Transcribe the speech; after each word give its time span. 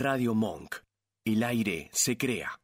Radio 0.00 0.34
Monk. 0.34 0.76
El 1.26 1.42
aire 1.42 1.90
se 1.92 2.16
crea. 2.16 2.58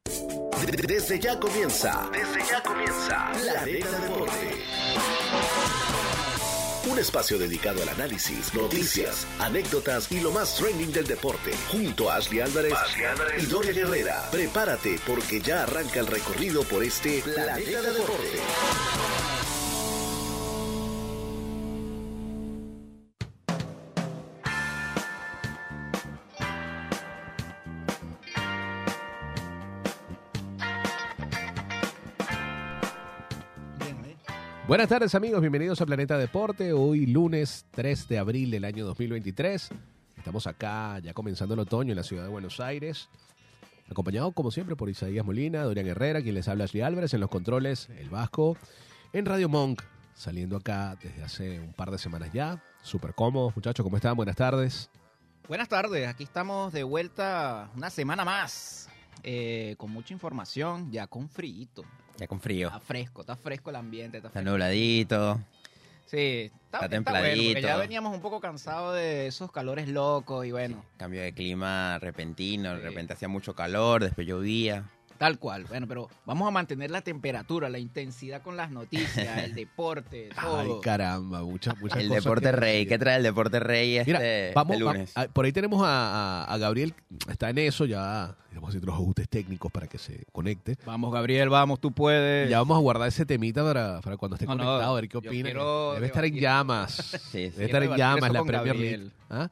Desde 0.89 1.21
ya 1.21 1.39
comienza. 1.39 2.09
Desde 2.11 2.51
ya 2.51 2.63
comienza. 2.63 3.31
La 3.45 3.61
Arena 3.61 3.99
Deporte. 3.99 4.55
Un 6.91 6.99
espacio 6.99 7.39
dedicado 7.39 7.83
al 7.83 7.91
análisis, 7.91 8.55
noticias, 8.55 9.27
anécdotas 9.39 10.11
y 10.13 10.21
lo 10.21 10.31
más 10.31 10.57
trending 10.57 10.91
del 10.93 11.07
deporte. 11.07 11.53
Junto 11.71 12.11
a 12.11 12.17
Ashley 12.17 12.41
Álvarez, 12.41 12.73
y 13.39 13.45
Dorian 13.45 13.77
Herrera. 13.77 14.31
Prepárate 14.31 14.99
porque 15.07 15.39
ya 15.39 15.65
arranca 15.65 16.01
el 16.01 16.07
recorrido 16.07 16.63
por 16.63 16.83
este 16.83 17.21
Planeta 17.21 17.83
Deporte. 17.83 18.41
Buenas 34.77 34.91
tardes 34.91 35.15
amigos, 35.15 35.41
bienvenidos 35.41 35.81
a 35.81 35.87
Planeta 35.87 36.19
Deporte. 36.19 36.75
Hoy 36.75 37.07
lunes 37.07 37.65
3 37.71 38.09
de 38.09 38.19
abril 38.19 38.51
del 38.51 38.67
año 38.67 38.85
2023. 38.85 39.71
Estamos 40.19 40.47
acá 40.47 40.99
ya 40.99 41.15
comenzando 41.15 41.55
el 41.55 41.61
otoño 41.61 41.93
en 41.93 41.97
la 41.97 42.03
ciudad 42.03 42.25
de 42.25 42.29
Buenos 42.29 42.61
Aires. 42.61 43.09
Acompañado 43.91 44.33
como 44.33 44.51
siempre 44.51 44.77
por 44.77 44.91
Isaías 44.91 45.25
Molina, 45.25 45.63
Dorian 45.63 45.87
Herrera, 45.87 46.21
quien 46.21 46.35
les 46.35 46.47
habla 46.47 46.65
Ashley 46.65 46.83
Álvarez 46.83 47.15
en 47.15 47.21
los 47.21 47.31
controles, 47.31 47.89
el 47.89 48.11
Vasco, 48.11 48.59
en 49.15 49.25
Radio 49.25 49.49
Monk, 49.49 49.81
saliendo 50.13 50.59
acá 50.59 50.99
desde 51.03 51.23
hace 51.23 51.59
un 51.59 51.73
par 51.73 51.91
de 51.91 51.97
semanas 51.97 52.31
ya. 52.35 52.63
Súper 52.83 53.15
cómodos, 53.15 53.57
muchachos, 53.57 53.83
¿cómo 53.83 53.97
están? 53.97 54.15
Buenas 54.15 54.37
tardes. 54.37 54.91
Buenas 55.49 55.71
tardes, 55.71 56.07
aquí 56.07 56.25
estamos 56.25 56.75
de 56.75 56.83
vuelta 56.83 57.71
una 57.75 57.89
semana 57.89 58.27
más, 58.27 58.91
eh, 59.23 59.75
con 59.79 59.91
mucha 59.91 60.13
información, 60.13 60.93
ya 60.93 61.07
con 61.07 61.31
frío. 61.31 61.67
Ya 62.19 62.27
con 62.27 62.41
frío. 62.41 62.69
Está 62.69 62.81
fresco, 62.81 63.21
está 63.23 63.37
fresco 63.37 63.71
el 63.71 63.77
ambiente. 63.77 64.19
Está, 64.19 64.29
Está 64.29 64.43
nubladito. 64.43 65.41
Sí, 66.07 66.17
está, 66.65 66.85
está 66.85 66.97
está 66.97 67.11
bueno, 67.11 67.25
templadito. 67.27 67.61
ya 67.61 67.77
veníamos 67.77 68.15
un 68.15 68.21
poco 68.21 68.41
cansados 68.41 68.95
de 68.95 69.27
esos 69.27 69.51
calores 69.51 69.89
locos 69.89 70.47
y 70.47 70.53
bueno, 70.53 70.85
Cambio 70.99 71.21
de 71.21 71.33
clima 71.33 71.99
repentino. 71.99 72.75
De 72.77 72.81
repente 72.81 73.13
hacía 73.13 73.29
mucho 73.29 73.55
calor, 73.55 74.05
después 74.05 74.27
llovía. 74.27 74.85
Tal 75.17 75.39
cual. 75.39 75.65
Bueno, 75.65 75.87
pero 75.89 76.09
vamos 76.25 76.47
a 76.47 76.51
mantener 76.51 76.91
la 76.91 77.01
temperatura, 77.03 77.69
la 77.69 77.79
intensidad 77.79 78.43
con 78.43 78.57
las 78.57 78.71
noticias, 78.71 79.45
el 79.45 79.55
deporte, 79.55 80.31
todo. 80.41 80.61
Ay, 80.61 80.71
caramba, 80.83 81.43
muchas, 81.43 81.79
muchas 81.81 81.99
El 82.01 82.09
cosas 82.09 82.25
deporte 82.25 82.47
que 82.47 82.53
rey. 82.53 82.87
¿Qué 82.87 82.99
trae 82.99 83.17
el 83.17 83.23
deporte 83.23 83.61
rey 83.61 83.97
este, 83.99 84.13
Mira, 84.13 84.53
vamos, 84.55 84.75
este 84.75 84.85
lunes? 84.85 85.13
va- 85.17 85.23
a- 85.23 85.29
por 85.29 85.45
ahí 85.45 85.53
tenemos 85.53 85.83
a, 85.83 86.45
a- 86.45 86.53
a 86.55 86.59
Gabriel, 86.59 86.95
está 87.29 87.51
en 87.51 87.59
eso, 87.59 87.85
ya 87.85 88.35
vamos 88.55 88.69
a 88.69 88.71
hacer 88.71 88.79
otros 88.81 88.95
ajustes 88.95 89.29
técnicos 89.29 89.71
para 89.71 89.87
que 89.87 89.99
se 89.99 90.25
conecte. 90.33 90.77
Vamos, 90.87 91.13
Gabriel, 91.13 91.49
vamos, 91.51 91.79
tú 91.81 91.93
puedes. 91.93 92.49
Ya 92.49 92.59
vamos 92.59 92.77
a 92.79 92.81
guardar 92.81 93.09
ese 93.09 93.27
temita 93.27 93.63
para, 93.63 94.01
para 94.01 94.17
cuando 94.17 94.37
esté 94.37 94.47
No, 94.47 94.55
no, 94.55 94.65
conectado, 94.65 94.93
a 94.93 94.95
ver 95.01 95.09
qué 95.09 95.19
opina. 95.19 95.45
quiero 95.45 95.93
Debe 95.95 96.07
estar 96.07 96.25
en 96.25 96.35
llamas. 96.37 96.95
Sí, 97.31 97.51
sí. 97.51 97.51
Debe 97.51 97.65
estar 97.67 97.83
en 97.83 97.97
llamas 97.97 98.33
la 98.33 98.43
Premier 98.43 98.67
Gabriel. 98.67 99.01
League. 99.01 99.13
¿Ah? 99.29 99.49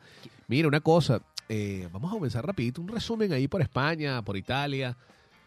Mira, 0.49 0.69
una 0.69 0.81
cosa, 0.81 1.21
eh, 1.49 1.87
vamos 1.93 2.11
a 2.11 2.15
comenzar 2.15 2.47
rapidito, 2.47 2.81
un 2.81 2.89
resumen 2.89 3.33
ahí 3.33 3.47
por 3.49 3.61
España, 3.61 4.23
por 4.23 4.37
Italia, 4.39 4.97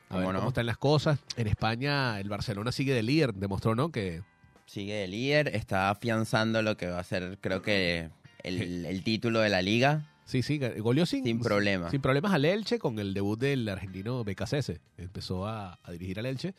a 0.10 0.16
ver 0.16 0.24
¿Cómo 0.24 0.34
no? 0.34 0.40
cómo 0.40 0.50
están 0.50 0.66
las 0.66 0.78
cosas. 0.78 1.20
En 1.36 1.48
España 1.48 2.20
el 2.20 2.30
Barcelona 2.30 2.72
sigue 2.72 2.94
de 2.94 3.04
líder, 3.04 3.34
demostró, 3.34 3.76
¿no? 3.76 3.92
Que 3.92 4.22
Sigue 4.66 4.96
de 4.96 5.08
líder. 5.08 5.50
Está 5.56 5.90
afianzando 5.90 6.62
lo 6.62 6.76
que 6.78 6.88
va 6.88 7.00
a 7.00 7.04
ser, 7.04 7.38
creo 7.42 7.62
que, 7.62 8.10
el, 8.44 8.86
el 8.86 9.04
título 9.04 9.40
de 9.40 9.50
la 9.50 9.62
liga. 9.62 10.12
sí, 10.26 10.42
sí, 10.42 10.60
goleó 10.80 11.06
sin, 11.06 11.24
Sin 11.24 11.40
problema. 11.40 11.90
Sin 11.90 12.02
problemas 12.02 12.34
al 12.34 12.44
Elche 12.46 12.78
con 12.80 13.00
el 13.00 13.14
debut 13.14 13.40
del 13.40 13.68
argentino 13.70 14.24
Becasese. 14.24 14.82
Empezó 14.98 15.48
a, 15.48 15.80
a 15.84 15.92
dirigir 15.92 16.20
al 16.20 16.26
Elche. 16.26 16.54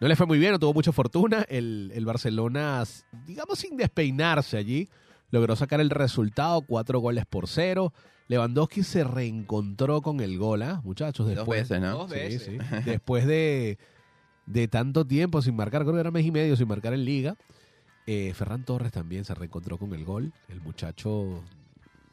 No 0.00 0.08
le 0.08 0.16
fue 0.16 0.26
muy 0.26 0.38
bien, 0.38 0.52
no 0.52 0.58
tuvo 0.58 0.74
mucha 0.74 0.92
fortuna. 0.92 1.44
El, 1.48 1.92
el 1.94 2.04
Barcelona, 2.06 2.82
digamos 3.26 3.58
sin 3.58 3.76
despeinarse 3.76 4.56
allí, 4.56 4.88
logró 5.30 5.54
sacar 5.54 5.80
el 5.80 5.90
resultado, 5.90 6.62
cuatro 6.62 7.00
goles 7.00 7.24
por 7.26 7.48
cero. 7.48 7.92
Lewandowski 8.28 8.82
se 8.82 9.04
reencontró 9.04 10.00
con 10.02 10.20
el 10.20 10.38
gol, 10.38 10.62
¿ah? 10.62 10.80
muchachos. 10.84 11.26
Dos 11.26 11.36
Después, 11.36 11.68
veces, 11.68 11.82
¿no? 11.82 11.98
Dos 11.98 12.10
Sí, 12.10 12.16
veces. 12.18 12.42
sí. 12.42 12.58
Después 12.84 13.26
de, 13.26 13.78
de 14.46 14.68
tanto 14.68 15.04
tiempo 15.06 15.42
sin 15.42 15.54
marcar, 15.56 15.82
creo 15.82 15.94
que 15.94 16.00
era 16.00 16.10
mes 16.10 16.24
y 16.24 16.30
medio 16.30 16.56
sin 16.56 16.68
marcar 16.68 16.94
en 16.94 17.04
liga. 17.04 17.36
eh, 18.06 18.32
Ferran 18.34 18.64
Torres 18.64 18.92
también 18.92 19.24
se 19.24 19.34
reencontró 19.34 19.78
con 19.78 19.92
el 19.94 20.04
gol. 20.04 20.32
El 20.48 20.60
muchacho, 20.60 21.42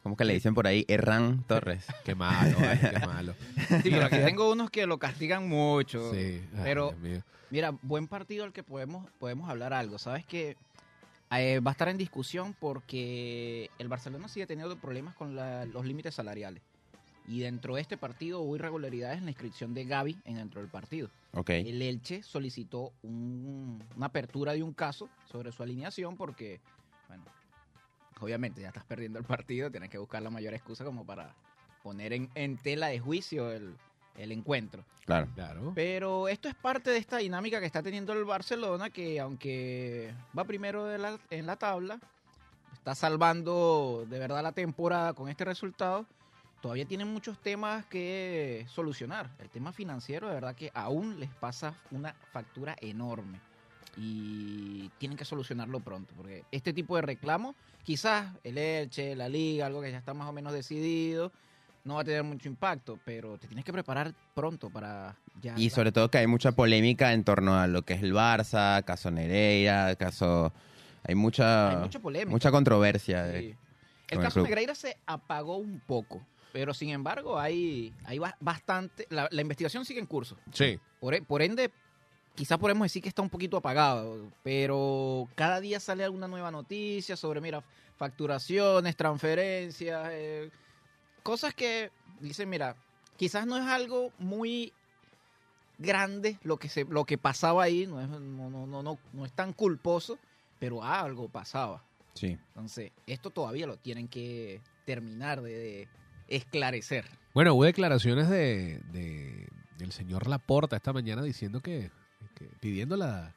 ¿Cómo 0.02 0.16
que 0.16 0.24
le 0.24 0.32
dicen 0.32 0.54
por 0.54 0.66
ahí? 0.66 0.84
Herrán 0.88 1.44
Torres. 1.46 1.84
qué 2.04 2.14
malo, 2.14 2.56
vale, 2.58 2.80
qué 2.90 2.98
malo. 3.06 3.34
Sí, 3.82 3.90
pero 3.90 4.06
aquí 4.06 4.16
tengo 4.24 4.50
unos 4.52 4.70
que 4.70 4.86
lo 4.86 4.98
castigan 4.98 5.48
mucho. 5.48 6.12
Sí, 6.12 6.40
ay, 6.54 6.60
Pero 6.64 6.88
Dios 6.90 7.00
mío. 7.00 7.22
Mira, 7.50 7.74
buen 7.82 8.06
partido 8.06 8.44
al 8.44 8.52
que 8.52 8.62
podemos, 8.62 9.10
podemos 9.18 9.50
hablar 9.50 9.72
algo. 9.74 9.98
Sabes 9.98 10.24
que 10.24 10.56
eh, 11.38 11.60
va 11.60 11.70
a 11.70 11.72
estar 11.72 11.88
en 11.88 11.96
discusión 11.96 12.54
porque 12.58 13.70
el 13.78 13.88
Barcelona 13.88 14.28
sigue 14.28 14.46
teniendo 14.46 14.76
problemas 14.76 15.14
con 15.14 15.36
la- 15.36 15.64
los 15.66 15.84
límites 15.84 16.14
salariales. 16.14 16.62
Y 17.28 17.40
dentro 17.40 17.76
de 17.76 17.82
este 17.82 17.96
partido 17.96 18.40
hubo 18.40 18.56
irregularidades 18.56 19.18
en 19.18 19.26
la 19.26 19.30
inscripción 19.30 19.72
de 19.72 19.84
Gaby 19.84 20.18
en 20.24 20.36
dentro 20.36 20.60
del 20.60 20.68
partido. 20.70 21.08
El 21.60 21.80
Elche 21.82 22.22
solicitó 22.24 22.92
un- 23.02 23.80
una 23.96 24.06
apertura 24.06 24.52
de 24.52 24.62
un 24.64 24.72
caso 24.72 25.08
sobre 25.30 25.52
su 25.52 25.62
alineación 25.62 26.16
porque, 26.16 26.60
bueno, 27.06 27.22
obviamente 28.20 28.62
ya 28.62 28.68
estás 28.68 28.84
perdiendo 28.84 29.18
el 29.20 29.24
partido, 29.24 29.70
tienes 29.70 29.90
que 29.90 29.98
buscar 29.98 30.22
la 30.22 30.30
mayor 30.30 30.54
excusa 30.54 30.84
como 30.84 31.04
para 31.06 31.32
poner 31.84 32.12
en, 32.12 32.28
en 32.34 32.56
tela 32.56 32.88
de 32.88 32.98
juicio 32.98 33.52
el, 33.52 33.76
el 34.16 34.32
encuentro. 34.32 34.84
Claro. 35.06 35.28
Claro. 35.34 35.72
Pero 35.74 36.28
esto 36.28 36.48
es 36.48 36.54
parte 36.54 36.90
de 36.90 36.98
esta 36.98 37.18
dinámica 37.18 37.58
que 37.60 37.66
está 37.66 37.82
teniendo 37.82 38.12
el 38.12 38.24
Barcelona, 38.24 38.90
que 38.90 39.18
aunque 39.18 40.14
va 40.38 40.44
primero 40.44 40.84
de 40.84 40.98
la- 40.98 41.18
en 41.30 41.46
la 41.46 41.56
tabla, 41.56 41.98
está 42.74 42.94
salvando 42.94 44.06
de 44.08 44.18
verdad 44.18 44.42
la 44.42 44.52
temporada 44.52 45.12
con 45.14 45.28
este 45.28 45.44
resultado, 45.44 46.06
todavía 46.60 46.84
tienen 46.84 47.08
muchos 47.08 47.38
temas 47.38 47.86
que 47.86 48.66
solucionar. 48.68 49.30
El 49.38 49.48
tema 49.48 49.72
financiero, 49.72 50.28
de 50.28 50.34
verdad 50.34 50.54
que 50.54 50.70
aún 50.74 51.18
les 51.18 51.30
pasa 51.30 51.74
una 51.90 52.14
factura 52.32 52.76
enorme. 52.80 53.40
Y 53.96 54.88
tienen 54.98 55.18
que 55.18 55.24
solucionarlo 55.24 55.80
pronto, 55.80 56.14
porque 56.16 56.44
este 56.52 56.72
tipo 56.72 56.94
de 56.96 57.02
reclamos, 57.02 57.56
quizás 57.82 58.32
el 58.44 58.56
Elche, 58.56 59.16
la 59.16 59.28
liga, 59.28 59.66
algo 59.66 59.82
que 59.82 59.90
ya 59.90 59.98
está 59.98 60.14
más 60.14 60.28
o 60.28 60.32
menos 60.32 60.52
decidido, 60.52 61.32
no 61.84 61.94
va 61.96 62.02
a 62.02 62.04
tener 62.04 62.22
mucho 62.22 62.48
impacto, 62.48 62.98
pero 63.04 63.38
te 63.38 63.46
tienes 63.46 63.64
que 63.64 63.72
preparar 63.72 64.14
pronto 64.34 64.68
para 64.70 65.16
ya. 65.40 65.54
Y 65.56 65.70
sobre 65.70 65.92
todo 65.92 66.10
que 66.10 66.18
hay 66.18 66.26
mucha 66.26 66.52
polémica 66.52 67.12
en 67.12 67.24
torno 67.24 67.58
a 67.58 67.66
lo 67.66 67.82
que 67.82 67.94
es 67.94 68.02
el 68.02 68.12
Barça, 68.14 68.84
caso 68.84 69.10
Nereira, 69.10 69.94
caso... 69.96 70.52
Hay 71.02 71.14
mucha, 71.14 71.70
hay 71.70 71.76
mucha 71.78 71.98
polémica. 71.98 72.30
mucha 72.30 72.50
controversia. 72.50 73.24
Sí. 73.32 73.56
El 74.08 74.18
el 74.18 74.20
caso. 74.20 74.42
Negreira 74.42 74.74
se 74.74 74.98
apagó 75.06 75.56
un 75.56 75.80
poco, 75.80 76.20
pero 76.52 76.74
sin 76.74 76.90
embargo 76.90 77.38
hay, 77.38 77.94
hay 78.04 78.18
ba- 78.18 78.36
bastante. 78.38 79.06
La, 79.08 79.26
la 79.30 79.40
investigación 79.40 79.86
sigue 79.86 79.98
en 79.98 80.04
curso. 80.04 80.36
Sí. 80.52 80.78
Por, 81.00 81.14
e- 81.14 81.22
por 81.22 81.40
ende, 81.40 81.70
quizás 82.34 82.58
podemos 82.58 82.84
decir 82.84 83.02
que 83.02 83.08
está 83.08 83.22
un 83.22 83.30
poquito 83.30 83.56
apagado, 83.56 84.30
pero 84.42 85.26
cada 85.36 85.58
día 85.58 85.80
sale 85.80 86.04
alguna 86.04 86.28
nueva 86.28 86.50
noticia 86.50 87.16
sobre, 87.16 87.40
mira, 87.40 87.64
facturaciones, 87.96 88.94
transferencias, 88.94 90.08
eh, 90.12 90.50
cosas 91.20 91.54
que 91.54 91.90
dicen, 92.20 92.48
mira, 92.48 92.76
quizás 93.16 93.46
no 93.46 93.56
es 93.56 93.64
algo 93.66 94.12
muy 94.18 94.72
grande 95.78 96.38
lo 96.42 96.58
que 96.58 96.68
se 96.68 96.84
lo 96.84 97.04
que 97.04 97.16
pasaba 97.18 97.62
ahí, 97.62 97.86
no 97.86 98.00
es, 98.00 98.08
no, 98.08 98.18
no, 98.50 98.66
no, 98.66 98.82
no, 98.82 98.98
no 99.12 99.24
es 99.26 99.32
tan 99.32 99.52
culposo, 99.52 100.18
pero 100.58 100.84
algo 100.84 101.28
pasaba. 101.28 101.82
Sí. 102.14 102.38
Entonces, 102.48 102.92
esto 103.06 103.30
todavía 103.30 103.66
lo 103.66 103.76
tienen 103.78 104.08
que 104.08 104.60
terminar 104.84 105.40
de, 105.40 105.52
de 105.52 105.88
esclarecer. 106.28 107.06
Bueno, 107.32 107.54
hubo 107.54 107.64
declaraciones 107.64 108.28
de, 108.28 108.80
de- 108.92 109.48
del 109.78 109.92
señor 109.92 110.26
Laporta 110.26 110.76
esta 110.76 110.92
mañana 110.92 111.22
diciendo 111.22 111.60
que, 111.60 111.90
que 112.34 112.44
pidiendo 112.60 112.96
la, 112.96 113.34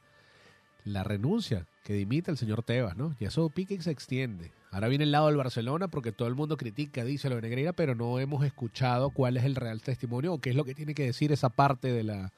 la 0.84 1.02
renuncia, 1.02 1.66
que 1.84 1.92
dimita 1.92 2.30
el 2.30 2.38
señor 2.38 2.62
Tebas, 2.62 2.96
¿no? 2.96 3.14
Y 3.20 3.26
eso 3.26 3.48
pique 3.50 3.74
y 3.74 3.80
se 3.80 3.90
extiende. 3.90 4.50
Ahora 4.72 4.88
viene 4.88 5.04
el 5.04 5.12
lado 5.12 5.26
del 5.28 5.36
Barcelona 5.36 5.86
porque 5.86 6.10
todo 6.10 6.26
el 6.26 6.34
mundo 6.34 6.56
critica, 6.56 7.04
dice 7.04 7.28
lo 7.28 7.36
de 7.36 7.42
Negreira, 7.42 7.72
pero 7.74 7.94
no 7.94 8.18
hemos 8.18 8.44
escuchado 8.44 9.10
cuál 9.10 9.36
es 9.36 9.44
el 9.44 9.54
real 9.54 9.82
testimonio 9.82 10.32
o 10.32 10.40
qué 10.40 10.50
es 10.50 10.56
lo 10.56 10.64
que 10.64 10.74
tiene 10.74 10.94
que 10.94 11.04
decir 11.04 11.30
esa 11.30 11.50
parte 11.50 11.92
de 11.92 12.02
la, 12.02 12.32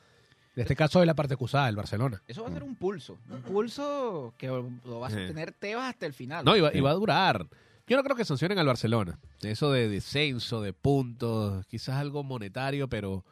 en 0.56 0.62
este 0.62 0.74
caso 0.74 1.00
de 1.00 1.06
la 1.06 1.14
parte 1.14 1.34
acusada 1.34 1.66
del 1.66 1.76
Barcelona. 1.76 2.20
Eso 2.26 2.42
va 2.42 2.48
a 2.48 2.52
ser 2.52 2.64
un 2.64 2.74
pulso, 2.74 3.18
un 3.30 3.40
pulso 3.42 4.34
que 4.36 4.48
lo 4.48 5.00
va 5.00 5.06
a 5.06 5.10
sostener 5.10 5.52
Tebas 5.52 5.90
hasta 5.90 6.06
el 6.06 6.12
final. 6.12 6.44
No, 6.44 6.56
y 6.56 6.60
va, 6.60 6.74
y 6.74 6.80
va 6.80 6.90
a 6.90 6.94
durar. 6.94 7.46
Yo 7.86 7.96
no 7.96 8.02
creo 8.02 8.16
que 8.16 8.24
sancionen 8.24 8.58
al 8.58 8.66
Barcelona. 8.66 9.16
Eso 9.42 9.70
de 9.70 9.88
descenso, 9.88 10.60
de 10.60 10.72
puntos, 10.72 11.64
quizás 11.66 11.96
algo 11.96 12.24
monetario, 12.24 12.88
pero 12.88 13.24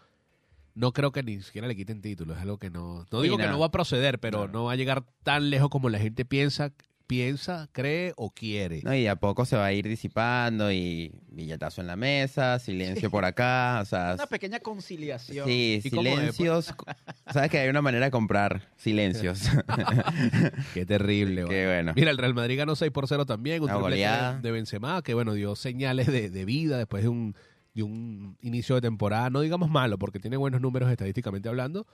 no 0.75 0.93
creo 0.93 1.13
que 1.13 1.23
ni 1.23 1.41
siquiera 1.41 1.67
le 1.69 1.77
quiten 1.77 2.01
títulos. 2.03 2.37
Es 2.37 2.43
algo 2.43 2.59
que 2.59 2.71
no. 2.71 3.07
No 3.11 3.21
digo 3.23 3.37
que 3.37 3.47
no 3.47 3.59
va 3.59 3.67
a 3.67 3.71
proceder, 3.71 4.19
pero 4.21 4.47
No. 4.47 4.53
no 4.53 4.65
va 4.65 4.73
a 4.73 4.77
llegar 4.77 5.05
tan 5.23 5.51
lejos 5.51 5.69
como 5.71 5.89
la 5.91 5.99
gente 5.99 6.25
piensa. 6.25 6.73
piensa, 7.07 7.69
cree 7.73 8.15
o 8.17 8.31
quiere. 8.31 8.81
No, 8.83 8.95
y 8.95 9.03
de 9.03 9.11
a 9.11 9.17
poco 9.17 9.45
se 9.45 9.57
va 9.57 9.67
a 9.67 9.73
ir 9.75 9.87
disipando 9.87 10.73
y 10.73 11.13
billetazo 11.29 11.83
en 11.83 11.87
la 11.87 11.97
mesa, 11.97 12.59
silencio 12.59 13.11
por 13.11 13.27
acá, 13.27 13.81
o 13.83 13.85
sea, 13.85 14.15
Una 14.15 14.27
pequeña 14.27 14.59
conciliación. 14.61 15.47
sí, 15.47 15.81
silencios. 15.83 16.73
Sabes 17.31 17.51
que 17.51 17.59
hay 17.59 17.69
una 17.69 17.83
manera 17.83 18.07
de 18.07 18.11
comprar 18.11 18.71
silencios. 18.79 19.43
Qué 20.75 20.87
terrible. 20.87 21.45
Qué 21.49 21.67
bueno. 21.67 21.93
Mira, 21.95 22.11
el 22.11 22.19
Real 22.19 22.35
Madrid 22.35 22.57
ganó 22.59 22.75
6 22.75 22.91
por 22.91 23.07
0 23.07 23.27
también, 23.27 23.63
un 23.63 23.69
goleada. 23.71 24.39
de 24.41 24.51
Benzema, 24.51 25.03
que 25.03 25.15
bueno, 25.15 25.35
dio 25.35 25.57
señales 25.57 26.07
de, 26.07 26.31
de 26.31 26.45
vida 26.45 26.79
después 26.79 27.03
de 27.03 27.11
un, 27.11 27.37
de 27.75 27.83
un 27.83 28.37
inicio 28.41 28.75
de 28.77 28.81
temporada, 28.81 29.31
no 29.31 29.41
digamos 29.41 29.69
malo, 29.69 29.99
porque 29.99 30.21
tiene 30.21 30.37
buenos 30.37 30.61
números 30.61 30.91
estadísticamente 30.91 31.49
hablando, 31.49 31.87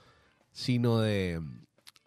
sino 0.52 0.98
de, 0.98 1.40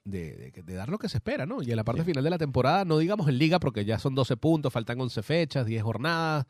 de, 0.06 0.52
de- 0.54 0.64
de 0.64 0.74
dar 0.74 0.90
lo 0.90 0.98
que 1.00 1.10
se 1.10 1.18
espera, 1.18 1.46
¿no? 1.46 1.62
Y 1.64 1.72
en 1.72 1.78
la 1.78 1.84
parte 1.84 2.02
Sí. 2.02 2.08
final 2.08 2.24
de 2.24 2.30
la 2.30 2.38
temporada, 2.38 2.86
no 2.86 2.98
digamos 3.00 3.28
en 3.28 3.38
liga, 3.38 3.60
porque 3.60 3.84
ya 3.86 3.98
son 4.00 4.16
12 4.16 4.38
puntos, 4.38 4.72
faltan 4.72 5.00
11 5.02 5.24
fechas, 5.24 5.66
10 5.66 5.82
jornadas. 5.84 6.46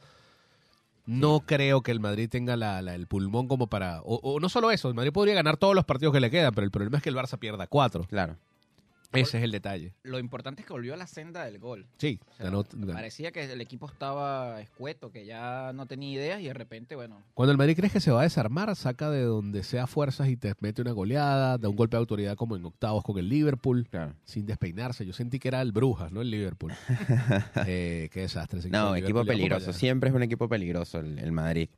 No 1.05 1.41
creo 1.41 1.81
que 1.81 1.91
el 1.91 1.99
Madrid 1.99 2.29
tenga 2.29 2.55
la- 2.55 2.81
la- 2.81 2.95
el 2.95 3.07
pulmón 3.07 3.47
como 3.47 3.67
para... 3.67 4.01
O, 4.03 4.15
o 4.23 4.39
no 4.39 4.47
solo 4.49 4.71
eso, 4.71 4.87
el 4.87 4.93
Madrid 4.93 5.11
podría 5.11 5.33
ganar 5.35 5.57
todos 5.57 5.75
los 5.75 5.83
partidos 5.85 6.13
que 6.13 6.21
le 6.21 6.31
quedan, 6.31 6.53
pero 6.53 6.63
el 6.65 6.71
problema 6.71 6.97
es 6.97 7.03
que 7.03 7.09
el 7.09 7.15
Barça 7.15 7.37
pierda 7.37 7.67
4. 7.67 8.05
claro. 8.09 8.37
Ese 9.21 9.37
es 9.37 9.43
el 9.43 9.51
detalle. 9.51 9.93
Lo 10.03 10.19
importante 10.19 10.61
es 10.61 10.67
que 10.67 10.73
volvió 10.73 10.93
a 10.93 10.97
la 10.97 11.07
senda 11.07 11.45
del 11.45 11.59
gol. 11.59 11.85
Sí, 11.97 12.19
O 12.31 12.35
sea, 12.35 12.45
ganó- 12.47 12.65
ganó. 12.71 12.93
Parecía 12.93 13.31
que 13.31 13.43
el 13.51 13.61
equipo 13.61 13.87
estaba 13.87 14.61
escueto, 14.61 15.11
que 15.11 15.25
ya 15.25 15.71
no 15.73 15.85
tenía 15.85 16.11
ideas 16.11 16.41
y 16.41 16.45
de 16.45 16.53
repente, 16.53 16.95
bueno, 16.95 17.21
Cuando 17.33 17.51
el 17.51 17.57
Madrid 17.57 17.75
crees 17.75 17.93
que 17.93 17.99
se 17.99 18.11
va 18.11 18.21
a 18.21 18.23
desarmar, 18.23 18.75
saca 18.75 19.09
de 19.09 19.21
donde 19.23 19.63
sea 19.63 19.87
fuerzas 19.87 20.29
y 20.29 20.37
te 20.37 20.53
mete 20.59 20.81
una 20.81 20.91
goleada, 20.91 21.57
da 21.57 21.69
un 21.69 21.75
golpe 21.75 21.95
de 21.97 21.99
autoridad 21.99 22.35
como 22.35 22.55
en 22.55 22.65
octavos 22.65 23.03
con 23.03 23.17
el 23.17 23.29
Liverpool, 23.29 23.87
Claro. 23.89 24.13
sin 24.25 24.45
despeinarse. 24.45 25.05
Yo 25.05 25.13
sentí 25.13 25.39
que 25.39 25.47
era 25.47 25.61
el 25.61 25.71
Brujas, 25.71 26.11
¿no? 26.11 26.21
El 26.21 26.31
Liverpool. 26.31 26.71
eh, 27.67 28.09
qué 28.11 28.21
desastre. 28.21 28.59
ese 28.59 28.69
No, 28.69 28.95
equipo 28.95 29.25
peligroso. 29.25 29.73
Siempre 29.73 30.09
es 30.09 30.15
un 30.15 30.23
equipo 30.23 30.47
peligroso 30.47 30.99
el, 30.99 31.19
el 31.19 31.31
Madrid. 31.31 31.69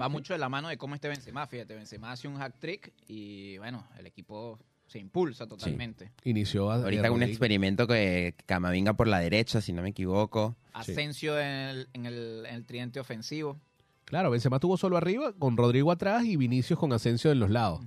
va 0.00 0.08
mucho 0.08 0.32
de 0.34 0.38
la 0.38 0.48
mano 0.48 0.68
de 0.68 0.76
cómo 0.76 0.94
esté 0.94 1.08
Benzema. 1.08 1.46
Fíjate, 1.46 1.74
Benzema 1.74 2.12
hace 2.12 2.28
un 2.28 2.36
hack 2.36 2.58
trick 2.58 2.92
y 3.08 3.58
bueno, 3.58 3.86
el 3.98 4.06
equipo 4.06 4.58
se 4.86 4.98
impulsa 4.98 5.46
totalmente. 5.46 6.04
allá. 6.04 6.12
Inició 6.24 6.70
a, 6.70 6.76
Ahorita 6.76 7.10
un 7.10 7.22
experimento 7.22 7.86
que 7.86 8.34
Camavinga 8.46 8.94
por 8.94 9.08
la 9.08 9.18
derecha, 9.18 9.60
si 9.60 9.72
no 9.72 9.82
me 9.82 9.88
equivoco. 9.90 10.56
Asensio 10.72 11.38
en 11.40 11.46
el, 11.46 11.88
en, 11.92 12.06
el, 12.06 12.44
en 12.48 12.54
el 12.54 12.64
tridente 12.64 13.00
ofensivo. 13.00 13.58
Claro, 14.04 14.30
Benzema 14.30 14.56
estuvo 14.56 14.76
solo 14.76 14.96
arriba, 14.96 15.32
con 15.38 15.56
Rodrigo 15.56 15.90
atrás 15.90 16.24
y 16.24 16.36
Vinicius 16.36 16.78
con 16.78 16.92
Asensio 16.92 17.32
en 17.32 17.40
los 17.40 17.50
lados. 17.50 17.80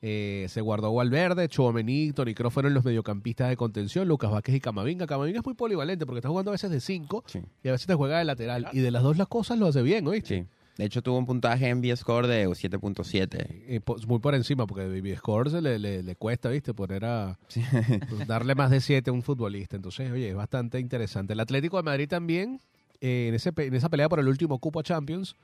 Eh, 0.00 0.46
se 0.48 0.60
guardó 0.60 0.94
Valverde, 0.94 1.48
Chouameni, 1.48 2.12
Toni 2.12 2.32
Kroos 2.32 2.54
fueron 2.54 2.72
los 2.72 2.84
mediocampistas 2.84 3.48
de 3.48 3.56
contención, 3.56 4.06
Lucas 4.06 4.30
Vázquez 4.30 4.54
y 4.54 4.60
Camavinga. 4.60 5.08
Camavinga 5.08 5.40
es 5.40 5.44
muy 5.44 5.54
polivalente 5.54 6.06
porque 6.06 6.18
está 6.20 6.28
jugando 6.28 6.52
a 6.52 6.52
veces 6.52 6.70
de 6.70 6.80
5 6.80 7.24
Sí. 7.26 7.40
y 7.64 7.68
a 7.68 7.72
veces 7.72 7.88
te 7.88 7.94
juega 7.94 8.18
de 8.18 8.24
lateral. 8.24 8.68
Y 8.72 8.78
de 8.78 8.92
las 8.92 9.02
dos 9.02 9.16
las 9.16 9.26
cosas 9.26 9.58
lo 9.58 9.66
hace 9.66 9.82
bien, 9.82 10.06
¿oíste? 10.06 10.42
Sí. 10.42 10.46
De 10.78 10.84
hecho, 10.84 11.02
tuvo 11.02 11.18
un 11.18 11.26
puntaje 11.26 11.68
en 11.68 11.80
V-Score 11.80 12.26
de 12.28 12.46
7.7. 12.48 13.46
Eh, 13.66 13.80
po- 13.84 13.96
muy 14.06 14.20
por 14.20 14.34
encima, 14.36 14.64
porque 14.66 14.86
Baby 14.86 15.14
Score 15.16 15.50
se 15.50 15.60
le, 15.60 15.78
le- 15.78 16.02
le 16.04 16.14
cuesta, 16.16 16.48
¿viste? 16.48 16.72
Poner 16.72 17.04
a. 17.04 17.36
Sí. 17.48 17.62
pues, 18.08 18.26
darle 18.28 18.54
más 18.54 18.70
de 18.70 18.80
7 18.80 19.10
a 19.10 19.12
un 19.12 19.22
futbolista. 19.22 19.74
Entonces, 19.76 20.10
oye, 20.12 20.30
es 20.30 20.36
bastante 20.36 20.78
interesante. 20.78 21.32
El 21.32 21.40
Atlético 21.40 21.76
de 21.78 21.82
Madrid 21.82 22.08
también, 22.08 22.60
eh, 23.00 23.26
en, 23.28 23.34
ese, 23.34 23.52
en 23.56 23.74
esa 23.74 23.88
pelea 23.88 24.08
por 24.08 24.20
el 24.20 24.28
último 24.28 24.58
cupo 24.60 24.78
a 24.78 24.82
Champions, 24.84 25.34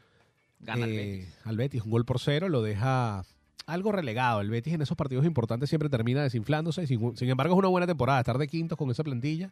Gana 0.61 0.87
eh, 0.87 0.91
Betis. 0.97 1.39
al 1.45 1.57
Betis, 1.57 1.83
un 1.83 1.91
gol 1.91 2.05
por 2.05 2.21
cero, 2.21 2.49
lo 2.49 2.63
deja 2.63 3.25
algo 3.67 3.91
relegado. 3.91 4.41
El 4.41 4.51
Betis 4.51 4.75
en 4.75 4.83
esos 4.83 4.97
partidos 4.97 5.25
importantes 5.27 5.69
siempre 5.69 5.89
termina 5.89 6.23
desinflándose. 6.23 6.87
Sin, 6.87 7.17
sin 7.17 7.29
embargo, 7.29 7.55
es 7.55 7.59
una 7.59 7.69
buena 7.69 7.89
temporada. 7.89 8.21
Estar 8.21 8.39
de 8.39 8.47
quintos 8.47 8.79
con 8.79 8.89
esa 8.91 9.03
plantilla. 9.03 9.51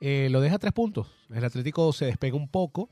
Eh, 0.00 0.28
lo 0.30 0.40
deja 0.42 0.56
a 0.56 0.58
tres 0.58 0.72
puntos. 0.74 1.08
El 1.32 1.42
Atlético 1.44 1.90
se 1.94 2.04
despega 2.04 2.36
un 2.36 2.48
poco. 2.48 2.90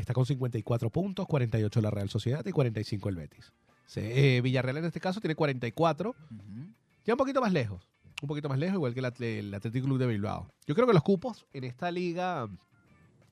Está 0.00 0.14
con 0.14 0.24
54 0.26 0.90
puntos, 0.90 1.26
48 1.26 1.80
la 1.80 1.90
Real 1.90 2.08
Sociedad 2.08 2.44
y 2.46 2.52
45 2.52 3.08
el 3.08 3.16
Betis. 3.16 3.52
Eh, 3.96 4.40
Villarreal 4.42 4.76
en 4.78 4.84
este 4.84 5.00
caso 5.00 5.20
tiene 5.20 5.34
44. 5.34 6.10
Ujú. 6.10 6.72
Ya 7.04 7.14
un 7.14 7.18
poquito 7.18 7.40
más 7.40 7.52
lejos. 7.52 7.88
Un 8.20 8.28
poquito 8.28 8.48
más 8.48 8.58
lejos, 8.58 8.74
igual 8.76 8.92
que 8.94 9.00
el, 9.00 9.06
Atle- 9.06 9.38
el 9.38 9.54
Athletic 9.54 9.84
Club 9.84 9.98
de 9.98 10.06
Bilbao. 10.06 10.52
Yo 10.66 10.74
creo 10.74 10.86
que 10.86 10.92
los 10.92 11.02
cupos 11.02 11.46
en 11.52 11.64
esta 11.64 11.90
liga 11.90 12.48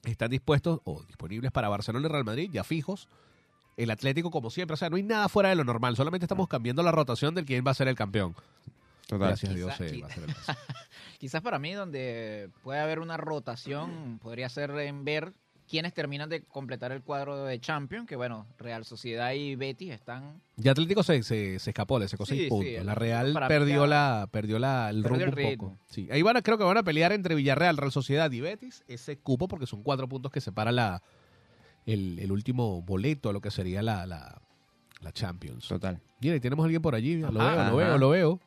están 0.04 0.30
dispuestos 0.30 0.80
o 0.84 1.02
disponibles 1.04 1.50
para 1.52 1.68
Barcelona 1.68 2.06
y 2.06 2.10
Real 2.10 2.24
Madrid, 2.24 2.50
ya 2.52 2.64
fijos. 2.64 3.08
El 3.76 3.90
Atlético, 3.90 4.30
como 4.30 4.48
siempre, 4.50 4.74
o 4.74 4.76
sea, 4.76 4.88
no 4.88 4.96
hay 4.96 5.02
nada 5.02 5.28
fuera 5.28 5.50
de 5.50 5.56
lo 5.56 5.64
normal. 5.64 5.96
Solamente 5.96 6.24
estamos 6.24 6.48
cambiando 6.48 6.82
la 6.82 6.92
rotación 6.92 7.34
del 7.34 7.44
quién 7.44 7.64
va 7.66 7.72
a 7.72 7.74
ser 7.74 7.88
el 7.88 7.94
campeón. 7.96 8.34
Total. 9.06 9.28
Gracias 9.28 9.52
a 9.52 9.54
Dios 9.54 9.72
Quizá- 9.74 9.84
eh, 9.84 10.02
a 10.04 10.08
ser 10.08 10.24
el 10.24 10.30
Barça. 10.34 10.56
Quizás 11.18 11.42
para 11.42 11.58
mí 11.58 11.72
donde 11.74 12.48
puede 12.62 12.80
haber 12.80 12.98
una 13.00 13.16
rotación 13.16 14.18
podría 14.20 14.48
ser 14.48 14.70
en 14.70 15.04
ver 15.04 15.32
quiénes 15.68 15.92
terminan 15.94 16.28
de 16.28 16.42
completar 16.42 16.92
el 16.92 17.02
cuadro 17.02 17.44
de 17.44 17.58
Champions, 17.60 18.06
que 18.06 18.16
bueno, 18.16 18.46
Real 18.58 18.84
Sociedad 18.84 19.32
y 19.32 19.56
Betis 19.56 19.90
están... 19.92 20.40
Ya 20.56 20.70
Atlético 20.72 21.02
se, 21.02 21.22
se, 21.22 21.58
se 21.58 21.70
escapó, 21.70 21.98
le 21.98 22.08
sacó 22.08 22.24
Sí, 22.26 22.36
seis 22.36 22.48
puntos. 22.48 22.84
la 22.84 22.94
Real 22.94 23.34
mí 23.34 23.40
perdió 23.48 23.86
la, 23.86 24.28
perdió 24.30 24.58
la, 24.58 24.90
el 24.90 25.02
perdió 25.02 25.26
rumbo 25.26 25.40
el 25.40 25.46
un 25.46 25.58
poco. 25.58 25.78
Sí. 25.86 26.08
Ahí 26.10 26.22
van 26.22 26.36
a, 26.36 26.42
creo 26.42 26.56
que 26.58 26.64
van 26.64 26.76
a 26.78 26.82
pelear 26.82 27.12
entre 27.12 27.34
Villarreal, 27.34 27.76
Real 27.76 27.92
Sociedad 27.92 28.30
y 28.30 28.40
Betis 28.40 28.84
ese 28.88 29.18
cupo 29.18 29.48
porque 29.48 29.66
son 29.66 29.82
cuatro 29.82 30.08
puntos 30.08 30.30
que 30.32 30.40
separa 30.40 30.72
la, 30.72 31.02
el, 31.84 32.18
el 32.18 32.32
último 32.32 32.82
boleto 32.82 33.28
a 33.30 33.32
lo 33.32 33.40
que 33.40 33.50
sería 33.50 33.82
la, 33.82 34.06
la, 34.06 34.40
la 35.00 35.12
Champions. 35.12 35.68
Total. 35.68 36.00
Mira, 36.20 36.36
y 36.36 36.40
tenemos 36.40 36.62
a 36.62 36.66
alguien 36.66 36.80
por 36.82 36.94
allí. 36.94 37.16
Lo 37.16 37.40
Ajá. 37.40 37.54
veo, 37.54 37.70
lo 37.70 37.76
veo, 37.76 37.98
lo 37.98 38.08
veo. 38.10 38.40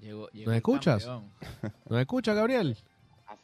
Llegó, 0.00 0.28
llegó 0.30 0.46
¿Nos 0.46 0.52
el 0.54 0.56
escuchas? 0.56 1.06
¿Nos 1.88 2.00
escucha, 2.00 2.34
Gabriel? 2.34 2.76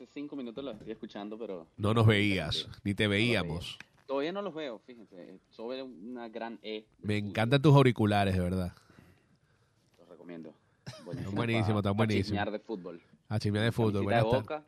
Hace 0.00 0.06
cinco 0.14 0.36
minutos 0.36 0.62
los 0.64 0.74
estoy 0.76 0.92
escuchando, 0.92 1.36
pero 1.36 1.66
No 1.76 1.92
nos 1.92 2.06
veías, 2.06 2.68
ni 2.84 2.94
te 2.94 3.08
veíamos. 3.08 3.76
todavía 4.06 4.30
no 4.30 4.42
los 4.42 4.54
veo, 4.54 4.78
fíjense. 4.86 5.40
Sobre 5.50 5.82
una 5.82 6.28
gran 6.28 6.56
E. 6.62 6.84
Me 7.02 7.16
encantan 7.16 7.60
tus 7.60 7.74
auriculares, 7.74 8.34
de 8.34 8.40
verdad. 8.40 8.72
Los 9.98 10.08
recomiendo. 10.08 10.54
Están 10.86 11.34
buenísimos, 11.34 11.78
están 11.78 11.96
buenísimos. 11.96 12.26
chismear 12.26 12.50
de 12.52 12.60
fútbol. 12.60 13.00
A 13.28 13.40
chismear 13.40 13.64
de 13.64 13.72
fútbol. 13.72 13.92
De 13.94 14.00
buenas. 14.02 14.22
Boca. 14.22 14.62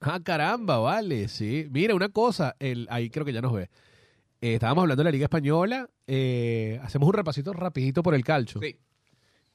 Ah, 0.00 0.20
caramba, 0.22 0.78
vale, 0.78 1.26
sí. 1.26 1.66
Mira, 1.72 1.92
una 1.96 2.10
cosa, 2.10 2.54
el, 2.60 2.86
ahí 2.88 3.10
creo 3.10 3.24
que 3.24 3.32
ya 3.32 3.40
nos 3.42 3.54
ve. 3.54 3.68
Eh, 4.40 4.54
estábamos 4.54 4.82
hablando 4.82 5.00
de 5.00 5.04
la 5.04 5.10
Liga 5.10 5.24
Española. 5.24 5.90
eh, 6.06 6.78
hacemos 6.84 7.08
un 7.08 7.14
repasito 7.14 7.52
rapidito 7.52 8.04
por 8.04 8.14
el 8.14 8.22
calcio. 8.22 8.60
Sí. 8.60 8.76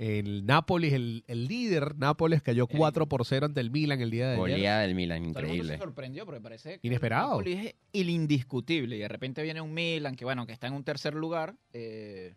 El 0.04 0.48
Nápoles, 0.48 0.94
el, 0.94 1.24
el 1.28 1.46
líder 1.48 1.96
Nápoles 1.96 2.42
cayó 2.42 2.66
4 2.66 3.06
por 3.08 3.24
0 3.24 3.46
ante 3.46 3.60
el 3.62 3.70
Milan 3.70 4.02
el 4.02 4.10
día 4.10 4.26
de 4.30 4.32
ayer. 4.34 4.40
Goleada 4.40 4.82
del 4.82 4.96
Milan, 4.96 5.20
Todo 5.20 5.28
el 5.28 5.34
mundo 5.34 5.50
increíble. 5.54 5.74
se 5.74 5.78
sorprendió 5.84 6.26
porque 6.26 6.42
parece 6.42 6.80
que 6.80 6.88
Inesperado. 6.88 7.40
el 7.40 7.46
Napoli 7.54 7.68
es 7.68 7.76
el 7.94 8.10
indiscutible 8.10 8.96
y 8.96 9.00
de 9.00 9.08
repente 9.08 9.44
viene 9.44 9.62
un 9.62 9.72
Milan 9.76 10.16
que 10.16 10.26
bueno, 10.26 10.48
que 10.48 10.54
está 10.54 10.66
en 10.66 10.74
un 10.74 10.84
tercer 10.84 11.14
lugar. 11.14 11.54
eh, 11.74 12.34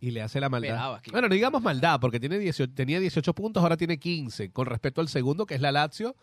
Y 0.00 0.10
le 0.10 0.20
hace 0.20 0.38
la 0.38 0.50
maldad. 0.50 0.68
Esperabas 0.70 1.00
que- 1.00 1.10
Bueno, 1.12 1.28
no 1.28 1.34
digamos 1.34 1.62
maldad, 1.62 1.98
porque 1.98 2.20
tiene 2.20 2.38
18, 2.38 2.74
tenía 2.74 3.00
18 3.00 3.34
puntos, 3.34 3.62
ahora 3.62 3.78
tiene 3.78 3.98
15. 3.98 4.50
Con 4.50 4.66
respecto 4.66 5.00
al 5.00 5.08
segundo, 5.08 5.46
que 5.46 5.54
es 5.54 5.62
la 5.62 5.72
Lazio. 5.72 6.14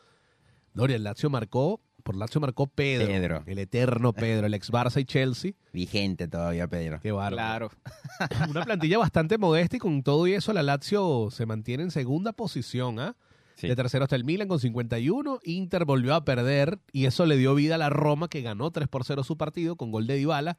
Doria, 0.76 0.98
el 0.98 1.04
Lazio 1.04 1.32
marcó, 1.32 1.82
por 2.04 2.16
Lazio 2.16 2.40
marcó 2.42 2.68
Pedro. 2.68 3.08
Pedro. 3.08 3.44
El 3.46 3.60
eterno 3.60 4.14
Pedro, 4.14 4.48
el 4.48 4.54
ex 4.54 4.72
Barça 4.72 5.00
y 5.02 5.06
Chelsea. 5.06 5.54
Vigente 5.74 6.28
todavía, 6.28 6.68
Pedro. 6.68 7.00
Qué 7.02 7.12
bárbaro. 7.12 7.70
claro. 7.70 8.50
Una 8.50 8.64
plantilla 8.66 8.98
bastante 8.98 9.38
modesta 9.38 9.76
y 9.78 9.80
con 9.80 10.04
todo 10.04 10.28
y 10.28 10.34
eso 10.34 10.54
la 10.54 10.64
Lazio 10.64 11.30
se 11.32 11.46
mantiene 11.46 11.84
en 11.84 11.92
segunda 11.92 12.34
posición. 12.34 13.00
¿ah? 13.00 13.16
Sí. 13.56 13.68
De 13.68 13.76
tercero 13.76 14.06
está 14.06 14.16
el 14.16 14.24
Milan 14.24 14.48
con 14.48 14.60
51. 14.60 15.40
Inter 15.44 15.86
volvió 15.86 16.16
a 16.16 16.24
perder 16.26 16.80
y 16.92 17.06
eso 17.06 17.26
le 17.26 17.36
dio 17.38 17.54
vida 17.56 17.76
a 17.76 17.78
la 17.78 17.90
Roma 17.90 18.28
que 18.30 18.42
ganó 18.42 18.72
3 18.72 18.88
por 18.88 19.04
0 19.04 19.24
su 19.24 19.38
partido 19.38 19.76
con 19.76 19.92
gol 19.92 20.08
de 20.08 20.16
Dybala. 20.16 20.58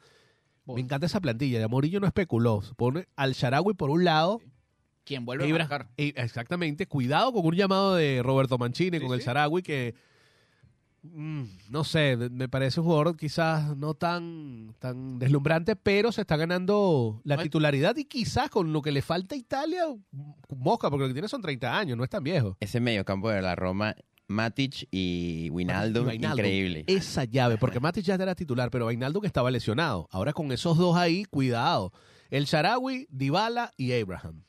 Me 0.67 0.81
encanta 0.83 1.07
esa 1.07 1.21
plantilla. 1.21 1.59
De 1.59 1.67
Morillo 1.67 1.99
no 1.99 2.07
especuló. 2.07 2.63
Pone 2.77 3.09
al 3.17 3.33
Sharawi 3.33 3.75
por 3.75 3.91
un 3.91 4.05
lado. 4.05 4.41
Quien 5.03 5.25
vuelve 5.25 5.51
a 5.51 5.53
marcar. 5.53 5.89
y- 5.97 6.13
exactamente. 6.21 6.87
Cuidado 6.87 7.33
con 7.33 7.45
un 7.45 7.57
llamado 7.57 7.97
de 7.97 8.21
Roberto 8.23 8.57
Mancini 8.59 8.99
Sí, 8.99 9.05
con 9.05 9.15
el. 9.19 9.21
Sharawi 9.25 9.63
que 9.63 9.95
no 11.02 11.85
sé, 11.85 12.16
me- 12.16 12.49
parece 12.49 12.80
un 12.80 12.87
jugador 12.87 13.16
quizás 13.16 13.76
no 13.76 13.95
tan, 13.95 14.75
tan 14.78 15.19
deslumbrante, 15.19 15.75
pero 15.76 16.12
se 16.12 16.21
está 16.21 16.37
ganando 16.37 17.21
la 17.25 17.38
titularidad 17.42 17.97
y 17.97 18.04
quizás 18.04 18.50
con 18.50 18.73
lo 18.73 18.83
que 18.83 18.92
le 18.92 19.00
falta 19.02 19.35
a 19.35 19.38
Italia, 19.38 19.85
mosca, 20.57 20.90
porque 20.90 21.02
lo 21.04 21.09
que 21.09 21.14
tiene 21.14 21.28
son 21.28 21.40
30 21.42 21.78
años, 21.78 21.97
no 21.97 22.04
es 22.04 22.11
tan 22.11 22.23
viejo. 22.23 22.57
Ese 22.61 22.80
mediocampo 22.80 23.30
de 23.30 23.40
la 23.40 23.54
Roma, 23.57 23.95
Matic 24.28 24.87
y 24.90 25.49
Wijnaldum, 25.50 26.07
Wijnaldum. 26.07 26.38
increíble. 26.38 26.85
Esa 26.87 27.25
llave, 27.25 27.57
porque 27.59 27.80
Matic 27.80 28.04
ya 28.04 28.14
era 28.14 28.35
titular, 28.35 28.71
pero 28.71 28.85
Vainaldo 28.87 29.21
que 29.21 29.26
estaba 29.26 29.50
lesionado. 29.50 30.07
Ahora 30.12 30.33
con 30.33 30.52
esos 30.52 30.76
dos 30.76 30.97
ahí, 30.97 31.25
cuidado. 31.25 31.92
El 32.30 32.45
Sharawi, 32.45 33.07
Dybala 33.11 33.73
y 33.76 33.92
Abraham. 33.99 34.45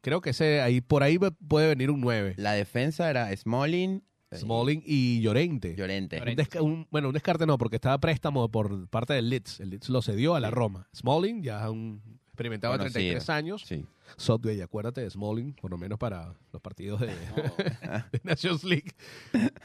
Creo 0.00 0.20
que 0.20 0.30
ese 0.30 0.60
ahí 0.62 0.80
por 0.80 1.02
ahí 1.02 1.18
puede 1.18 1.66
venir 1.68 1.90
un 1.90 2.00
9. 2.00 2.34
La 2.38 2.52
defensa 2.52 3.10
era 3.10 3.34
Smalling, 3.36 3.96
eh, 3.96 4.02
Smalling 4.38 4.82
y 4.84 5.20
Llorente. 5.20 5.74
Llorente. 5.76 6.20
Un 6.20 6.26
desca- 6.36 6.60
un- 6.62 6.86
bueno, 6.90 7.08
un 7.08 7.14
descarte 7.14 7.46
no, 7.46 7.58
porque 7.58 7.76
estaba 7.76 7.94
a 7.94 7.98
préstamo 8.00 8.48
por 8.50 8.88
parte 8.88 9.14
del 9.14 9.28
Leeds. 9.30 9.60
El 9.60 9.70
Leeds 9.70 9.88
lo 9.88 10.02
cedió 10.02 10.34
a 10.34 10.40
la 10.40 10.50
Roma. 10.50 10.88
Smalling 10.94 11.42
ya 11.42 11.70
un 11.70 12.00
experimentado 12.26 12.72
de 12.74 12.78
Conocido. 12.78 12.94
33 13.00 13.30
años. 13.30 13.62
Sí. 13.66 13.84
Southgate, 14.16 14.62
acuérdate 14.62 15.00
de 15.00 15.10
Smalling, 15.10 15.54
por 15.54 15.70
lo 15.70 15.78
menos 15.78 15.98
para 15.98 16.34
los 16.52 16.60
partidos 16.60 17.00
de, 17.00 17.06
de 18.12 18.20
Nations 18.22 18.64
League. 18.64 18.92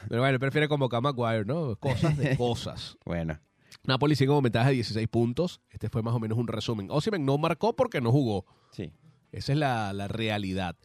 Pero 0.08 0.20
bueno, 0.22 0.38
prefiere 0.38 0.68
convocar 0.68 0.98
a 0.98 1.00
Maguire, 1.02 1.44
¿no? 1.44 1.76
Cosas 1.76 2.16
de 2.16 2.36
cosas. 2.36 2.96
Bueno. 3.04 3.38
Napoli 3.84 4.14
sigue 4.14 4.28
con 4.28 4.42
ventaja 4.42 4.68
de 4.68 4.74
16 4.74 5.08
puntos. 5.08 5.60
Este 5.70 5.88
fue 5.88 6.02
más 6.02 6.14
o 6.14 6.18
menos 6.20 6.36
un 6.36 6.48
resumen. 6.48 6.88
Osimhen 6.90 7.24
no 7.24 7.38
marcó 7.38 7.74
porque 7.74 8.00
no 8.00 8.10
jugó. 8.12 8.44
Sí. 8.72 8.92
Esa 9.32 9.52
es 9.52 9.58
la, 9.58 9.92
la 9.92 10.06
realidad. 10.08 10.76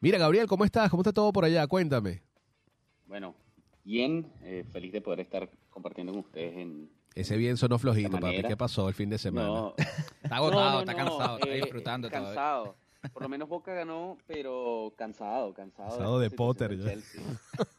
Mira, 0.00 0.18
Gabriel, 0.18 0.46
¿cómo 0.46 0.64
estás? 0.64 0.88
¿Cómo 0.90 1.02
está 1.02 1.12
todo 1.12 1.32
por 1.32 1.44
allá? 1.44 1.66
Cuéntame. 1.66 2.22
Bueno, 3.08 3.34
bien, 3.84 4.30
eh, 4.42 4.64
feliz 4.70 4.92
de 4.92 5.00
poder 5.00 5.20
estar 5.20 5.48
compartiendo 5.70 6.12
con 6.12 6.20
ustedes 6.20 6.56
en... 6.56 6.90
Ese 7.14 7.36
bien 7.38 7.56
sonó 7.56 7.78
flojito, 7.78 8.16
De 8.16 8.20
papi. 8.20 8.42
¿Qué 8.42 8.56
pasó 8.56 8.86
el 8.88 8.94
fin 8.94 9.08
de 9.08 9.18
semana? 9.18 9.48
No, 9.48 9.74
Está 10.22 10.36
agotado, 10.36 10.64
no, 10.64 10.72
no, 10.72 10.80
está 10.80 10.92
no, 10.92 10.98
cansado, 10.98 11.38
está 11.38 11.48
eh, 11.48 11.54
disfrutando 11.56 12.08
todavía. 12.08 12.28
Cansado. 12.28 12.76
Por 13.12 13.22
lo 13.22 13.28
menos 13.28 13.48
Boca 13.48 13.72
ganó, 13.72 14.18
pero 14.26 14.92
cansado, 14.96 15.54
cansado. 15.54 15.88
Cansado 15.88 16.18
de 16.18 16.30
Potter. 16.30 16.78
Chelsea. 16.78 17.22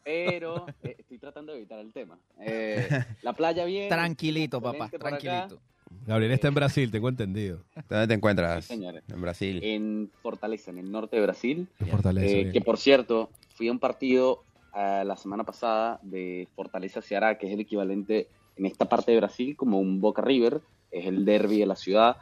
Pero 0.04 0.66
eh, 0.84 0.96
estoy 0.98 1.20
tratando 1.20 1.52
de 1.52 1.60
evitar 1.60 1.80
el 1.80 1.94
tema. 1.94 2.18
Eh, 2.40 2.88
la 3.22 3.34
playa 3.34 3.66
bien. 3.66 3.90
Tranquilito, 3.90 4.62
papá, 4.62 4.86
acá. 4.86 4.98
tranquilito. 4.98 5.60
Gabriel 6.06 6.32
está 6.32 6.48
en 6.48 6.54
Brasil, 6.56 6.92
tengo 6.92 7.10
entendido. 7.10 7.64
¿Dónde 7.88 8.08
te 8.08 8.14
encuentras? 8.14 8.66
Sí, 8.66 8.74
señores. 8.76 9.04
En 9.08 9.22
Brasil. 9.22 9.60
En 9.64 10.12
Fortaleza, 10.22 10.72
en 10.72 10.80
el 10.80 10.92
norte 10.92 11.18
de 11.18 11.22
Brasil. 11.22 11.68
En 11.80 11.88
Fortaleza. 11.88 12.28
Eh, 12.28 12.52
que 12.52 12.62
por 12.62 12.78
cierto, 12.78 13.30
fui 13.54 13.68
a 13.68 13.72
un 13.72 13.80
partido 13.80 14.44
eh, 14.76 15.04
la 15.06 15.16
semana 15.18 15.44
pasada 15.44 16.00
de 16.04 16.48
Fortaleza 16.56 17.02
Ceará, 17.02 17.38
que 17.38 17.48
es 17.48 17.54
el 17.54 17.60
equivalente 17.62 18.28
en 18.56 18.66
esta 18.66 18.88
parte 18.90 19.12
de 19.12 19.18
Brasil 19.18 19.56
como 19.56 19.80
un 19.80 20.02
Boca 20.02 20.22
River, 20.22 20.62
es 20.92 21.06
el 21.06 21.24
derby 21.26 21.60
de 21.60 21.66
la 21.66 21.76
ciudad, 21.76 22.18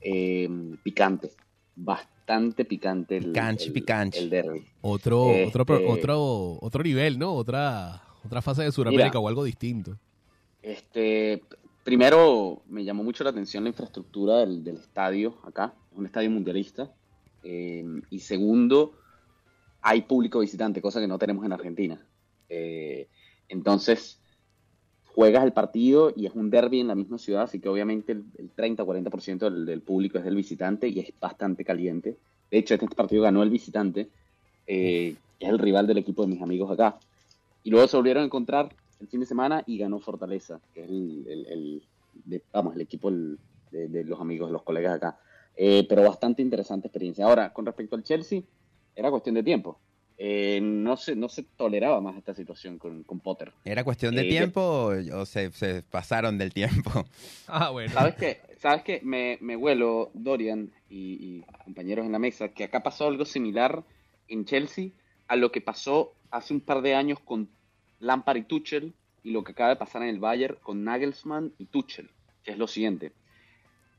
eh, 0.00 0.48
picante, 0.82 1.30
bastante 1.74 2.64
picante 2.64 3.16
el, 3.18 3.26
Picanchi, 3.26 3.68
el- 4.18 4.24
el 4.24 4.30
derby. 4.30 4.64
Otro, 4.82 5.30
Este- 5.30 5.46
otro, 5.46 5.66
pro- 5.66 5.88
otro, 5.88 6.58
otro 6.60 6.82
nivel, 6.82 7.18
¿no? 7.18 7.34
Otra, 7.34 8.02
otra 8.24 8.42
fase 8.42 8.62
de 8.64 8.72
Sudamérica 8.72 9.08
Mira. 9.10 9.20
o 9.20 9.28
algo 9.28 9.44
distinto. 9.44 9.96
Este, 10.62 11.42
primero 11.84 12.62
me 12.68 12.84
llamó 12.84 13.04
mucho 13.04 13.22
la 13.22 13.30
atención 13.30 13.62
la 13.64 13.70
infraestructura 13.70 14.38
del, 14.38 14.64
del 14.64 14.76
estadio 14.78 15.36
acá, 15.44 15.72
es 15.92 15.98
un 15.98 16.06
estadio 16.06 16.30
mundialista. 16.30 16.90
Eh, 17.44 17.84
y 18.10 18.18
segundo, 18.18 18.94
hay 19.88 20.02
público 20.02 20.40
visitante, 20.40 20.82
cosa 20.82 21.00
que 21.00 21.06
no 21.06 21.16
tenemos 21.16 21.44
en 21.44 21.52
Argentina. 21.52 22.04
Eh, 22.48 23.06
entonces, 23.48 24.18
juegas 25.14 25.44
el 25.44 25.52
partido 25.52 26.12
y 26.16 26.26
es 26.26 26.34
un 26.34 26.50
derby 26.50 26.80
en 26.80 26.88
la 26.88 26.96
misma 26.96 27.18
ciudad, 27.18 27.42
así 27.44 27.60
que 27.60 27.68
obviamente 27.68 28.10
el, 28.10 28.24
el 28.36 28.50
30-40% 28.52 29.38
del, 29.38 29.64
del 29.64 29.82
público 29.82 30.18
es 30.18 30.24
del 30.24 30.34
visitante 30.34 30.88
y 30.88 30.98
es 30.98 31.12
bastante 31.20 31.64
caliente. 31.64 32.16
De 32.50 32.58
hecho, 32.58 32.74
este 32.74 32.88
partido 32.88 33.22
ganó 33.22 33.44
el 33.44 33.50
visitante, 33.50 34.08
eh, 34.66 35.14
es 35.38 35.48
el 35.48 35.60
rival 35.60 35.86
del 35.86 35.98
equipo 35.98 36.22
de 36.22 36.28
mis 36.28 36.42
amigos 36.42 36.68
acá. 36.72 36.98
Y 37.62 37.70
luego 37.70 37.86
se 37.86 37.96
volvieron 37.96 38.24
a 38.24 38.26
encontrar 38.26 38.74
el 38.98 39.06
fin 39.06 39.20
de 39.20 39.26
semana 39.26 39.62
y 39.68 39.78
ganó 39.78 40.00
Fortaleza, 40.00 40.58
que 40.74 40.82
es 40.82 40.88
el, 40.88 41.82
vamos, 42.52 42.74
el 42.74 42.80
equipo 42.80 43.12
de, 43.70 44.04
los 44.04 44.20
amigos, 44.20 44.50
los 44.50 44.64
colegas 44.64 44.96
acá. 44.96 45.16
Eh, 45.56 45.86
pero 45.88 46.02
bastante 46.02 46.42
interesante 46.42 46.88
experiencia. 46.88 47.24
Ahora, 47.24 47.52
con 47.52 47.64
respecto 47.64 47.94
al 47.94 48.02
Chelsea, 48.02 48.42
era 48.96 49.10
cuestión 49.10 49.34
de 49.36 49.42
tiempo. 49.42 49.78
Eh, 50.18 50.60
no, 50.62 50.96
se, 50.96 51.14
no 51.14 51.28
se 51.28 51.42
toleraba 51.42 52.00
más 52.00 52.16
esta 52.16 52.32
situación 52.34 52.78
con, 52.78 53.02
con 53.04 53.20
Potter. 53.20 53.52
¿Era 53.64 53.84
cuestión 53.84 54.14
de 54.14 54.22
Eh, 54.22 54.30
tiempo 54.30 54.62
o, 54.62 54.92
o 55.18 55.26
se, 55.26 55.52
se 55.52 55.82
pasaron 55.82 56.38
del 56.38 56.52
tiempo? 56.54 56.90
Ah, 57.46 57.70
bueno. 57.70 57.92
¿Sabes 57.92 58.14
qué? 58.14 58.40
¿Sabes 58.58 58.82
qué? 58.82 59.00
Me, 59.04 59.36
me 59.42 59.56
huelo, 59.56 60.10
Dorian 60.14 60.72
y, 60.88 61.18
y 61.20 61.44
compañeros 61.64 62.06
en 62.06 62.12
la 62.12 62.18
mesa, 62.18 62.48
que 62.48 62.64
acá 62.64 62.82
pasó 62.82 63.06
algo 63.06 63.26
similar 63.26 63.84
en 64.28 64.46
Chelsea 64.46 64.88
a 65.28 65.36
lo 65.36 65.52
que 65.52 65.60
pasó 65.60 66.14
hace 66.30 66.54
un 66.54 66.60
par 66.60 66.80
de 66.80 66.94
años 66.94 67.20
con 67.20 67.50
Lampard 68.00 68.38
y 68.38 68.42
Tuchel 68.44 68.94
y 69.22 69.30
lo 69.32 69.44
que 69.44 69.52
acaba 69.52 69.68
de 69.70 69.76
pasar 69.76 70.02
en 70.02 70.08
el 70.08 70.18
Bayern 70.18 70.56
con 70.62 70.82
Nagelsmann 70.82 71.52
y 71.58 71.66
Tuchel, 71.66 72.08
que 72.42 72.52
es 72.52 72.58
lo 72.58 72.66
siguiente. 72.66 73.12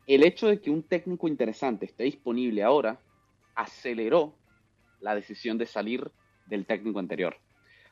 El 0.08 0.24
hecho 0.24 0.48
de 0.48 0.60
que 0.62 0.72
un 0.72 0.82
técnico 0.82 1.27
interesante 1.27 1.86
esté 1.86 2.06
disponible 2.06 2.63
ahora 2.63 3.00
aceleró 3.56 4.34
la 5.00 5.16
decisión 5.16 5.58
de 5.58 5.66
salir 5.66 6.12
del 6.48 6.66
técnico 6.66 7.00
anterior. 7.00 7.38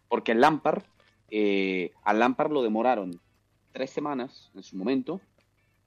Porque 0.08 0.34
Lampard, 0.34 0.84
eh, 1.30 1.92
a 2.04 2.14
Lampard 2.14 2.52
lo 2.52 2.64
demoraron 2.64 3.20
tres 3.72 3.90
semanas 3.90 4.52
en 4.56 4.64
su 4.64 4.78
momento, 4.78 5.22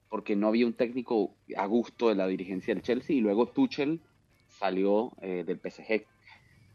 porque 0.09 0.35
no 0.35 0.47
había 0.47 0.65
un 0.65 0.73
técnico 0.73 1.35
a 1.55 1.65
gusto 1.65 2.09
de 2.09 2.15
la 2.15 2.27
dirigencia 2.27 2.73
del 2.73 2.83
Chelsea, 2.83 3.15
y 3.15 3.21
luego 3.21 3.47
Tuchel 3.47 4.01
salió 4.47 5.11
eh, 5.21 5.43
del 5.45 5.59
PSG. 5.59 6.05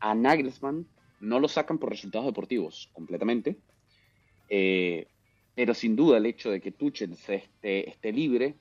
A 0.00 0.14
Nagelsmann 0.14 0.86
no 1.20 1.40
lo 1.40 1.48
sacan 1.48 1.78
por 1.78 1.90
resultados 1.90 2.26
deportivos 2.26 2.90
completamente, 2.92 3.56
eh, 4.48 5.08
pero 5.54 5.74
sin 5.74 5.96
duda 5.96 6.18
el 6.18 6.26
hecho 6.26 6.50
de 6.50 6.60
que 6.60 6.72
Tuchel 6.72 7.12
esté, 7.12 7.48
esté 7.88 8.12
libre 8.12 8.56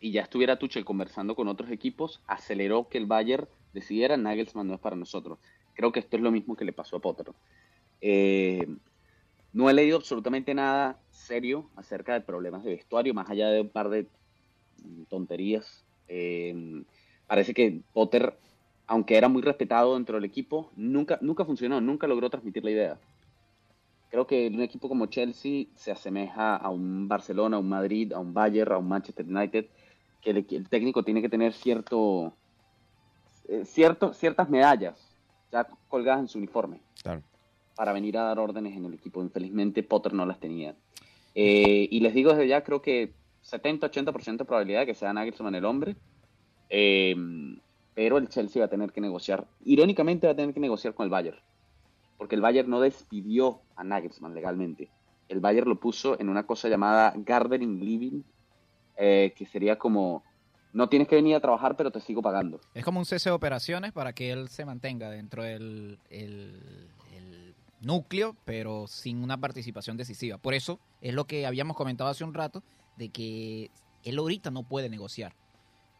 y 0.00 0.12
ya 0.12 0.22
estuviera 0.22 0.58
Tuchel 0.58 0.84
conversando 0.84 1.34
con 1.34 1.48
otros 1.48 1.70
equipos, 1.70 2.22
aceleró 2.26 2.88
que 2.88 2.98
el 2.98 3.06
Bayern 3.06 3.46
decidiera 3.72 4.16
Nagelsmann 4.16 4.66
no 4.66 4.74
es 4.74 4.80
para 4.80 4.96
nosotros. 4.96 5.38
Creo 5.74 5.92
que 5.92 6.00
esto 6.00 6.16
es 6.16 6.22
lo 6.22 6.30
mismo 6.30 6.56
que 6.56 6.64
le 6.64 6.72
pasó 6.72 6.96
a 6.96 7.00
Potter. 7.00 7.26
Eh, 8.00 8.66
no 9.52 9.68
he 9.68 9.74
leído 9.74 9.96
absolutamente 9.96 10.54
nada 10.54 11.00
serio 11.10 11.68
acerca 11.76 12.12
de 12.12 12.20
problemas 12.20 12.64
de 12.64 12.70
vestuario, 12.70 13.14
más 13.14 13.28
allá 13.30 13.48
de 13.48 13.62
un 13.62 13.68
par 13.68 13.88
de 13.88 14.06
tonterías. 15.08 15.84
Eh, 16.08 16.84
parece 17.26 17.54
que 17.54 17.80
Potter, 17.92 18.38
aunque 18.86 19.16
era 19.16 19.28
muy 19.28 19.42
respetado 19.42 19.94
dentro 19.94 20.16
del 20.16 20.24
equipo, 20.24 20.70
nunca, 20.76 21.18
nunca 21.20 21.44
funcionó, 21.44 21.80
nunca 21.80 22.06
logró 22.06 22.30
transmitir 22.30 22.64
la 22.64 22.70
idea. 22.70 23.00
Creo 24.10 24.26
que 24.26 24.48
un 24.48 24.60
equipo 24.60 24.88
como 24.88 25.06
Chelsea 25.06 25.66
se 25.76 25.92
asemeja 25.92 26.56
a 26.56 26.68
un 26.70 27.06
Barcelona, 27.06 27.56
a 27.56 27.60
un 27.60 27.68
Madrid, 27.68 28.12
a 28.12 28.18
un 28.18 28.34
Bayern, 28.34 28.72
a 28.72 28.78
un 28.78 28.88
Manchester 28.88 29.26
United, 29.26 29.66
que 30.20 30.30
el, 30.30 30.46
el 30.50 30.68
técnico 30.68 31.04
tiene 31.04 31.22
que 31.22 31.28
tener 31.28 31.52
cierto, 31.52 32.34
eh, 33.48 33.64
cierto, 33.64 34.12
ciertas 34.14 34.48
medallas 34.48 35.16
ya 35.52 35.66
colgadas 35.88 36.20
en 36.20 36.28
su 36.28 36.38
uniforme 36.38 36.80
Claro. 37.02 37.22
para 37.76 37.92
venir 37.92 38.16
a 38.18 38.22
dar 38.24 38.38
órdenes 38.38 38.76
en 38.76 38.84
el 38.84 38.94
equipo. 38.94 39.22
Infelizmente 39.22 39.82
Potter 39.82 40.12
no 40.12 40.26
las 40.26 40.38
tenía. 40.40 40.74
Eh, 41.34 41.88
y 41.90 42.00
les 42.00 42.14
digo 42.14 42.30
desde 42.30 42.48
ya, 42.48 42.62
creo 42.62 42.82
que 42.82 43.12
70-80% 43.44 44.36
de 44.38 44.44
probabilidad 44.44 44.80
de 44.80 44.86
que 44.86 44.94
sea 44.94 45.12
Nagelsmann 45.12 45.54
el 45.54 45.64
hombre. 45.64 45.96
Eh, 46.68 47.16
pero 47.94 48.18
el 48.18 48.28
Chelsea 48.28 48.60
va 48.60 48.66
a 48.66 48.70
tener 48.70 48.92
que 48.92 49.00
negociar. 49.00 49.46
Irónicamente 49.64 50.26
va 50.26 50.32
a 50.32 50.36
tener 50.36 50.54
que 50.54 50.60
negociar 50.60 50.94
con 50.94 51.04
el 51.04 51.10
Bayern. 51.10 51.38
Porque 52.16 52.34
el 52.34 52.40
Bayern 52.40 52.70
no 52.70 52.80
despidió 52.80 53.60
a 53.76 53.82
Nagelsmann 53.84 54.34
legalmente. 54.34 54.88
El 55.28 55.40
Bayern 55.40 55.68
lo 55.68 55.80
puso 55.80 56.18
en 56.20 56.28
una 56.28 56.46
cosa 56.46 56.68
llamada 56.68 57.12
Gardening 57.16 57.80
Living, 57.80 58.22
eh, 58.96 59.32
que 59.36 59.46
sería 59.46 59.78
como, 59.78 60.22
no 60.72 60.88
tienes 60.88 61.08
que 61.08 61.16
venir 61.16 61.34
a 61.34 61.40
trabajar, 61.40 61.76
pero 61.76 61.90
te 61.90 62.00
sigo 62.00 62.22
pagando. 62.22 62.60
Es 62.74 62.84
como 62.84 62.98
un 63.00 63.06
cese 63.06 63.30
de 63.30 63.34
operaciones 63.34 63.92
para 63.92 64.12
que 64.12 64.30
él 64.32 64.48
se 64.48 64.64
mantenga 64.64 65.10
dentro 65.10 65.42
del 65.42 65.98
el- 66.10 66.88
el 67.12 67.54
núcleo, 67.80 68.36
pero 68.44 68.86
sin 68.86 69.22
una 69.22 69.38
participación 69.38 69.96
decisiva. 69.96 70.38
Por 70.38 70.54
eso 70.54 70.78
es 71.00 71.14
lo 71.14 71.24
que 71.26 71.46
habíamos 71.46 71.76
comentado 71.76 72.10
hace 72.10 72.24
un 72.24 72.34
rato, 72.34 72.62
de 72.96 73.08
que 73.08 73.70
él 74.04 74.18
ahorita 74.18 74.50
no 74.50 74.62
puede 74.62 74.88
negociar. 74.90 75.34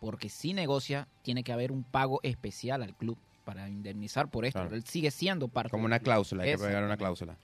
Porque 0.00 0.28
si 0.28 0.52
negocia, 0.54 1.08
tiene 1.22 1.42
que 1.44 1.52
haber 1.52 1.72
un 1.72 1.82
pago 1.84 2.20
especial 2.22 2.82
al 2.82 2.94
club 2.96 3.18
para 3.44 3.68
indemnizar 3.68 4.30
por 4.30 4.44
esto. 4.44 4.60
Claro. 4.60 4.74
Él 4.76 4.84
sigue 4.84 5.10
siendo 5.10 5.48
parte 5.48 5.70
Como 5.70 5.84
una 5.84 5.98
cláusula, 6.00 6.44
hay 6.44 6.52
que 6.52 6.58
pegar 6.58 6.84
una 6.84 6.96
cláusula. 6.96 7.36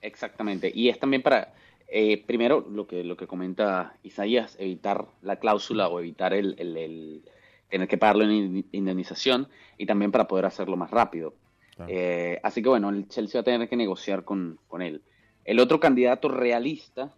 Exactamente. 0.00 0.70
Y 0.74 0.88
es 0.88 0.98
también 0.98 1.22
para, 1.22 1.52
eh, 1.88 2.24
primero, 2.26 2.66
lo 2.70 2.86
que, 2.86 3.04
lo 3.04 3.16
que 3.16 3.26
comenta 3.26 3.96
Isaías, 4.02 4.56
evitar 4.58 5.06
la 5.22 5.38
cláusula 5.38 5.88
o 5.88 6.00
evitar 6.00 6.34
el, 6.34 6.54
el- 6.58 6.76
el 6.76 7.24
tener 7.68 7.88
que 7.88 7.98
pagarlo 7.98 8.24
en 8.24 8.64
indemnización 8.72 9.48
y 9.76 9.86
también 9.86 10.12
para 10.12 10.28
poder 10.28 10.46
hacerlo 10.46 10.76
más 10.76 10.90
rápido. 10.90 11.34
Claro. 11.74 11.92
Eh, 11.92 12.38
así 12.42 12.62
que 12.62 12.68
bueno, 12.68 12.88
el 12.90 13.08
Chelsea 13.08 13.38
va 13.38 13.42
a 13.42 13.44
tener 13.44 13.68
que 13.68 13.76
negociar 13.76 14.24
con, 14.24 14.58
con 14.68 14.82
él. 14.82 15.02
El 15.44 15.58
otro 15.60 15.78
candidato 15.80 16.28
realista 16.28 17.12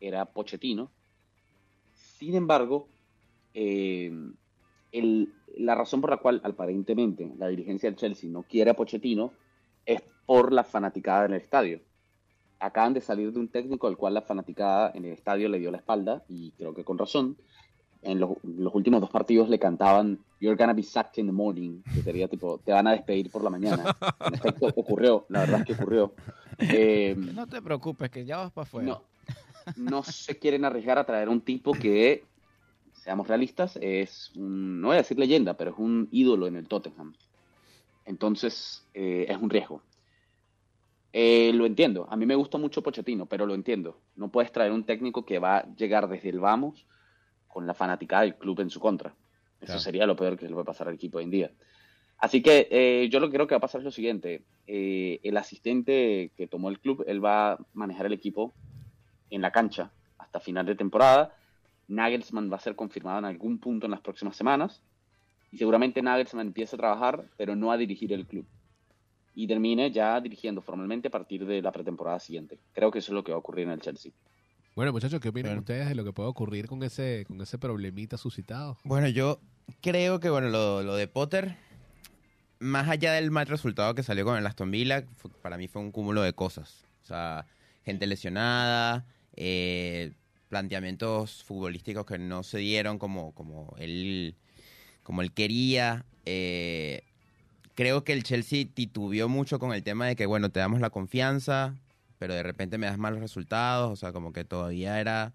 era 0.00 0.24
Pochettino. 0.26 0.90
Sin 1.94 2.34
embargo, 2.34 2.88
eh, 3.54 4.12
el- 4.92 5.32
la 5.56 5.74
razón 5.74 6.00
por 6.00 6.10
la 6.10 6.18
cual 6.18 6.40
aparentemente 6.44 7.30
la 7.36 7.48
dirigencia 7.48 7.88
del 7.90 7.96
Chelsea 7.98 8.30
no 8.30 8.42
quiere 8.44 8.70
a 8.70 8.74
Pochettino 8.74 9.32
es 9.86 10.02
por 10.26 10.52
la 10.52 10.62
fanaticada 10.64 11.26
en 11.26 11.32
el 11.34 11.40
estadio. 11.40 11.80
Acaban 12.60 12.92
de 12.94 13.00
salir 13.00 13.32
de 13.32 13.40
un 13.40 13.48
técnico 13.48 13.86
al 13.88 13.96
cual 13.96 14.14
la 14.14 14.22
fanaticada 14.22 14.92
en 14.94 15.04
el 15.06 15.12
estadio 15.12 15.48
le 15.48 15.58
dio 15.58 15.70
la 15.70 15.78
espalda 15.78 16.22
y 16.28 16.50
creo 16.52 16.74
que 16.74 16.84
con 16.84 16.98
razón. 16.98 17.36
En 18.02 18.18
los, 18.18 18.30
los 18.42 18.74
últimos 18.74 19.00
dos 19.02 19.10
partidos 19.10 19.50
le 19.50 19.58
cantaban 19.58 20.18
You're 20.40 20.56
gonna 20.56 20.72
be 20.72 20.82
sacked 20.82 21.18
in 21.18 21.26
the 21.26 21.32
morning, 21.32 21.82
que 21.94 22.00
sería 22.00 22.28
tipo, 22.28 22.58
te 22.64 22.72
van 22.72 22.86
a 22.86 22.92
despedir 22.92 23.30
por 23.30 23.44
la 23.44 23.50
mañana. 23.50 23.94
En 24.26 24.34
efecto, 24.34 24.66
ocurrió, 24.76 25.26
la 25.28 25.40
verdad 25.40 25.60
es 25.60 25.66
que 25.66 25.72
ocurrió. 25.74 26.14
Eh, 26.58 27.14
No 27.18 27.46
te 27.46 27.60
preocupes, 27.60 28.10
que 28.10 28.24
ya 28.24 28.38
vas 28.38 28.52
para 28.52 28.62
afuera. 28.62 28.88
no, 28.88 29.02
no 29.76 30.02
se 30.02 30.38
quieren 30.38 30.64
arriesgar 30.64 30.98
a 30.98 31.04
traer 31.04 31.28
un 31.28 31.42
tipo 31.42 31.72
que 31.72 32.24
seamos 32.94 33.28
realistas, 33.28 33.78
es 33.82 34.30
un, 34.34 34.80
no 34.80 34.88
voy 34.88 34.94
a 34.94 35.00
decir 35.00 35.18
leyenda, 35.18 35.54
pero 35.58 35.72
es 35.72 35.78
un 35.78 36.08
ídolo 36.10 36.46
en 36.46 36.56
el 36.56 36.68
Tottenham. 36.68 37.12
Entonces, 38.06 38.82
eh, 38.94 39.26
es 39.28 39.36
un 39.36 39.50
riesgo. 39.50 39.82
Eh, 41.12 41.52
lo 41.54 41.66
entiendo. 41.66 42.06
A 42.10 42.16
mí 42.16 42.24
me 42.26 42.34
gusta 42.36 42.56
mucho 42.58 42.82
Pochettino, 42.82 43.26
pero 43.26 43.46
lo 43.46 43.54
entiendo. 43.54 44.00
No 44.16 44.30
puedes 44.30 44.52
traer 44.52 44.70
un 44.72 44.84
técnico 44.84 45.24
que 45.24 45.38
va 45.38 45.58
a 45.58 45.74
llegar 45.74 46.08
desde 46.08 46.28
el 46.28 46.38
vamos 46.40 46.86
con 47.48 47.66
la 47.66 47.74
fanaticada 47.74 48.22
del 48.22 48.36
club 48.36 48.60
en 48.60 48.70
su 48.70 48.78
contra. 48.80 49.10
Eso 49.60 49.66
Claro. 49.66 49.80
sería 49.80 50.06
lo 50.06 50.16
peor 50.16 50.38
que 50.38 50.46
le 50.46 50.52
puede 50.52 50.64
pasar 50.64 50.88
al 50.88 50.94
equipo 50.94 51.18
hoy 51.18 51.24
en 51.24 51.30
día. 51.30 51.50
Así 52.18 52.42
que 52.42 52.68
eh, 52.70 53.08
yo 53.10 53.18
lo 53.18 53.28
que 53.28 53.34
creo 53.34 53.46
que 53.46 53.54
va 53.54 53.58
a 53.58 53.62
pasar 53.62 53.80
es 53.80 53.84
lo 53.86 53.90
siguiente. 53.90 54.42
Eh, 54.66 55.20
el 55.22 55.36
asistente 55.36 56.30
que 56.36 56.46
tomó 56.46 56.68
el 56.68 56.78
club, 56.78 57.02
él 57.06 57.24
va 57.24 57.52
a 57.52 57.58
manejar 57.72 58.06
el 58.06 58.12
equipo 58.12 58.52
en 59.30 59.42
la 59.42 59.50
cancha 59.50 59.90
hasta 60.18 60.38
final 60.38 60.66
de 60.66 60.76
temporada. 60.76 61.34
Nagelsmann 61.88 62.52
va 62.52 62.56
a 62.56 62.60
ser 62.60 62.76
confirmado 62.76 63.18
en 63.18 63.24
algún 63.24 63.58
punto 63.58 63.86
en 63.86 63.90
las 63.90 64.00
próximas 64.00 64.36
semanas. 64.36 64.82
Y 65.50 65.56
seguramente 65.58 66.02
Nagelsmann 66.02 66.46
empiece 66.48 66.76
a 66.76 66.78
trabajar, 66.78 67.24
pero 67.36 67.56
no 67.56 67.72
a 67.72 67.76
dirigir 67.76 68.12
el 68.12 68.26
club. 68.26 68.46
Y 69.40 69.46
termine 69.46 69.90
ya 69.90 70.20
dirigiendo 70.20 70.60
formalmente 70.60 71.08
a 71.08 71.10
partir 71.10 71.46
de 71.46 71.62
la 71.62 71.72
pretemporada 71.72 72.18
siguiente. 72.20 72.58
Creo 72.74 72.90
que 72.90 72.98
eso 72.98 73.10
es 73.12 73.14
lo 73.14 73.24
que 73.24 73.32
va 73.32 73.36
a 73.36 73.38
ocurrir 73.38 73.64
en 73.66 73.70
el 73.72 73.80
Chelsea. 73.80 74.12
Bueno, 74.76 74.92
muchachos, 74.92 75.18
¿qué 75.18 75.30
opinan 75.30 75.52
Bueno. 75.52 75.60
ustedes 75.60 75.88
de 75.88 75.94
lo 75.94 76.04
que 76.04 76.12
puede 76.12 76.28
ocurrir 76.28 76.66
con 76.66 76.82
ese, 76.82 77.24
con 77.26 77.40
ese 77.40 77.56
problemita 77.58 78.18
suscitado? 78.18 78.76
Bueno, 78.84 79.08
yo 79.08 79.40
creo 79.80 80.20
que 80.20 80.28
bueno, 80.28 80.50
lo, 80.50 80.82
lo 80.82 80.94
de 80.94 81.08
Potter, 81.08 81.56
más 82.58 82.86
allá 82.90 83.14
del 83.14 83.30
mal 83.30 83.46
resultado 83.46 83.94
que 83.94 84.02
salió 84.02 84.26
con 84.26 84.36
el 84.36 84.46
Aston 84.46 84.70
Villa, 84.70 85.04
fue- 85.16 85.30
para 85.40 85.56
mí 85.56 85.68
fue 85.68 85.80
un 85.80 85.90
cúmulo 85.90 86.20
de 86.20 86.34
cosas. 86.34 86.84
O 87.02 87.06
sea, 87.06 87.46
gente 87.82 88.06
lesionada, 88.06 89.06
eh, 89.36 90.12
planteamientos 90.50 91.42
futbolísticos 91.44 92.04
que 92.04 92.18
no 92.18 92.42
se 92.42 92.58
dieron 92.58 92.98
como, 92.98 93.32
como 93.32 93.74
él 93.78 94.34
como 95.02 95.22
él 95.22 95.32
quería. 95.32 96.04
eh, 96.26 97.04
creo 97.80 98.04
que 98.04 98.12
el 98.12 98.24
Chelsea 98.24 98.66
titubeó 98.74 99.26
mucho 99.26 99.58
con 99.58 99.72
el 99.72 99.82
tema 99.82 100.06
de 100.06 100.14
que, 100.14 100.26
bueno, 100.26 100.50
te 100.50 100.60
damos 100.60 100.80
la 100.80 100.90
confianza, 100.90 101.74
pero 102.18 102.34
de 102.34 102.42
repente 102.42 102.76
me 102.76 102.86
das 102.86 102.98
malos 102.98 103.20
resultados. 103.20 103.90
O 103.90 103.96
sea, 103.96 104.12
como 104.12 104.34
que 104.34 104.44
todavía 104.44 105.00
era 105.00 105.32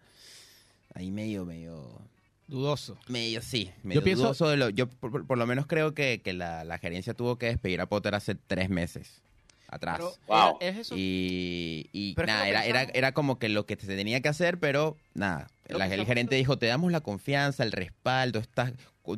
ahí 0.94 1.10
medio, 1.10 1.44
medio 1.44 2.00
Dudoso. 2.48 3.00
Medio 3.08 3.42
sí, 3.42 3.72
medio 3.82 4.04
pienso- 4.04 4.22
dudoso 4.26 4.48
de 4.48 4.58
lo, 4.58 4.70
yo 4.70 4.86
por, 4.88 5.10
por- 5.10 5.26
por 5.26 5.40
lo 5.40 5.48
menos 5.48 5.66
creo 5.66 5.96
que, 5.96 6.22
que 6.24 6.34
la, 6.34 6.64
la 6.64 6.78
gerencia 6.78 7.16
tuvo 7.16 7.38
que 7.40 7.48
despedir 7.48 7.82
a 7.82 7.88
Potter 7.88 8.14
hace 8.14 8.36
tres 8.36 8.70
meses 8.70 9.24
atrás. 9.68 9.98
Pero 9.98 10.14
Wow. 10.28 10.58
es 10.62 10.78
eso. 10.78 10.94
y 10.96 11.90
y 11.92 12.14
Pero 12.14 12.28
nada, 12.28 12.48
era, 12.48 12.64
era, 12.66 12.84
era 12.84 13.12
como 13.14 13.40
que 13.40 13.50
lo 13.50 13.66
que 13.66 13.76
se 13.76 13.88
tenía 13.96 14.22
que 14.22 14.30
hacer, 14.30 14.60
pero 14.60 14.96
nada. 15.16 15.48
La- 15.68 15.88
el 15.92 16.06
gerente 16.06 16.36
dijo, 16.36 16.60
te 16.60 16.68
damos 16.68 16.92
la 16.92 17.02
confianza, 17.02 17.64
el 17.64 17.72
respaldo, 17.72 18.38
estás, 18.38 18.74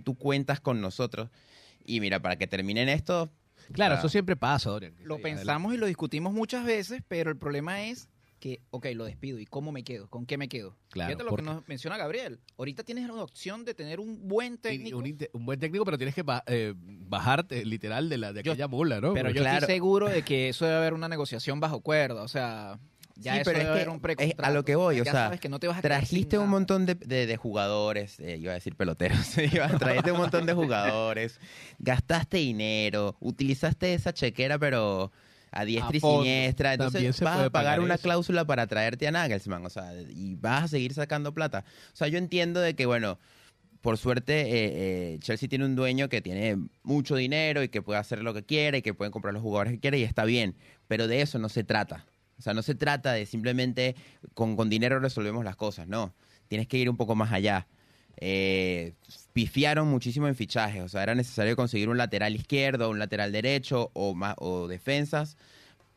tú 0.05 0.15
cuentas 0.15 0.61
con 0.61 0.79
nosotros. 0.79 1.27
Y 1.87 1.99
mira, 2.01 2.19
para 2.21 2.35
que 2.35 2.45
terminen 2.45 2.87
esto, 2.89 3.31
Claro, 3.71 3.95
eso 3.95 4.07
siempre 4.07 4.35
pasa, 4.35 4.69
Dorian. 4.69 4.93
Lo 5.03 5.15
Sí, 5.17 5.23
pensamos 5.23 5.73
y 5.73 5.77
lo 5.77 5.87
discutimos 5.87 6.31
muchas 6.33 6.63
veces, 6.63 7.01
pero 7.07 7.31
el 7.31 7.37
problema 7.37 7.83
es 7.85 8.07
que, 8.39 8.61
ok, 8.69 8.85
lo 8.93 9.03
despido. 9.05 9.39
¿Y 9.39 9.45
cómo 9.45 9.71
me 9.71 9.83
quedo? 9.83 10.07
¿Con 10.09 10.25
qué 10.27 10.37
me 10.37 10.47
quedo? 10.47 10.77
Claro, 10.89 11.09
Fíjate 11.09 11.23
lo 11.23 11.29
porque- 11.31 11.43
que 11.45 11.49
nos 11.51 11.67
menciona 11.67 11.97
Gabriel. 11.97 12.39
Ahorita 12.57 12.83
tienes 12.83 13.07
la 13.07 13.15
opción 13.15 13.65
de 13.65 13.73
tener 13.73 13.99
un 13.99 14.27
buen 14.27 14.57
técnico, 14.59 14.99
Un, 14.99 15.17
un 15.33 15.45
buen 15.45 15.59
técnico, 15.59 15.83
pero 15.85 15.97
tienes 15.97 16.13
que 16.13 16.21
ba- 16.21 16.43
eh, 16.45 16.73
bajarte 16.77 17.65
literal 17.65 18.09
de, 18.09 18.17
la, 18.19 18.31
de 18.31 18.43
Yo- 18.43 18.51
aquella 18.51 18.67
mula, 18.67 19.01
¿no? 19.01 19.13
pero 19.13 19.25
Porque- 19.29 19.39
yo 19.39 19.41
Claro. 19.43 19.57
estoy 19.59 19.73
seguro 19.75 20.07
de 20.07 20.21
que 20.21 20.49
eso 20.49 20.65
debe 20.65 20.77
haber 20.77 20.93
una 20.93 21.09
negociación 21.09 21.59
bajo 21.59 21.81
cuerda. 21.81 22.21
O 22.21 22.27
sea, 22.27 22.79
ya 23.19 23.33
Sí, 23.35 23.39
eso 23.41 23.51
pero 23.51 23.59
debe 23.59 23.61
es 23.61 23.65
que 23.75 23.81
haber 23.81 23.89
un 23.89 23.95
es 23.95 24.01
precontrato. 24.01 24.43
a 24.45 24.51
lo 24.51 24.63
que 24.65 24.75
voy, 24.75 24.99
o 25.01 25.03
ya 25.03 25.11
sea, 25.11 25.25
sabes 25.25 25.39
que 25.39 25.49
no 25.49 25.59
te 25.59 25.67
vas 25.67 25.77
a 25.79 25.81
quedar 25.81 26.05
sin 26.05 26.09
Trajiste 26.09 26.37
un 26.37 26.49
montón 26.49 26.85
de, 26.85 26.95
de- 26.95 27.25
de 27.25 27.37
jugadores, 27.37 28.19
eh, 28.19 28.37
iba 28.39 28.51
a 28.51 28.55
decir 28.55 28.75
peloteros, 28.75 29.19
trajiste 29.79 30.11
un 30.11 30.17
montón 30.19 30.45
de 30.45 30.53
jugadores, 30.53 31.39
gastaste 31.79 32.37
dinero, 32.37 33.15
utilizaste 33.19 33.93
esa 33.93 34.13
chequera 34.13 34.57
pero 34.59 35.11
a 35.51 35.65
diestra 35.65 35.95
y 35.95 35.99
fondo. 35.99 36.23
siniestra, 36.23 36.73
entonces 36.73 37.19
vas 37.21 37.33
a 37.35 37.49
pagar 37.49 37.51
pagar 37.51 37.79
una 37.79 37.97
cláusula 37.97 38.45
para 38.45 38.67
traerte 38.67 39.07
a 39.07 39.11
Nagelsmann, 39.11 39.65
o 39.65 39.69
sea, 39.69 39.93
y 40.09 40.35
vas 40.35 40.63
a 40.63 40.67
seguir 40.67 40.93
sacando 40.93 41.33
plata. 41.33 41.63
O 41.93 41.95
sea, 41.95 42.07
yo 42.09 42.17
entiendo 42.17 42.59
de 42.59 42.75
que, 42.75 42.85
bueno, 42.85 43.17
por 43.81 43.97
suerte 43.97 44.41
eh, 44.41 45.13
eh, 45.13 45.19
Chelsea 45.21 45.47
tiene 45.47 45.63
un 45.65 45.75
dueño 45.75 46.09
que 46.09 46.21
tiene 46.21 46.57
mucho 46.83 47.15
dinero 47.15 47.63
y 47.63 47.69
que 47.69 47.81
puede 47.81 47.99
hacer 47.99 48.21
lo 48.23 48.33
que 48.33 48.43
quiere 48.43 48.79
y 48.79 48.81
que 48.81 48.93
pueden 48.93 49.11
comprar 49.11 49.33
los 49.33 49.41
jugadores 49.41 49.73
que 49.73 49.79
quiere 49.79 49.99
y 49.99 50.03
está 50.03 50.25
bien, 50.25 50.55
pero 50.87 51.07
de 51.07 51.21
eso 51.21 51.39
no 51.39 51.47
se 51.47 51.63
trata. 51.63 52.05
O 52.37 52.41
sea, 52.41 52.53
no 52.53 52.61
se 52.61 52.75
trata 52.75 53.13
de 53.13 53.25
simplemente 53.25 53.95
con, 54.33 54.55
con 54.55 54.69
dinero 54.69 54.99
resolvemos 54.99 55.43
las 55.43 55.55
cosas, 55.55 55.87
no. 55.87 56.13
Tienes 56.47 56.67
que 56.67 56.77
ir 56.77 56.89
un 56.89 56.97
poco 56.97 57.15
más 57.15 57.31
allá. 57.31 57.67
Eh, 58.19 58.93
pifiaron 59.33 59.87
muchísimo 59.87 60.27
en 60.27 60.35
fichajes, 60.35 60.81
o 60.81 60.87
sea, 60.89 61.03
era 61.03 61.13
necesario 61.13 61.55
conseguir 61.55 61.87
un 61.89 61.97
lateral 61.97 62.35
izquierdo, 62.35 62.89
un 62.89 62.97
lateral 62.99 63.31
derecho 63.31 63.91
o, 63.93 64.15
más, 64.15 64.35
o 64.39 64.67
defensas 64.67 65.37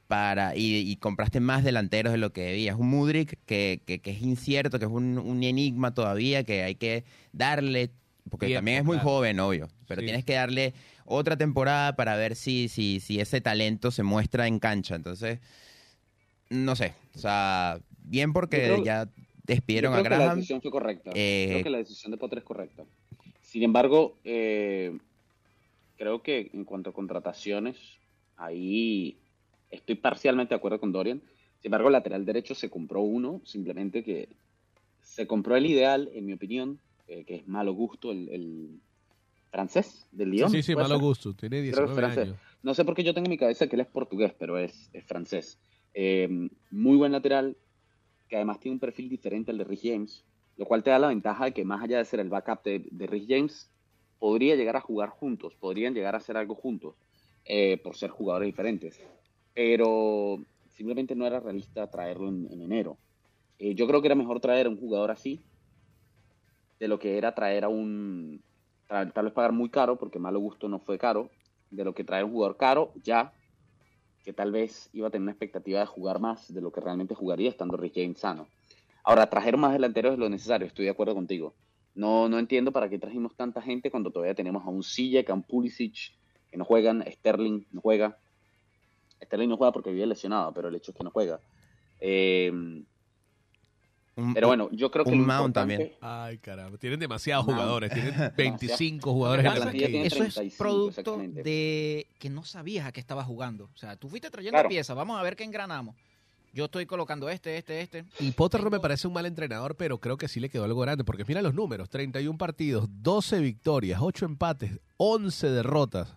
para 0.06 0.56
y, 0.56 0.76
y 0.90 0.96
compraste 0.96 1.40
más 1.40 1.62
delanteros 1.64 2.12
de 2.12 2.18
lo 2.18 2.32
que 2.32 2.42
debías. 2.42 2.76
Un 2.76 2.88
Mudrik 2.90 3.38
que, 3.46 3.80
que, 3.86 4.00
que 4.00 4.10
es 4.10 4.20
incierto, 4.22 4.78
que 4.78 4.84
es 4.86 4.90
un, 4.90 5.18
un 5.18 5.42
enigma 5.44 5.94
todavía, 5.94 6.44
que 6.44 6.62
hay 6.62 6.74
que 6.74 7.04
darle, 7.32 7.90
porque 8.28 8.52
también 8.54 8.78
es 8.78 8.84
muy 8.84 8.96
claro. 8.96 9.08
joven, 9.08 9.40
obvio, 9.40 9.68
pero 9.86 10.00
Sí. 10.00 10.06
tienes 10.06 10.24
que 10.24 10.34
darle 10.34 10.74
otra 11.04 11.36
temporada 11.36 11.96
para 11.96 12.16
ver 12.16 12.34
si, 12.36 12.68
si, 12.68 13.00
si 13.00 13.20
ese 13.20 13.40
talento 13.40 13.90
se 13.90 14.02
muestra 14.02 14.46
en 14.46 14.58
cancha. 14.58 14.94
Entonces, 14.94 15.38
no 16.50 16.76
sé, 16.76 16.94
o 17.14 17.18
sea, 17.18 17.80
bien 18.04 18.32
porque 18.32 18.56
creo- 18.58 18.84
ya 18.84 19.04
Yo 19.06 19.10
despidieron 19.44 19.92
creo 19.92 20.00
a 20.00 20.02
que 20.04 20.08
la 20.10 20.16
Graham. 20.18 20.36
decisión 20.36 20.60
fue 20.62 20.70
correcta. 20.70 21.10
Eh, 21.14 21.46
creo 21.48 21.62
que 21.64 21.70
la 21.70 21.78
decisión 21.78 22.10
de 22.12 22.18
Potter 22.18 22.38
es 22.38 22.44
correcta. 22.44 22.84
Sin 23.42 23.62
embargo, 23.62 24.16
eh, 24.24 24.96
creo 25.96 26.22
que 26.22 26.50
en 26.52 26.64
cuanto 26.64 26.90
a 26.90 26.92
contrataciones, 26.92 27.76
ahí 28.36 29.16
estoy 29.70 29.96
parcialmente 29.96 30.54
de 30.54 30.56
acuerdo 30.58 30.78
con 30.80 30.92
Dorian. 30.92 31.20
Sin 31.60 31.68
embargo, 31.68 31.88
el 31.88 31.92
lateral 31.92 32.24
derecho 32.24 32.54
se 32.54 32.70
compró 32.70 33.00
uno, 33.02 33.40
simplemente 33.44 34.02
que 34.04 34.28
se 35.02 35.26
compró 35.26 35.56
el 35.56 35.66
ideal, 35.66 36.08
en 36.14 36.26
mi 36.26 36.32
opinión, 36.32 36.78
eh, 37.08 37.24
que 37.24 37.34
es 37.36 37.48
malo 37.48 37.72
gusto, 37.74 38.12
el, 38.12 38.28
el 38.28 38.80
francés 39.50 40.06
del 40.12 40.30
Lyon. 40.30 40.50
Sí, 40.50 40.62
sí, 40.62 40.72
¿puede 40.74 40.84
malo 40.84 40.96
ser? 40.96 41.04
gusto. 41.04 41.34
Tiene 41.34 41.56
Creo 41.56 41.72
que 41.72 41.92
19 41.92 41.94
francés. 41.94 42.24
años. 42.28 42.36
No 42.62 42.74
sé 42.74 42.84
por 42.84 42.94
qué 42.94 43.02
yo 43.02 43.14
tengo 43.14 43.26
en 43.26 43.30
mi 43.30 43.38
cabeza 43.38 43.66
que 43.66 43.74
él 43.76 43.80
es 43.80 43.88
portugués, 43.88 44.32
pero 44.38 44.58
es, 44.58 44.90
es 44.92 45.04
francés. 45.04 45.58
Eh, 45.94 46.48
muy 46.70 46.96
buen 46.96 47.12
lateral, 47.12 47.56
que 48.28 48.36
además 48.36 48.60
tiene 48.60 48.74
un 48.74 48.80
perfil 48.80 49.08
diferente 49.08 49.50
al 49.50 49.58
de 49.58 49.64
Rich 49.64 49.82
James, 49.82 50.24
lo 50.56 50.66
cual 50.66 50.82
te 50.82 50.90
da 50.90 50.98
la 50.98 51.08
ventaja 51.08 51.46
de 51.46 51.52
que 51.52 51.64
más 51.64 51.82
allá 51.82 51.98
de 51.98 52.04
ser 52.04 52.20
el 52.20 52.28
backup 52.28 52.62
de, 52.62 52.86
de 52.90 53.06
Rich 53.06 53.26
James, 53.28 53.70
podría 54.18 54.54
llegar 54.56 54.76
a 54.76 54.80
jugar 54.80 55.08
juntos, 55.08 55.54
podrían 55.56 55.94
llegar 55.94 56.14
a 56.14 56.18
hacer 56.18 56.36
algo 56.36 56.54
juntos, 56.54 56.94
eh, 57.44 57.78
por 57.82 57.96
ser 57.96 58.10
jugadores 58.10 58.46
diferentes. 58.46 59.00
Pero 59.54 60.44
simplemente 60.68 61.14
no 61.14 61.26
era 61.26 61.40
realista 61.40 61.90
traerlo 61.90 62.28
en, 62.28 62.46
en 62.52 62.62
enero. 62.62 62.98
Eh, 63.58 63.74
yo 63.74 63.86
creo 63.86 64.00
que 64.00 64.08
era 64.08 64.14
mejor 64.14 64.40
traer 64.40 64.66
a 64.66 64.70
un 64.70 64.78
jugador 64.78 65.10
así 65.10 65.42
de 66.80 66.88
lo 66.88 66.98
que 66.98 67.18
era 67.18 67.34
traer 67.34 67.64
a 67.64 67.68
un, 67.68 68.42
tal 68.88 69.24
vez 69.24 69.32
pagar 69.32 69.52
muy 69.52 69.68
caro, 69.68 69.96
porque 69.96 70.18
malo 70.18 70.40
gusto 70.40 70.68
no 70.68 70.78
fue 70.80 70.98
caro, 70.98 71.30
de 71.70 71.84
lo 71.84 71.94
que 71.94 72.04
traer 72.04 72.24
un 72.24 72.32
jugador 72.32 72.56
caro 72.56 72.92
ya, 73.04 73.32
que 74.24 74.32
tal 74.32 74.52
vez 74.52 74.90
iba 74.92 75.08
a 75.08 75.10
tener 75.10 75.22
una 75.22 75.32
expectativa 75.32 75.80
de 75.80 75.86
jugar 75.86 76.20
más 76.20 76.52
de 76.52 76.60
lo 76.60 76.72
que 76.72 76.80
realmente 76.80 77.14
jugaría 77.14 77.48
estando 77.48 77.76
Rich 77.76 77.94
James 77.94 78.18
sano. 78.18 78.48
Ahora, 79.02 79.28
trajeron 79.28 79.60
más 79.60 79.72
delanteros 79.72 80.12
es 80.12 80.18
lo 80.18 80.28
necesario, 80.28 80.66
estoy 80.66 80.84
de 80.84 80.90
acuerdo 80.90 81.14
contigo. 81.14 81.54
No, 81.94 82.28
no 82.28 82.38
entiendo 82.38 82.70
para 82.72 82.88
qué 82.88 82.98
trajimos 82.98 83.34
tanta 83.34 83.62
gente 83.62 83.90
cuando 83.90 84.10
todavía 84.10 84.34
tenemos 84.34 84.64
a 84.64 84.70
un 84.70 84.82
Silla, 84.82 85.24
a 85.26 85.34
un 85.34 85.42
Pulisic, 85.42 86.12
que 86.50 86.56
no 86.56 86.64
juegan, 86.64 87.04
Sterling 87.10 87.64
no 87.72 87.80
juega. 87.80 88.18
Sterling 89.22 89.48
no 89.48 89.56
juega 89.56 89.72
porque 89.72 89.92
vive 89.92 90.06
lesionado, 90.06 90.52
pero 90.52 90.68
el 90.68 90.74
hecho 90.74 90.92
es 90.92 90.96
que 90.96 91.04
no 91.04 91.10
juega. 91.10 91.40
Eh, 92.00 92.52
Un- 94.20 94.34
pero 94.34 94.48
bueno, 94.48 94.68
yo 94.72 94.90
creo 94.90 95.04
que 95.04 95.10
un 95.12 95.26
Mount 95.26 95.48
importante- 95.48 95.76
también. 95.76 95.92
Ay, 96.00 96.38
caramba. 96.38 96.78
Tienen 96.78 97.00
demasiados 97.00 97.44
jugadores. 97.44 97.92
Tienen 97.92 98.32
25 98.36 99.12
jugadores 99.12 99.44
en 99.46 99.50
la 99.54 99.56
plantilla 99.60 99.86
tiene. 99.88 100.06
Eso 100.06 100.22
es 100.24 100.34
35, 100.34 100.56
producto 100.62 101.16
de 101.18 102.06
que 102.18 102.30
no 102.30 102.44
sabías 102.44 102.86
a 102.86 102.92
qué 102.92 103.00
estabas 103.00 103.26
jugando. 103.26 103.70
O 103.74 103.76
sea, 103.78 103.96
tú 103.96 104.08
fuiste 104.08 104.30
trayendo 104.30 104.56
Claro. 104.56 104.68
piezas, 104.68 104.94
vamos 104.96 105.18
a 105.18 105.22
ver 105.22 105.36
qué 105.36 105.44
engranamos. 105.44 105.94
Yo 106.52 106.64
estoy 106.64 106.84
colocando 106.84 107.28
este, 107.28 107.58
este, 107.58 107.80
este. 107.80 108.04
Y 108.18 108.32
Potter 108.32 108.60
no 108.64 108.70
me 108.70 108.80
parece 108.80 109.06
un 109.06 109.14
mal 109.14 109.24
entrenador, 109.24 109.76
pero 109.76 109.98
creo 109.98 110.16
que 110.16 110.26
sí 110.26 110.40
le 110.40 110.48
quedó 110.48 110.64
algo 110.64 110.80
grande. 110.80 111.04
Porque 111.04 111.24
mira 111.24 111.40
los 111.42 111.54
números: 111.54 111.88
31 111.88 112.36
partidos, 112.38 112.88
12 113.02 113.38
victorias, 113.38 114.00
8 114.02 114.24
empates, 114.24 114.72
11 114.96 115.48
derrotas. 115.48 116.12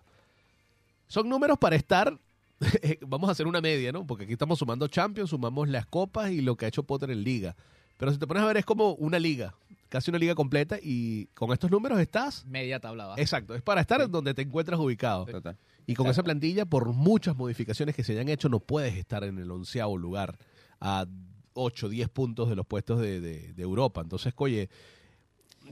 Son 1.06 1.28
números 1.28 1.56
para 1.58 1.76
estar. 1.76 2.18
Vamos 3.06 3.28
a 3.28 3.32
hacer 3.32 3.46
una 3.46 3.60
media, 3.60 3.92
¿no? 3.92 4.06
Porque 4.06 4.24
aquí 4.24 4.32
estamos 4.32 4.58
sumando 4.58 4.88
Champions, 4.88 5.30
sumamos 5.30 5.68
las 5.68 5.86
copas 5.86 6.30
y 6.32 6.40
lo 6.40 6.56
que 6.56 6.64
ha 6.64 6.68
hecho 6.68 6.82
Potter 6.82 7.10
en 7.10 7.22
Liga. 7.22 7.54
Pero 7.96 8.12
si 8.12 8.18
te 8.18 8.26
pones 8.26 8.42
a 8.42 8.46
ver, 8.46 8.56
es 8.56 8.64
como 8.64 8.94
una 8.94 9.18
liga, 9.18 9.54
casi 9.88 10.10
una 10.10 10.18
liga 10.18 10.34
completa. 10.34 10.78
Y 10.82 11.26
con 11.34 11.52
estos 11.52 11.70
números 11.70 11.98
estás. 12.00 12.44
Media 12.46 12.80
tabla 12.80 13.06
baja. 13.06 13.20
Exacto, 13.20 13.54
es 13.54 13.62
para 13.62 13.80
estar 13.80 14.08
donde 14.10 14.34
te 14.34 14.42
encuentras 14.42 14.78
ubicado. 14.80 15.26
Total. 15.26 15.56
Y 15.86 15.94
con 15.94 16.06
Exacto. 16.06 16.10
esa 16.10 16.22
plantilla, 16.24 16.64
por 16.66 16.92
muchas 16.92 17.36
modificaciones 17.36 17.94
que 17.94 18.02
se 18.04 18.12
hayan 18.12 18.28
hecho, 18.28 18.48
no 18.48 18.58
puedes 18.60 18.94
estar 18.94 19.22
en 19.24 19.38
el 19.38 19.50
onceavo 19.50 19.96
lugar 19.98 20.38
a 20.80 21.06
8, 21.52 21.88
10 21.88 22.08
puntos 22.08 22.48
de 22.48 22.56
los 22.56 22.66
puestos 22.66 23.00
de, 23.00 23.20
de- 23.20 23.52
de 23.52 23.62
Europa. 23.62 24.00
Entonces, 24.00 24.32
oye, 24.36 24.68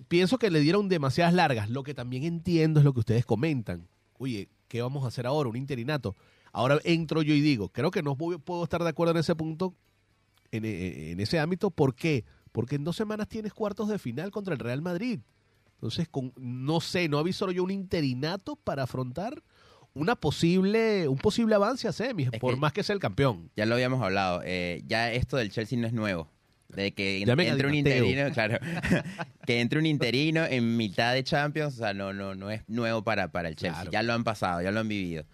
pienso 0.08 0.38
que 0.38 0.50
le 0.50 0.60
dieron 0.60 0.88
demasiadas 0.88 1.34
largas. 1.34 1.70
Lo 1.70 1.82
que 1.82 1.94
también 1.94 2.24
entiendo 2.24 2.80
es 2.80 2.84
lo 2.84 2.92
que 2.92 3.00
ustedes 3.00 3.24
comentan. 3.26 3.88
Oye, 4.18 4.48
¿qué 4.68 4.82
vamos 4.82 5.04
a 5.04 5.08
hacer 5.08 5.26
ahora? 5.26 5.48
Un 5.48 5.56
interinato. 5.56 6.14
Ahora 6.52 6.78
entro 6.84 7.22
yo 7.22 7.34
y 7.34 7.40
digo, 7.40 7.70
creo 7.70 7.90
que 7.90 8.02
no 8.02 8.14
voy- 8.14 8.38
puedo 8.38 8.62
estar 8.64 8.82
de 8.82 8.90
acuerdo 8.90 9.12
en 9.12 9.18
ese 9.18 9.34
punto, 9.34 9.74
en, 10.52 10.64
en 10.64 11.18
ese 11.20 11.38
ámbito. 11.40 11.70
¿Por 11.70 11.94
qué? 11.94 12.24
Porque 12.52 12.76
en 12.76 12.84
dos 12.84 12.94
semanas 12.96 13.28
tienes 13.28 13.52
cuartos 13.52 13.88
de 13.88 13.98
final 13.98 14.30
contra 14.30 14.54
el 14.54 14.60
Real 14.60 14.82
Madrid. 14.82 15.20
Entonces, 15.74 16.06
con, 16.08 16.32
no 16.36 16.80
sé, 16.80 17.08
no 17.08 17.18
aviso 17.18 17.50
yo 17.50 17.64
un 17.64 17.70
interinato 17.72 18.54
para 18.54 18.84
afrontar 18.84 19.42
una 19.94 20.14
posible, 20.14 21.08
un 21.08 21.18
posible 21.18 21.54
avance 21.54 21.88
a 21.88 21.92
semis, 21.92 22.28
Es 22.32 22.38
por 22.40 22.54
que- 22.54 22.60
más 22.60 22.72
que 22.72 22.82
sea 22.82 22.94
el 22.94 23.00
campeón. 23.00 23.50
Ya 23.56 23.66
lo 23.66 23.74
habíamos 23.74 24.00
hablado. 24.02 24.40
eh, 24.44 24.82
ya 24.86 25.12
esto 25.12 25.36
del 25.36 25.50
Chelsea 25.50 25.78
no 25.78 25.86
es 25.86 25.92
nuevo. 25.92 26.30
De 26.68 26.92
que 26.94 27.20
entre 27.20 27.66
un 27.66 27.74
interino, 27.74 28.30
claro. 28.32 28.58
que 29.46 29.60
entre 29.60 29.78
un 29.78 29.84
interino 29.84 30.44
en 30.46 30.78
mitad 30.78 31.12
de 31.12 31.22
Champions, 31.22 31.74
o 31.74 31.78
sea, 31.78 31.92
no, 31.92 32.14
no, 32.14 32.34
no 32.34 32.50
es 32.50 32.62
nuevo 32.66 33.02
para, 33.04 33.30
para 33.30 33.48
el 33.50 33.56
Chelsea. 33.56 33.74
Claro. 33.74 33.90
Ya 33.90 34.02
lo 34.02 34.14
han 34.14 34.24
pasado, 34.24 34.62
ya 34.62 34.70
lo 34.70 34.80
han 34.80 34.88
vivido. 34.88 35.24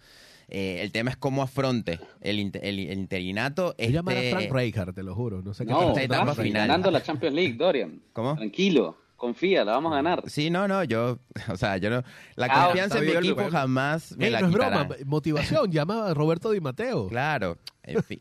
Eh, 0.51 0.81
el 0.81 0.91
tema 0.91 1.11
es 1.11 1.17
cómo 1.17 1.43
afronte 1.43 1.99
el, 2.21 2.39
inter- 2.39 2.65
el- 2.65 2.79
el 2.79 2.97
interinato. 2.99 3.75
Voy 3.77 3.87
a 3.87 3.89
llamar 3.91 4.15
a 4.17 4.19
este- 4.21 4.35
Frank 4.47 4.51
Rijkaard, 4.53 4.93
te 4.95 5.03
lo 5.03 5.13
juro. 5.15 5.41
No 5.43 5.53
sé 5.53 5.65
qué 5.65 5.71
No, 5.71 5.95
etapa 5.97 6.33
final. 6.35 6.67
ganando 6.67 6.89
la 6.91 7.03
Champions 7.03 7.35
League, 7.35 7.53
Dorian. 7.53 8.01
¿Cómo? 8.13 8.35
Tranquilo, 8.35 8.97
confía, 9.15 9.63
la 9.63 9.73
vamos 9.73 9.91
a 9.91 9.97
ganar. 9.97 10.23
Sí, 10.27 10.49
no, 10.49 10.67
no, 10.67 10.83
yo, 10.83 11.19
o 11.51 11.55
sea, 11.57 11.77
yo 11.77 11.89
no, 11.91 12.03
la 12.35 12.47
Ah, 12.49 12.65
confianza 12.65 12.97
en 12.97 13.05
mi 13.05 13.11
equipo 13.11 13.35
bueno. 13.35 13.51
jamás 13.51 14.15
me 14.17 14.25
Ey, 14.25 14.31
la 14.31 14.41
no 14.41 14.47
es 14.47 14.53
broma, 14.53 14.87
motivación, 15.05 15.71
llama 15.71 16.07
a 16.09 16.13
Roberto 16.15 16.49
Di 16.51 16.59
Matteo. 16.61 17.07
Claro, 17.09 17.57
en 17.83 18.01
fin. 18.03 18.17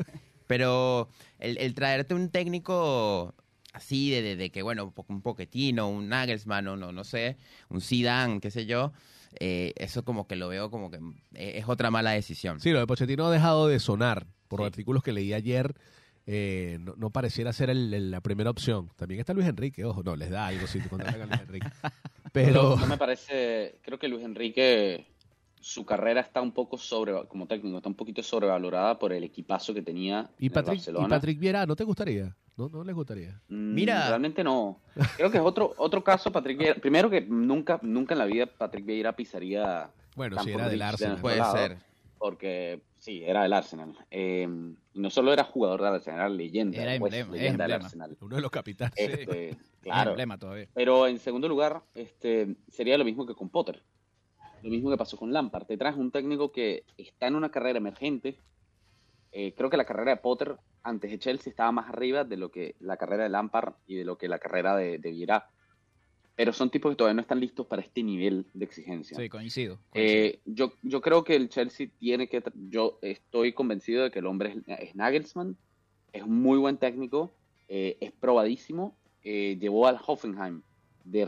Pero 0.47 1.09
el, 1.39 1.57
el 1.59 1.75
traerte 1.75 2.15
un 2.15 2.31
técnico 2.31 3.35
así 3.73 4.11
de, 4.11 4.23
de, 4.23 4.37
de 4.37 4.51
que, 4.51 4.63
bueno, 4.63 4.85
un 4.85 4.93
po- 4.93 5.05
un 5.09 5.23
Poquetino, 5.23 5.89
un 5.89 6.09
Nagelsmann, 6.09 6.67
o 6.69 6.77
no, 6.77 6.91
no 6.93 7.05
sé, 7.05 7.37
un 7.69 7.81
Zidane, 7.81 8.41
qué 8.41 8.51
sé 8.51 8.67
yo, 8.67 8.93
eh, 9.41 9.73
eso 9.77 10.05
como 10.05 10.27
que 10.27 10.37
lo 10.37 10.49
veo 10.49 10.71
como 10.71 10.91
que 10.91 10.99
eh, 11.35 11.59
es 11.59 11.69
otra 11.69 11.91
mala 11.91 12.11
decisión. 12.13 12.61
Sí, 12.61 12.71
lo 12.71 12.79
de 12.81 12.87
Pochettino 12.87 13.27
ha 13.27 13.31
dejado 13.31 13.69
de 13.69 13.79
sonar. 13.81 14.27
Por 14.49 14.61
Sí. 14.61 14.67
artículos 14.67 15.03
que 15.03 15.13
leí 15.13 15.33
ayer, 15.35 15.75
eh, 16.27 16.79
no, 16.81 16.95
no 16.97 17.11
pareciera 17.11 17.53
ser 17.53 17.69
el- 17.71 17.93
el- 17.93 18.11
la 18.11 18.21
primera 18.23 18.51
opción. 18.51 18.91
También 18.97 19.21
está 19.21 19.35
Luis 19.35 19.47
Enrique, 19.47 19.85
ojo, 19.85 20.03
no, 20.03 20.17
les 20.17 20.31
da 20.31 20.47
algo 20.47 20.67
si 20.67 20.81
te 20.81 20.89
contratan 20.89 21.23
a 21.23 21.27
Luis 21.27 21.41
Enrique. 21.41 21.67
Pero, 22.33 22.77
no 22.77 22.87
me 22.87 22.97
parece, 22.99 23.79
creo 23.83 23.99
que 23.99 24.09
Luis 24.09 24.25
Enrique, 24.25 25.07
su 25.61 25.85
carrera 25.85 26.21
está 26.21 26.41
un 26.41 26.53
poco 26.53 26.79
sobre, 26.79 27.27
como 27.29 27.47
técnico, 27.47 27.77
está 27.79 27.89
un 27.89 27.95
poquito 27.95 28.23
sobrevalorada 28.23 28.99
por 28.99 29.13
el 29.13 29.25
equipazo 29.25 29.75
que 29.75 29.83
tenía 29.83 30.31
¿y 30.39 30.47
en 30.47 30.53
el 30.53 30.53
Patrick, 30.53 30.75
¿y 30.75 30.79
Barcelona. 30.79 31.09
Patrick 31.09 31.39
Vieira 31.39 31.67
no 31.67 31.77
te 31.77 31.85
gustaría? 31.85 32.35
¿No, 32.59 32.69
no 32.69 32.83
les 32.85 32.95
gustaría? 32.95 33.41
Mm, 33.49 33.75
Mira. 33.75 34.09
realmente 34.09 34.43
no. 34.45 34.81
Creo 35.17 35.31
que 35.31 35.39
es 35.39 35.43
otro 35.45 35.75
otro 35.79 36.03
caso, 36.03 36.33
Patrick 36.33 36.59
Vieira. 36.59 36.75
Primero 36.75 37.09
que 37.09 37.21
nunca 37.23 37.79
nunca 37.83 38.15
en 38.15 38.19
la 38.19 38.25
vida 38.27 38.47
Patrick 38.47 38.85
Vieira 38.85 39.15
pisaría 39.15 39.91
Bueno, 40.17 40.43
si 40.43 40.51
era 40.51 40.69
del 40.69 40.83
Arsenal. 40.83 41.19
Puede 41.21 41.37
lado, 41.37 41.57
ser. 41.57 41.79
porque 42.19 42.83
sí, 42.99 43.23
era 43.25 43.45
del 43.45 43.53
Arsenal. 43.53 43.95
Eh, 44.11 44.49
y 44.93 44.99
no 45.01 45.09
solo 45.11 45.33
era 45.33 45.45
jugador 45.45 45.83
del 45.83 45.95
Arsenal, 45.95 46.19
era 46.19 46.29
leyenda, 46.29 46.83
Era 46.83 46.99
pues, 46.99 47.15
emblema, 47.15 47.37
leyenda 47.37 47.65
del. 47.65 47.73
Arsenal. 47.75 48.17
Uno 48.21 48.35
de 48.37 48.43
los 48.43 48.51
capitanes. 48.51 48.95
Este, 48.99 49.51
Es 49.51 49.57
claro. 49.81 50.11
emblema 50.11 50.37
todavía. 50.37 50.67
Pero 50.75 51.07
en 51.07 51.21
segundo 51.21 51.49
lugar, 51.49 51.83
este, 51.95 52.57
sería 52.67 52.99
lo 52.99 53.05
mismo 53.05 53.25
que 53.25 53.35
con 53.37 53.49
Potter. 53.51 53.83
Lo 54.65 54.71
mismo 54.71 54.91
que 54.91 54.97
pasó 54.97 55.17
con 55.17 55.33
Lampard. 55.33 55.67
Te 55.67 55.77
traes 55.77 55.97
un 55.97 56.11
técnico 56.11 56.51
que 56.51 56.83
está 56.97 57.29
en 57.29 57.37
una 57.37 57.51
carrera 57.53 57.79
emergente. 57.79 58.37
Eh, 59.41 59.55
creo 59.57 59.71
que 59.71 59.77
la 59.77 59.85
carrera 59.85 60.11
de 60.11 60.17
Potter 60.17 60.57
antes 60.83 61.13
de 61.13 61.19
Chelsea 61.21 61.49
estaba 61.49 61.71
más 61.71 61.89
arriba 61.89 62.25
de 62.25 62.37
lo 62.37 62.51
que 62.51 62.75
la 62.81 62.97
carrera 62.97 63.23
de 63.23 63.29
Lampard 63.29 63.75
y 63.87 63.95
de 63.95 64.05
lo 64.05 64.19
que 64.19 64.27
la 64.27 64.41
carrera 64.41 64.75
de, 64.77 64.99
de 64.99 65.11
Vieira. 65.13 65.49
Pero 66.35 66.53
son 66.53 66.71
tipos 66.71 66.91
que 66.91 66.97
todavía 66.97 67.15
no 67.15 67.21
están 67.21 67.39
listos 67.39 67.65
para 67.65 67.81
este 67.83 68.03
nivel 68.03 68.47
de 68.53 68.65
exigencia. 68.65 69.17
Sí, 69.17 69.29
coincido. 69.29 69.79
coincido. 69.91 69.95
Eh, 69.95 70.41
yo, 70.45 70.73
yo 70.83 71.01
creo 71.01 71.23
que 71.23 71.37
el 71.37 71.51
Chelsea 71.51 71.87
tiene 72.01 72.29
que. 72.29 72.43
Yo 72.69 72.99
estoy 73.01 73.53
convencido 73.53 74.03
de 74.03 74.11
que 74.11 74.19
el 74.19 74.27
hombre 74.27 74.57
es, 74.67 74.81
es 74.81 74.97
Nagelsmann. 74.97 75.57
Es 76.13 76.25
un 76.25 76.43
muy 76.43 76.59
buen 76.59 76.77
técnico. 76.77 77.31
eh, 77.69 77.97
es 78.01 78.11
probadísimo. 78.11 78.97
llevó 79.23 79.87
al 79.87 80.01
Hoffenheim 80.05 80.63
de 81.05 81.27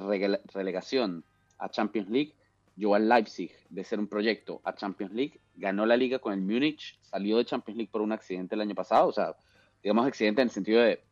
relegación 0.53 1.23
a 1.59 1.69
Champions 1.69 2.11
League. 2.11 2.35
Llevó 2.81 2.95
al 2.95 3.11
Leipzig 3.11 3.53
de 3.69 3.85
ser 3.85 3.99
un 3.99 4.09
proyecto 4.09 4.63
a 4.65 4.75
Champions 4.75 5.13
League. 5.13 5.39
Ganó 5.55 5.85
la 5.85 5.99
liga 5.99 6.19
con 6.19 6.33
el 6.33 6.41
Múnich. 6.41 6.99
Salió 7.03 7.37
de 7.37 7.45
Champions 7.45 7.77
League 7.77 7.91
por 7.93 8.01
un 8.01 8.11
accidente 8.11 8.55
el 8.55 8.63
año 8.63 8.75
pasado. 8.75 9.07
O 9.07 9.13
sea, 9.13 9.37
digamos 9.83 10.07
accidente 10.07 10.41
en 10.41 10.49
el 10.49 10.51
sentido 10.51 10.81
de 10.81 11.05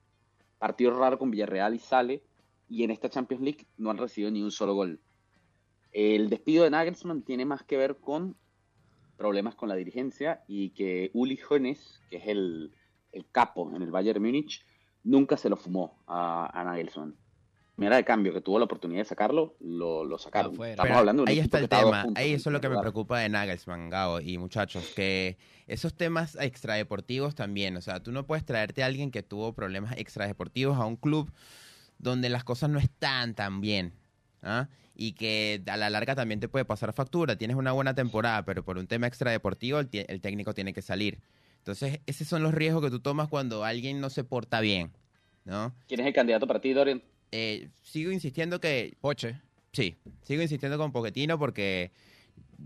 partido 0.59 0.99
raro 0.99 1.19
con 1.19 1.31
Villarreal 1.31 1.75
y 1.75 1.79
sale. 1.79 2.23
Y 2.71 2.85
en 2.85 2.91
esta 2.91 3.11
Champions 3.11 3.43
League 3.43 3.67
no 3.77 3.91
han 3.91 3.99
recibido 3.99 4.31
ni 4.31 4.43
un 4.43 4.51
solo 4.51 4.73
gol. 4.73 4.99
El 5.93 6.31
despido 6.31 6.65
de 6.65 6.71
Nagelsmann 6.71 7.21
tiene 7.21 7.45
más 7.45 7.63
que 7.65 7.77
ver 7.77 7.99
con 7.99 8.35
problemas 9.19 9.55
con 9.55 9.69
la 9.69 9.75
dirigencia 9.75 10.45
y 10.49 10.71
que 10.71 11.11
Uli 11.13 11.39
Hoeneß, 11.39 12.01
que 12.09 12.17
es 12.17 12.29
el, 12.29 12.73
el 13.13 13.31
capo 13.31 13.71
en 13.77 13.83
el 13.83 13.91
Bayern 13.91 14.23
Múnich, 14.23 14.65
nunca 15.05 15.37
se 15.37 15.51
lo 15.51 15.57
fumó 15.59 16.03
a, 16.07 16.49
a 16.59 16.65
Nagelsmann. 16.65 17.15
Mira 17.79 17.95
de 17.95 18.05
cambio 18.05 18.33
que 18.33 18.41
tuvo 18.41 18.59
la 18.59 18.65
oportunidad 18.65 19.03
de 19.03 19.05
sacarlo, 19.05 19.55
lo, 19.61 20.05
lo 20.05 20.19
sacaron. 20.19 20.53
Estamos 20.65 20.97
hablando 20.97 21.23
de 21.23 21.25
un 21.25 21.29
ahí 21.29 21.39
está 21.39 21.61
el 21.61 21.69
tema. 21.69 22.07
Ahí 22.17 22.33
eso 22.33 22.51
es 22.51 22.53
lo 22.53 22.61
que 22.61 22.69
me 22.69 22.77
preocupa 22.77 23.21
de 23.21 23.29
Nagelsmann, 23.29 23.89
Gao 23.89 24.21
y 24.21 24.37
muchachos, 24.37 24.93
que 24.97 25.39
esos 25.69 25.95
temas 25.95 26.37
extradeportivos 26.41 27.37
también, 27.37 27.77
o 27.77 27.81
sea, 27.81 28.03
tú 28.03 28.11
no 28.11 28.27
puedes 28.27 28.45
traerte 28.45 28.83
a 28.83 28.87
alguien 28.87 29.13
que 29.13 29.23
tuvo 29.23 29.53
problemas 29.53 29.97
extradeportivos 29.97 30.77
a 30.77 30.87
un 30.87 30.97
club 30.97 31.31
donde 31.99 32.29
las 32.31 32.43
cosas 32.43 32.69
no 32.69 32.81
están 32.81 33.37
tan 33.37 33.61
bien, 33.61 33.93
¿ah? 34.43 34.67
Y 34.97 35.13
que 35.13 35.63
a 35.69 35.77
la 35.77 35.89
larga 35.89 36.17
también 36.17 36.41
te 36.41 36.49
puede 36.49 36.65
pasar 36.65 36.93
factura. 36.93 37.37
Tienes 37.37 37.57
una 37.57 37.71
buena 37.71 37.95
temporada, 37.95 38.45
pero 38.45 38.65
por 38.65 38.77
un 38.77 38.89
tema 38.89 39.07
extradeportivo 39.07 39.79
el, 39.79 39.89
el 39.93 40.21
técnico 40.21 40.53
tiene 40.53 40.73
que 40.75 40.83
salir. 40.83 41.21
Entonces, 41.59 42.01
esos 42.07 42.27
son 42.27 42.43
los 42.43 42.53
riesgos 42.53 42.83
que 42.83 42.91
tú 42.91 42.99
tomas 42.99 43.29
cuando 43.29 43.63
alguien 43.63 44.01
no 44.01 44.11
se 44.11 44.25
porta 44.25 44.61
bien, 44.61 44.91
¿no? 45.45 45.73
¿Quién 45.87 46.01
es 46.01 46.07
el 46.09 46.13
candidato 46.13 46.49
para 46.49 46.61
ti, 46.61 46.73
Dorian? 46.73 47.01
Eh, 47.33 47.69
sigo 47.83 48.11
insistiendo 48.11 48.61
que 48.61 48.97
Poche. 49.01 49.41
Sí, 49.73 49.97
sigo 50.23 50.43
insistiendo 50.43 50.79
con 50.79 50.93
Poquetino 50.93 51.39
porque 51.39 51.93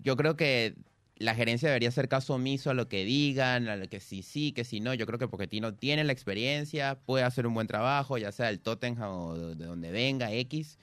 yo 0.02 0.16
creo 0.16 0.36
que 0.36 0.74
la 1.16 1.34
gerencia 1.34 1.68
debería 1.68 1.88
hacer 1.88 2.08
caso 2.08 2.34
omiso 2.34 2.70
a 2.70 2.74
lo 2.74 2.88
que 2.88 3.04
digan, 3.04 3.68
a 3.68 3.76
lo 3.76 3.88
que 3.88 4.00
sí 4.00 4.22
sí, 4.22 4.52
que 4.52 4.64
sí 4.64 4.80
no. 4.80 4.94
Yo 4.94 5.06
creo 5.06 5.18
que 5.18 5.28
Poquetino 5.28 5.74
tiene 5.74 6.04
la 6.04 6.12
experiencia, 6.12 6.98
puede 7.06 7.24
hacer 7.24 7.46
un 7.46 7.54
buen 7.54 7.66
trabajo, 7.66 8.18
ya 8.18 8.32
sea 8.32 8.46
del 8.46 8.60
Tottenham 8.60 9.10
o 9.10 9.34
de 9.36 9.54
de 9.54 9.66
donde 9.66 9.90
venga, 9.90 10.32
X. 10.32 10.78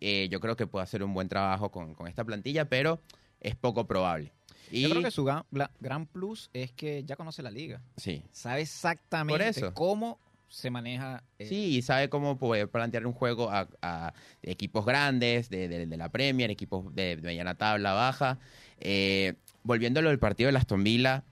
Eh, 0.00 0.28
yo 0.30 0.40
creo 0.40 0.56
que 0.56 0.66
puede 0.66 0.84
hacer 0.84 1.02
un 1.02 1.12
buen 1.14 1.28
trabajo 1.28 1.70
con, 1.70 1.94
con 1.94 2.06
esta 2.06 2.24
plantilla, 2.24 2.68
pero 2.68 3.00
es 3.40 3.56
poco 3.56 3.86
probable. 3.86 4.32
Y, 4.70 4.82
Yo 4.82 4.90
creo 4.90 5.02
que 5.02 5.10
su 5.10 5.24
gran, 5.24 6.06
plus 6.06 6.48
es 6.52 6.72
que 6.72 7.02
ya 7.04 7.16
conoce 7.16 7.42
la 7.42 7.50
liga. 7.50 7.82
Sí, 7.96 8.22
Sabe 8.30 8.62
exactamente 8.62 9.72
cómo 9.74 10.18
se 10.50 10.68
maneja. 10.68 11.22
eh, 11.38 11.46
Sí, 11.46 11.76
y 11.76 11.82
sabe 11.82 12.10
cómo 12.10 12.36
poder 12.36 12.68
plantear 12.68 13.06
un 13.06 13.12
juego 13.12 13.48
a, 13.50 14.12
equipos 14.42 14.84
grandes 14.84 15.48
de, 15.48 15.68
de- 15.68 15.96
la 15.96 16.08
Premier, 16.10 16.50
equipos 16.50 16.94
de, 16.94 17.16
de 17.16 17.22
mediana 17.22 17.54
tabla, 17.54 17.92
baja. 17.92 18.38
Eh, 18.80 19.34
volviéndolo 19.62 20.10
del 20.10 20.18
partido 20.18 20.50
de 20.50 20.58
Aston 20.58 20.82
Villa, 20.84 21.22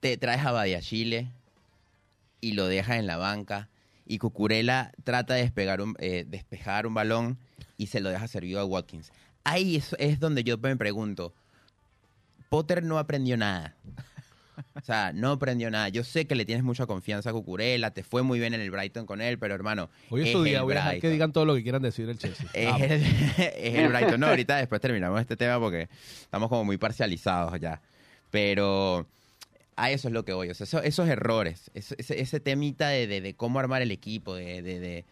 te 0.00 0.16
traes 0.18 0.44
a 0.44 0.52
Badia 0.52 0.80
Chile 0.80 1.30
y 2.40 2.52
lo 2.52 2.66
dejas 2.66 2.98
en 2.98 3.06
la 3.06 3.16
banca. 3.16 3.68
Y 4.06 4.18
Cucurella 4.18 4.92
trata 5.04 5.34
de 5.34 5.42
despegar 5.42 5.80
un, 5.80 5.96
eh, 5.98 6.24
despejar 6.28 6.86
un 6.86 6.92
balón 6.94 7.38
y 7.78 7.86
se 7.86 8.00
lo 8.00 8.10
deja 8.10 8.28
servido 8.28 8.60
a 8.60 8.64
Watkins. 8.66 9.12
Ahí 9.44 9.76
es, 9.76 9.96
es 9.98 10.20
donde 10.20 10.44
yo 10.44 10.58
me 10.58 10.76
pregunto, 10.76 11.32
Potter 12.50 12.82
no 12.82 12.98
aprendió 12.98 13.36
nada. 13.38 13.74
O 14.82 14.84
sea, 14.84 15.12
no 15.14 15.30
aprendió 15.30 15.70
nada. 15.70 15.88
Yo 15.90 16.02
sé 16.02 16.26
que 16.26 16.34
le 16.34 16.44
tienes 16.44 16.64
mucha 16.64 16.86
confianza 16.86 17.30
a 17.30 17.32
Cucurella, 17.32 17.92
te 17.92 18.02
fue 18.02 18.22
muy 18.22 18.40
bien 18.40 18.52
en 18.52 18.60
el 18.60 18.68
Brighton 18.72 19.06
con 19.06 19.20
él, 19.20 19.38
pero 19.38 19.54
hermano, 19.54 19.88
Hoy 20.10 20.22
es 20.22 20.32
su 20.32 20.42
día, 20.42 20.58
el 20.58 20.64
voy 20.64 20.72
a 20.72 20.76
dejar 20.78 20.98
que 20.98 21.08
digan 21.08 21.32
todo 21.32 21.44
lo 21.44 21.54
que 21.54 21.62
quieran 21.62 21.82
decir 21.82 22.06
del 22.08 22.18
Chelsea. 22.18 22.46
es 22.54 22.80
el, 22.90 23.02
es 23.38 23.74
el 23.78 23.88
Brighton. 23.88 24.18
No, 24.18 24.26
ahorita 24.26 24.56
después 24.56 24.80
terminamos 24.80 25.20
este 25.20 25.36
tema 25.36 25.60
porque 25.60 25.88
estamos 26.20 26.48
como 26.48 26.64
muy 26.64 26.78
parcializados 26.78 27.60
ya. 27.60 27.80
Pero 28.32 29.06
a 29.76 29.90
eso 29.92 30.08
es 30.08 30.14
lo 30.14 30.24
que 30.24 30.32
voy. 30.32 30.50
O 30.50 30.54
sea, 30.54 30.64
eso- 30.64 30.82
esos 30.82 31.08
errores, 31.08 31.70
ese, 31.74 32.40
temita 32.40 32.88
de, 32.88 33.06
de- 33.06 33.20
de 33.20 33.34
cómo 33.34 33.60
armar 33.60 33.82
el 33.82 33.92
equipo, 33.92 34.34
de, 34.34 34.62
de- 34.62 34.80
de- 34.80 35.04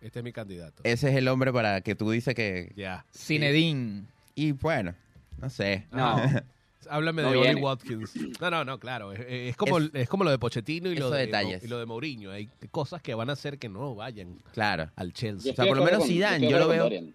Este 0.00 0.20
es 0.20 0.24
mi 0.24 0.32
candidato. 0.32 0.80
ese 0.84 1.10
es 1.10 1.16
el 1.16 1.28
hombre 1.28 1.52
para 1.52 1.82
que 1.82 1.94
tú 1.94 2.10
dices 2.10 2.34
que... 2.34 2.72
Ya. 2.76 3.04
Zinedine. 3.14 4.04
Y 4.34 4.52
bueno, 4.52 4.94
no 5.38 5.50
sé. 5.50 5.84
No. 5.92 6.16
Háblame 6.88 7.22
No 7.22 7.30
de 7.32 7.38
Oli. 7.38 7.60
Watkins. 7.60 8.14
No, 8.40 8.50
no, 8.50 8.64
no, 8.64 8.78
claro. 8.78 9.12
Es, 9.12 9.20
es 9.28 9.56
como, 9.56 9.78
Es- 9.78 9.90
es 9.94 10.08
como 10.08 10.24
lo 10.24 10.30
de 10.30 10.38
Pochettino 10.38 10.90
y 10.90 10.96
lo 10.96 11.10
de, 11.10 11.26
detalles. 11.26 11.62
y 11.64 11.68
lo 11.68 11.78
de 11.78 11.86
Mourinho. 11.86 12.30
Hay 12.30 12.48
cosas 12.70 13.02
que 13.02 13.14
van 13.14 13.28
a 13.30 13.34
hacer 13.34 13.58
que 13.58 13.68
no 13.68 13.94
vayan 13.94 14.38
Claro. 14.52 14.90
al 14.96 15.08
Yo 15.08 15.12
Chelsea. 15.12 15.52
O 15.52 15.54
sea, 15.56 15.66
por 15.66 15.76
lo 15.76 15.84
menos 15.84 16.06
Zidane, 16.06 16.46
de 16.46 16.50
yo 16.50 16.58
lo 16.58 16.68
veo- 16.68 16.84
Dorian. 16.84 17.14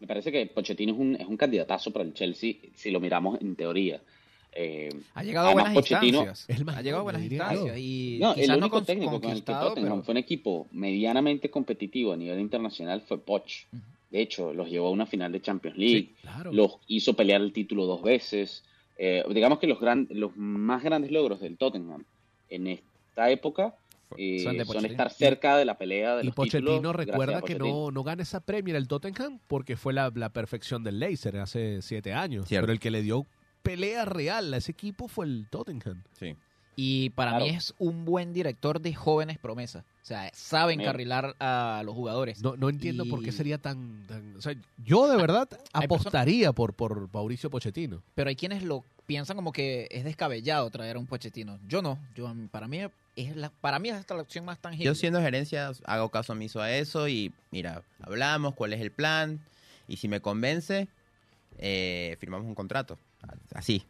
Me 0.00 0.06
parece 0.06 0.30
que 0.30 0.46
Pochettino 0.46 0.92
es 0.92 0.98
un, 0.98 1.16
es 1.16 1.26
un 1.26 1.36
candidatazo 1.36 1.90
para 1.92 2.04
el 2.04 2.12
Chelsea 2.12 2.54
si 2.74 2.90
lo 2.90 3.00
miramos 3.00 3.40
en 3.40 3.56
teoría. 3.56 4.02
Eh, 4.56 4.88
Ha 5.14 5.24
llegado 5.24 5.48
a 5.48 5.52
buenas 5.52 5.72
Pochettino- 5.74 6.18
instancias. 6.18 6.44
El 6.48 6.68
ha 6.68 6.82
llegado 6.82 7.00
a 7.00 7.02
buenas 7.04 7.22
yo. 7.22 7.28
instancias. 7.28 7.78
Y 7.78 8.18
no, 8.20 8.34
el 8.34 8.50
único 8.52 8.82
técnico 8.84 9.20
con 9.20 9.30
el 9.32 9.38
que 9.42 9.52
Tottenham 9.52 9.92
pero- 9.92 10.02
fue 10.02 10.12
un 10.12 10.18
equipo 10.18 10.68
medianamente 10.72 11.50
competitivo 11.50 12.12
a 12.12 12.16
nivel 12.16 12.38
internacional 12.38 13.00
fue 13.00 13.18
Poch. 13.18 13.64
De 14.10 14.20
hecho, 14.20 14.52
los 14.52 14.68
llevó 14.70 14.88
a 14.88 14.90
una 14.92 15.06
final 15.06 15.32
de 15.32 15.40
Champions 15.42 15.76
League. 15.76 16.10
Claro. 16.20 16.52
los 16.52 16.76
hizo 16.86 17.14
pelear 17.14 17.40
el 17.40 17.52
título 17.52 17.86
dos 17.86 18.00
veces. 18.02 18.62
Eh, 18.96 19.24
digamos 19.30 19.58
que 19.58 19.66
los, 19.66 19.80
gran, 19.80 20.06
los 20.10 20.36
más 20.36 20.82
grandes 20.82 21.10
logros 21.10 21.40
del 21.40 21.56
Tottenham 21.58 22.04
en 22.48 22.66
esta 22.68 23.30
época 23.30 23.74
eh, 24.16 24.38
Son 24.38 24.52
de 24.56 24.64
son, 24.64 24.66
Pochettino. 24.74 24.90
estar 24.92 25.10
cerca 25.10 25.56
de 25.56 25.64
la 25.64 25.76
pelea 25.76 26.16
de 26.16 26.22
Y 26.22 26.26
los 26.26 26.34
Pochettino 26.34 26.70
títulos. 26.76 26.94
recuerda 26.96 27.42
que 27.42 27.56
no, 27.56 27.90
no 27.90 28.02
gana 28.04 28.22
esa 28.22 28.40
Premier 28.40 28.76
el 28.76 28.86
Tottenham 28.86 29.40
porque 29.48 29.76
fue 29.76 29.92
la, 29.92 30.12
la 30.14 30.28
perfección 30.32 30.84
del 30.84 31.00
Laser 31.00 31.38
hace 31.38 31.82
siete 31.82 32.12
años. 32.12 32.46
Cierto. 32.46 32.64
Pero 32.66 32.72
el 32.72 32.78
que 32.80 32.90
le 32.92 33.02
dio 33.02 33.26
pelea 33.62 34.04
real 34.04 34.54
a 34.54 34.58
ese 34.58 34.70
equipo 34.72 35.08
fue 35.08 35.26
el 35.26 35.48
Tottenham. 35.50 36.04
Sí. 36.12 36.36
Y 36.76 37.10
para 37.10 37.32
Claro. 37.32 37.44
mí 37.46 37.50
es 37.52 37.72
un 37.78 38.04
buen 38.04 38.32
director 38.32 38.80
de 38.80 38.94
jóvenes 38.94 39.38
promesas. 39.38 39.84
O 40.02 40.06
sea, 40.06 40.30
sabe 40.34 40.72
encarrilar 40.74 41.34
a 41.38 41.82
los 41.84 41.94
jugadores. 41.94 42.42
No, 42.42 42.56
no 42.56 42.68
entiendo 42.68 43.06
por 43.06 43.22
qué 43.22 43.32
sería 43.32 43.58
tan, 43.58 44.04
tan- 44.06 44.36
O 44.36 44.40
sea, 44.42 44.54
yo 44.84 45.08
de 45.08 45.16
verdad 45.16 45.48
Hay 45.72 45.84
apostaría 45.84 46.52
por, 46.52 46.74
por 46.74 47.08
Mauricio 47.12 47.48
Pochettino. 47.50 48.02
Pero 48.14 48.28
hay 48.28 48.36
quienes 48.36 48.62
lo 48.64 48.84
piensan 49.06 49.36
como 49.36 49.52
que 49.52 49.86
es 49.90 50.04
descabellado 50.04 50.68
traer 50.70 50.96
a 50.96 50.98
un 50.98 51.06
Pochettino. 51.06 51.58
Yo 51.68 51.80
no. 51.80 51.98
Yo, 52.14 52.32
para 52.50 52.66
mí 52.68 52.80
es 53.16 53.36
la, 53.36 53.50
para 53.50 53.78
mí 53.78 53.88
es 53.90 53.94
hasta 53.94 54.14
la 54.14 54.22
opción 54.22 54.44
más 54.44 54.58
tangible. 54.58 54.84
Yo 54.86 54.94
siendo 54.94 55.20
gerencia 55.20 55.70
hago 55.84 56.08
caso 56.10 56.32
omiso 56.32 56.60
a 56.60 56.70
eso 56.72 57.06
y 57.08 57.32
mira, 57.50 57.82
hablamos, 58.00 58.54
cuál 58.54 58.72
es 58.72 58.80
el 58.80 58.90
plan 58.90 59.40
y 59.86 59.96
si 59.98 60.08
me 60.08 60.20
convence, 60.20 60.88
eh, 61.58 62.16
firmamos 62.18 62.46
un 62.48 62.54
contrato. 62.54 62.98
Así, 63.54 63.84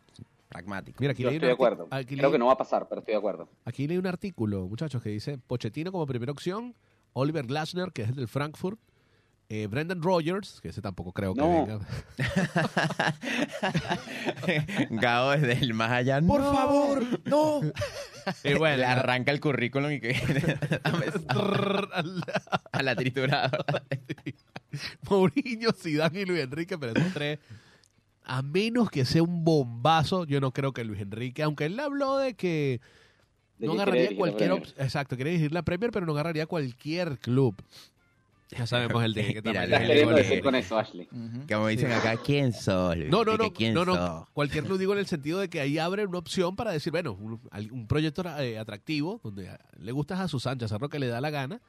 pragmático. 0.55 0.97
Mira, 1.01 1.13
aquí 1.13 1.23
Yo 1.25 1.29
leí 1.31 1.37
estoy 1.37 1.49
de 1.49 1.53
acuerdo. 1.53 1.89
aquí 1.91 2.17
Creo 2.17 2.29
leí- 2.31 2.33
que 2.33 2.39
no 2.39 2.47
va 2.47 2.53
a 2.53 2.57
pasar, 2.57 2.87
pero 2.89 3.01
estoy 3.01 3.13
de 3.15 3.19
acuerdo. 3.19 3.49
Aquí 3.65 3.87
leí 3.89 3.99
un 3.99 4.07
artículo, 4.07 4.67
muchachos, 4.69 5.03
que 5.03 5.11
dice 5.11 5.37
Pochettino 5.39 5.91
como 5.93 6.07
primera 6.07 6.31
opción, 6.33 6.75
Oliver 7.13 7.45
Glasner, 7.47 7.91
que 7.93 8.03
es 8.03 8.09
el 8.11 8.15
del 8.15 8.29
Frankfurt, 8.29 8.79
eh, 9.49 9.67
Brendan 9.67 10.01
Rogers, 10.03 10.61
que 10.63 10.69
ese 10.69 10.81
tampoco 10.81 11.13
creo 11.13 11.35
que 11.35 11.41
No. 11.41 11.67
venga. 11.67 11.81
Gao 14.91 15.31
desde 15.33 15.53
el 15.65 15.75
más 15.75 15.91
allá. 15.91 16.21
Por 16.23 16.41
¡no! 16.41 16.55
favor, 16.55 17.03
no. 17.25 17.61
Y 18.43 18.55
bueno, 18.55 18.79
Le 18.79 18.87
arranca 18.87 19.33
el 19.33 19.41
currículum 19.41 19.91
y 19.93 20.01
que 20.01 20.15
a 22.73 22.83
la 22.83 22.97
trituradora. 22.97 23.83
Mourinho, 25.11 25.73
Zidane 25.73 26.21
y 26.21 26.25
Luis 26.25 26.41
Enrique, 26.41 26.79
pero 26.79 26.99
esos 26.99 27.13
tres, 27.13 27.39
a 28.25 28.43
menos 28.43 28.91
que 28.91 29.05
sea 29.05 29.23
un 29.23 29.45
bombazo, 29.45 30.25
yo 30.25 30.41
no 30.41 30.53
creo 30.53 30.73
que 30.73 30.85
Luis 30.85 31.01
Enrique, 31.01 31.43
aunque 31.43 31.67
él 31.67 31.79
habló 31.79 32.17
de 32.19 32.35
que 32.35 32.81
De 33.59 33.67
no 33.67 33.75
que 33.75 33.83
agarraría 33.83 34.17
cualquier, 34.17 34.53
exacto, 34.79 35.17
quiere 35.17 35.31
dirigir 35.33 35.53
la 35.53 35.63
Premier, 35.63 35.91
pero 35.91 36.07
no 36.07 36.13
agarraría 36.13 36.47
cualquier 36.47 37.19
club. 37.19 37.55
Ya 38.51 38.67
sabemos 38.67 39.03
el 39.03 39.15
de 39.15 39.23
Estás 39.31 39.43
queriendo 39.81 40.15
decir 40.15 40.37
de- 40.37 40.43
con 40.43 40.55
eso, 40.55 40.79
Ashley. 40.79 41.09
Como 41.49 41.67
dicen 41.69 41.91
acá, 41.91 42.17
¿quién? 42.19 42.53
Luis 42.53 43.11
No, 43.11 43.25
no, 43.25 43.37
no, 43.37 43.51
no, 43.75 43.85
no, 43.85 43.95
sos? 43.97 44.29
cualquier 44.33 44.65
club 44.65 44.79
digo 44.79 44.93
en 44.93 45.01
el 45.01 45.07
sentido 45.09 45.41
de 45.41 45.49
que 45.49 45.61
ahí 45.61 45.79
abre 45.79 46.07
una 46.07 46.19
opción 46.19 46.55
para 46.55 46.71
decir, 46.71 46.93
bueno, 46.93 47.13
un, 47.15 47.41
al- 47.51 47.73
un 47.73 47.87
proyecto 47.89 48.23
eh, 48.41 48.59
atractivo, 48.59 49.21
donde 49.25 49.51
le 49.79 49.93
gustas 49.93 50.21
a 50.21 50.29
sus 50.29 50.47
anchas, 50.47 50.71
a 50.73 50.79
lo 50.79 50.89
que 50.89 50.99
le 51.01 51.09
da 51.09 51.21
la 51.21 51.31
gana, 51.31 51.61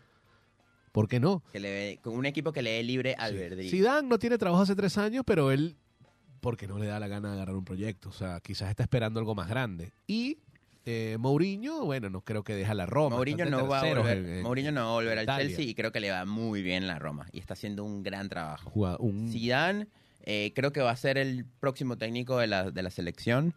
¿por 0.92 1.08
qué 1.08 1.20
no? 1.20 1.42
Que 1.52 1.60
le 1.60 2.00
con 2.04 2.14
un 2.14 2.26
equipo 2.26 2.52
que 2.52 2.62
le 2.62 2.72
dé 2.72 2.84
libre 2.84 3.16
albedrío. 3.18 3.70
Zidane 3.72 4.08
no 4.08 4.20
tiene 4.20 4.38
trabajo 4.38 4.62
hace 4.64 4.76
tres 4.76 4.98
años, 4.98 5.24
pero 5.26 5.52
él, 5.52 5.76
porque 6.46 6.68
no 6.68 6.78
le 6.78 6.86
da 6.86 7.00
la 7.00 7.08
gana 7.08 7.30
de 7.30 7.34
agarrar 7.36 7.56
un 7.56 7.66
proyecto, 7.66 8.10
o 8.10 8.12
sea, 8.14 8.40
quizás 8.40 8.70
está 8.70 8.84
esperando 8.84 9.20
algo 9.20 9.34
más 9.34 9.50
grande. 9.50 9.92
Y 10.08 10.38
eh, 10.86 11.18
Mourinho, 11.20 11.84
bueno, 11.86 12.12
no 12.12 12.22
creo 12.22 12.44
que 12.44 12.54
deja 12.54 12.76
la 12.76 12.86
Roma. 12.86 13.16
Mourinho 13.16 13.46
no 13.46 13.68
va 13.68 13.80
a 13.80 13.86
volver, 13.94 14.18
en- 14.20 14.30
en 14.30 14.44
Mourinho 14.44 14.72
no 14.72 14.82
va 14.86 14.90
a 14.92 14.94
volver 14.94 15.18
al. 15.18 15.26
Chelsea 15.26 15.66
y 15.66 15.74
creo 15.74 15.92
que 15.92 16.00
le 16.00 16.12
va 16.12 16.24
muy 16.26 16.62
bien 16.62 16.84
en 16.84 16.88
la 16.88 17.00
Roma 17.00 17.28
y 17.32 17.40
está 17.40 17.54
haciendo 17.56 17.84
un 17.84 18.04
gran 18.04 18.30
trabajo. 18.30 18.70
Jugado- 18.70 19.00
un- 19.00 19.30
Zidane 19.32 19.88
eh, 20.28 20.54
creo 20.56 20.72
que 20.72 20.82
va 20.82 20.92
a 20.92 20.96
ser 20.96 21.18
el 21.18 21.46
próximo 21.60 21.98
técnico 21.98 22.38
de 22.38 22.46
la, 22.48 22.70
de 22.70 22.84
la 22.84 22.92
selección 22.92 23.54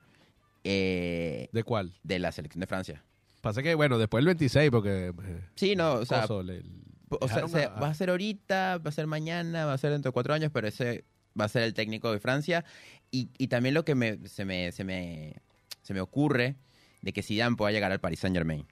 eh, 0.65 1.49
¿De 1.53 1.63
cuál? 1.63 1.93
de 2.03 2.19
la 2.19 2.33
selección 2.33 2.61
de 2.61 2.67
Francia. 2.67 3.05
Pasa 3.41 3.63
que, 3.63 3.75
bueno, 3.75 3.99
después 3.99 4.21
el 4.21 4.27
26, 4.27 4.71
porque... 4.71 5.13
Sí, 5.55 5.77
no, 5.77 5.95
o 5.95 6.05
sea, 6.05 6.23
coso, 6.23 6.43
le- 6.43 6.63
o 7.11 7.29
sea, 7.29 7.45
a- 7.45 7.81
va 7.81 7.89
a 7.89 7.95
ser 7.95 8.11
ahorita, 8.11 8.79
va 8.79 8.89
a 8.89 8.93
ser 8.93 9.07
mañana, 9.07 9.65
va 9.67 9.73
a 9.75 9.79
ser 9.79 9.93
dentro 9.93 10.11
de 10.11 10.13
cuatro 10.13 10.35
años, 10.35 10.51
pero 10.53 10.67
ese 10.69 11.05
va 11.39 11.45
a 11.47 11.49
ser 11.49 11.63
el 11.63 11.75
técnico 11.75 12.13
de 12.13 12.21
Francia. 12.21 12.65
Y, 13.11 13.29
y 13.39 13.49
también 13.49 13.75
lo 13.75 13.85
que 13.85 13.95
me, 13.95 14.19
se, 14.29 14.45
me, 14.45 14.71
se, 14.73 14.85
me, 14.85 15.35
se 15.83 15.95
me 15.95 16.01
ocurre 16.01 16.57
de 17.03 17.13
que 17.13 17.23
Zidane 17.23 17.57
pueda 17.57 17.73
llegar 17.73 17.91
al 17.93 18.01
Paris 18.01 18.21
Saint 18.21 18.37
Germain. 18.37 18.67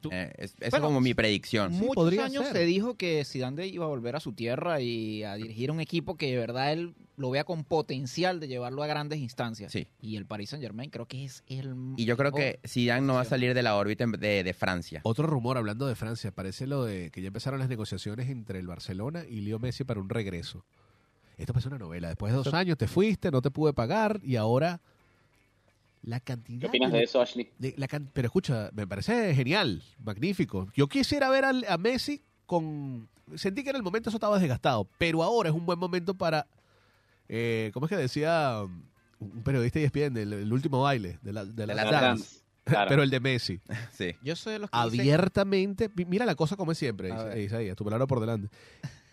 Tú- 0.00 0.10
es, 0.12 0.54
es 0.60 0.70
Bueno, 0.70 0.86
como 0.86 1.00
mi 1.00 1.14
predicción. 1.14 1.72
Sí, 1.72 1.78
Muchos 1.80 1.94
podría 1.94 2.24
años 2.26 2.44
ser. 2.44 2.52
se 2.56 2.64
dijo 2.66 2.96
que 2.96 3.24
Zidane 3.24 3.66
iba 3.68 3.84
a 3.86 3.88
volver 3.88 4.16
a 4.16 4.20
su 4.20 4.32
tierra 4.34 4.80
y 4.80 5.22
a 5.24 5.34
dirigir 5.36 5.70
un 5.70 5.80
equipo 5.80 6.16
que 6.16 6.30
de 6.30 6.36
verdad 6.36 6.72
él 6.72 6.94
lo 7.16 7.30
vea 7.30 7.44
con 7.44 7.64
potencial 7.64 8.40
de 8.40 8.48
llevarlo 8.48 8.82
a 8.82 8.86
grandes 8.86 9.20
instancias. 9.20 9.72
Sí. 9.72 9.86
Y 10.02 10.16
el 10.16 10.26
Paris 10.26 10.50
Saint 10.50 10.62
Germain 10.62 10.90
creo 10.90 11.06
que 11.06 11.24
es 11.24 11.42
el 11.46 11.74
Y 11.96 12.04
yo 12.04 12.16
creo 12.18 12.32
que 12.32 12.58
Zidane 12.66 13.06
no 13.06 13.14
va 13.14 13.20
a 13.20 13.24
salir 13.24 13.54
de 13.54 13.62
la 13.62 13.76
órbita 13.76 14.04
de, 14.06 14.42
de 14.42 14.52
Francia. 14.54 15.00
Otro 15.04 15.26
rumor 15.26 15.56
hablando 15.56 15.86
de 15.86 15.94
Francia, 15.94 16.32
parece 16.32 16.66
lo 16.66 16.84
de 16.84 17.10
que 17.10 17.22
ya 17.22 17.28
empezaron 17.28 17.58
las 17.60 17.68
negociaciones 17.68 18.28
entre 18.28 18.58
el 18.58 18.66
Barcelona 18.66 19.24
y 19.28 19.40
Leo 19.40 19.58
Messi 19.58 19.84
para 19.84 20.00
un 20.00 20.08
regreso. 20.10 20.66
Esto 21.36 21.52
parece 21.52 21.68
una 21.68 21.78
novela. 21.78 22.08
Después 22.08 22.32
de 22.32 22.36
dos 22.38 22.54
años 22.54 22.78
te 22.78 22.86
fuiste, 22.86 23.30
no 23.30 23.42
te 23.42 23.50
pude 23.50 23.72
pagar 23.72 24.20
y 24.22 24.36
ahora 24.36 24.80
la 26.02 26.20
cantidad. 26.20 26.60
¿Qué 26.60 26.66
opinas 26.66 26.92
de 26.92 27.02
eso, 27.02 27.20
Ashley? 27.20 27.50
de 27.58 27.74
la 27.76 27.88
can- 27.88 28.10
pero 28.12 28.26
escucha, 28.26 28.70
me 28.74 28.86
parece 28.86 29.34
genial, 29.34 29.82
magnífico. 30.04 30.68
Yo 30.76 30.86
quisiera 30.88 31.28
ver 31.30 31.44
al- 31.44 31.64
a, 31.68 31.78
Messi 31.78 32.22
con. 32.46 33.08
Sentí 33.36 33.64
que 33.64 33.70
en 33.70 33.76
el 33.76 33.82
momento 33.82 34.10
eso 34.10 34.16
estaba 34.18 34.38
desgastado, 34.38 34.86
pero 34.98 35.22
ahora 35.22 35.48
es 35.48 35.54
un 35.54 35.64
buen 35.64 35.78
momento 35.78 36.14
para. 36.14 36.46
eh, 37.28 37.70
¿Cómo 37.72 37.86
es 37.86 37.90
que 37.90 37.96
decía 37.96 38.60
un 39.18 39.42
periodista 39.42 39.80
y 39.80 39.84
ESPN, 39.84 40.16
el, 40.18 40.32
el 40.34 40.52
último 40.52 40.82
baile 40.82 41.18
de 41.22 41.32
la, 41.32 41.44
de 41.46 41.66
la, 41.66 41.74
De 41.74 41.84
la 41.84 41.90
La 41.90 41.90
dance? 41.90 42.24
trans. 42.24 42.44
Claro. 42.64 42.88
Pero 42.90 43.02
el 43.02 43.10
de 43.10 43.20
Messi 43.20 43.60
Sí. 43.92 44.14
Yo 44.22 44.36
soy 44.36 44.54
de 44.54 44.58
los 44.58 44.70
que 44.70 44.76
abiertamente. 44.76 45.88
mi- 45.96 46.04
Mira 46.04 46.26
la 46.26 46.34
cosa 46.34 46.56
como 46.56 46.72
es 46.72 46.78
siempre. 46.78 47.10
Isaías, 47.42 47.76
tu 47.76 47.84
palabra 47.84 48.06
por 48.06 48.20
delante. 48.20 48.48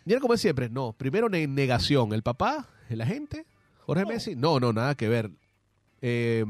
Mira 0.05 0.19
como 0.19 0.33
es 0.33 0.41
siempre. 0.41 0.69
No, 0.69 0.93
primero 0.93 1.29
ne- 1.29 1.47
negación. 1.47 2.13
El 2.13 2.23
papá, 2.23 2.67
el 2.89 3.01
agente, 3.01 3.45
Jorge 3.85 4.05
Messi. 4.05 4.35
No, 4.35 4.59
no, 4.59 4.73
nada 4.73 4.95
que 4.95 5.07
ver. 5.09 5.31
Eh, 6.03 6.43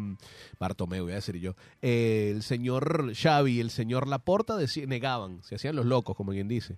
Bartomeu, 0.59 1.03
voy 1.03 1.11
a 1.11 1.15
decir 1.15 1.35
yo. 1.37 1.55
Eh, 1.81 2.31
el 2.33 2.43
señor 2.43 3.13
Xavi 3.13 3.53
y 3.53 3.59
el 3.59 3.69
señor 3.69 4.07
Laporta 4.07 4.55
negaban, 4.87 5.43
se 5.43 5.55
hacían 5.55 5.75
los 5.75 5.85
locos, 5.85 6.15
como 6.15 6.31
quien 6.31 6.47
dice. 6.47 6.77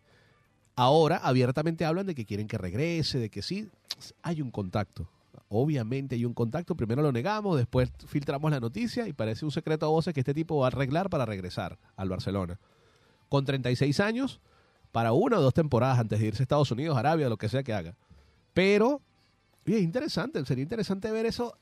Ahora 0.75 1.17
abiertamente 1.17 1.85
hablan 1.85 2.07
de 2.07 2.15
que 2.15 2.25
quieren 2.25 2.47
que 2.47 2.57
regrese, 2.57 3.19
de 3.19 3.29
que 3.29 3.43
sí, 3.43 3.69
hay 4.23 4.41
un 4.41 4.49
contacto. 4.49 5.07
Obviamente 5.49 6.15
hay 6.15 6.25
un 6.25 6.33
contacto, 6.33 6.73
primero 6.73 7.03
lo 7.03 7.11
negamos, 7.11 7.57
después 7.57 7.91
filtramos 8.07 8.49
la 8.49 8.59
noticia 8.59 9.07
y 9.07 9.13
parece 9.13 9.45
un 9.45 9.51
secreto 9.51 9.85
a 9.85 9.89
voces 9.89 10.11
que 10.15 10.21
este 10.21 10.33
tipo 10.33 10.57
va 10.57 10.65
a 10.65 10.67
arreglar 10.69 11.11
para 11.11 11.27
regresar 11.27 11.77
al 11.95 12.09
Barcelona. 12.09 12.59
Con 13.29 13.45
36 13.45 13.99
años, 13.99 14.41
para 14.93 15.11
una 15.11 15.39
o 15.39 15.41
dos 15.41 15.53
temporadas 15.53 15.99
antes 15.99 16.19
de 16.19 16.27
irse 16.27 16.43
a 16.43 16.45
Estados 16.45 16.71
Unidos, 16.71 16.95
Arabia, 16.97 17.27
lo 17.27 17.35
que 17.35 17.49
sea 17.49 17.63
que 17.63 17.73
haga. 17.73 17.95
Pero, 18.53 19.01
oye, 19.67 19.77
es 19.77 19.83
interesante, 19.83 20.45
sería 20.45 20.61
interesante 20.61 21.11
ver 21.11 21.25
eso 21.25 21.57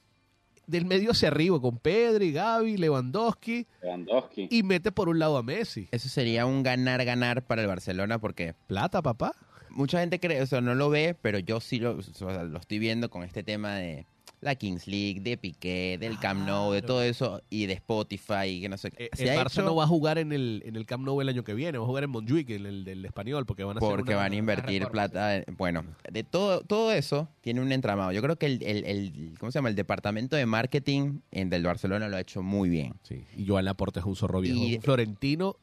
del 0.68 0.86
medio 0.86 1.12
hacia 1.12 1.30
arriba, 1.30 1.60
con 1.60 1.78
Pedri, 1.78 2.34
Gaby, 2.34 2.76
Lewandowski, 2.78 3.66
Lewandowski. 3.82 4.48
y 4.52 4.64
mete 4.64 4.92
por 4.92 5.08
un 5.10 5.18
lado 5.18 5.38
a 5.38 5.44
Messi. 5.44 5.88
Eso 5.92 6.10
sería 6.10 6.46
un 6.46 6.62
ganar-ganar 6.62 7.44
para 7.48 7.62
el 7.62 7.68
Barcelona 7.70 8.20
porque 8.20 8.54
Plata, 8.68 9.02
papá. 9.02 9.34
mucha 9.70 10.02
gente 10.02 10.20
cree, 10.20 10.42
o 10.42 10.46
sea, 10.46 10.60
no 10.62 10.76
lo 10.76 10.90
ve, 10.90 11.16
pero 11.22 11.40
yo 11.40 11.62
sí 11.62 11.80
lo, 11.80 11.98
o 11.98 12.02
sea, 12.02 12.44
lo 12.44 12.60
estoy 12.60 12.80
viendo 12.80 13.10
con 13.10 13.24
este 13.24 13.44
tema 13.44 13.76
de 13.76 14.06
la 14.42 14.56
Kings 14.56 14.88
League, 14.88 15.22
de 15.22 15.38
Piqué, 15.38 15.98
del 16.00 16.18
Camp 16.18 16.48
Nou, 16.48 16.72
de 16.72 16.82
todo 16.82 17.04
eso 17.04 17.44
y 17.52 17.68
de 17.68 17.74
Spotify 17.74 18.48
y 18.48 18.62
que 18.62 18.70
no 18.70 18.78
sé 18.78 18.88
Eh, 18.98 19.10
qué. 19.12 19.16
Se 19.16 19.24
el 19.32 19.40
Barça 19.40 19.52
hecho 19.52 19.62
no 19.62 19.76
va 19.76 19.84
a 19.84 19.88
jugar 19.88 20.18
en 20.18 20.32
el, 20.32 20.64
en 20.66 20.76
el 20.76 20.88
Camp 20.88 21.06
Nou 21.06 21.22
el 21.22 21.30
año 21.30 21.44
que 21.44 21.54
viene, 21.54 21.78
va 21.78 21.84
a 21.84 21.88
jugar 21.88 22.04
en 22.06 22.10
Montjuic, 22.10 22.50
en 22.50 22.66
el 22.66 22.84
del 22.84 23.06
español, 23.06 23.46
porque 23.46 23.64
van 23.64 23.78
a 23.78 23.80
hacer 23.80 23.90
porque 23.96 24.14
una- 24.14 24.24
van 24.24 24.32
a 24.32 24.36
invertir 24.36 24.82
reforma, 24.82 24.92
plata. 25.10 25.36
en- 25.38 25.46
Bueno, 25.58 25.86
de 26.12 26.24
todo, 26.24 26.62
todo 26.62 26.92
eso 26.92 27.30
tiene 27.42 27.62
un 27.62 27.72
entramado. 27.72 28.12
Yo 28.14 28.22
creo 28.24 28.36
que 28.36 28.48
el, 28.48 28.64
el- 28.64 28.86
el- 28.86 29.34
¿cómo 29.40 29.52
se 29.52 29.60
llama? 29.60 29.70
El 29.70 29.76
departamento 29.76 30.36
de 30.36 30.48
marketing 30.48 31.20
en, 31.32 31.52
del 31.52 31.62
Barcelona 31.64 32.10
lo 32.10 32.18
ha 32.18 32.22
hecho 32.22 32.42
muy 32.42 32.68
bien. 32.68 32.94
Sí, 33.04 33.24
y 33.38 33.46
Joan 33.46 33.66
Laporte 33.66 34.00
es 34.00 34.06
un 34.08 34.16
zorro 34.16 34.42
viejo, 34.42 34.58
Y- 34.58 34.78
un 34.78 34.82
florentino 34.82 35.56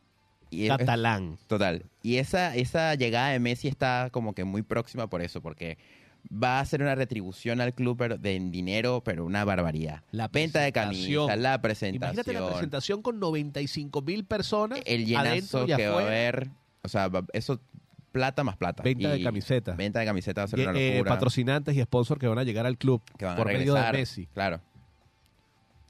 Y 0.51 0.63
es- 0.67 0.69
catalán. 0.69 1.37
Total. 1.49 1.83
Y 2.05 2.19
esa, 2.19 2.55
esa 2.55 2.95
llegada 2.95 3.31
de 3.31 3.41
Messi 3.41 3.67
está 3.67 4.09
como 4.13 4.35
que 4.35 4.45
muy 4.45 4.63
próxima 4.63 5.09
por 5.11 5.21
eso, 5.21 5.41
porque 5.43 5.79
va 6.31 6.61
a 6.61 6.65
ser 6.67 6.83
una 6.83 6.95
retribución 6.95 7.61
al 7.61 7.73
club 7.75 7.97
pero 7.99 8.19
de 8.19 8.37
en 8.37 8.51
dinero, 8.51 9.03
pero 9.05 9.25
una 9.25 9.45
barbaridad. 9.45 10.03
La 10.11 10.29
Venta 10.29 10.61
de 10.61 10.73
presentación. 10.73 11.27
camisas, 11.29 11.39
la 11.43 11.61
presentación, 11.63 11.95
Imagínate 11.97 12.33
la 12.35 12.49
presentación 12.51 13.03
con 13.03 13.19
95 13.19 14.03
mil 14.03 14.25
personas. 14.25 14.81
el 14.85 15.17
adentro 15.17 15.65
llenazo 15.65 15.65
y 15.65 15.67
que 15.77 15.87
va 15.89 15.95
a 15.95 15.99
afuera. 16.01 16.09
haber. 16.09 16.49
O 16.83 16.89
sea, 16.89 17.11
eso, 17.33 17.61
plata 18.13 18.45
más 18.45 18.57
plata. 18.57 18.83
Venta 18.83 19.11
de 19.11 19.23
camisetas. 19.23 19.77
Venta 19.77 20.01
de 20.01 20.07
camisetas 20.07 20.43
va 20.43 20.45
a 20.45 20.49
ser 20.49 20.69
una 20.69 20.79
Eh, 20.79 20.93
locura. 20.99 21.13
patrocinantes 21.15 21.77
y 21.77 21.83
sponsors 21.83 22.21
que 22.21 22.27
van 22.29 22.39
a 22.39 22.45
llegar 22.45 22.67
al 22.67 22.77
club 22.79 23.03
que 23.19 23.25
van 23.25 23.37
por 23.37 23.49
a 23.49 23.53
medio 23.53 23.75
regresar. 23.75 23.93
de 23.95 23.99
Messi. 24.01 24.27
Claro. 24.35 24.61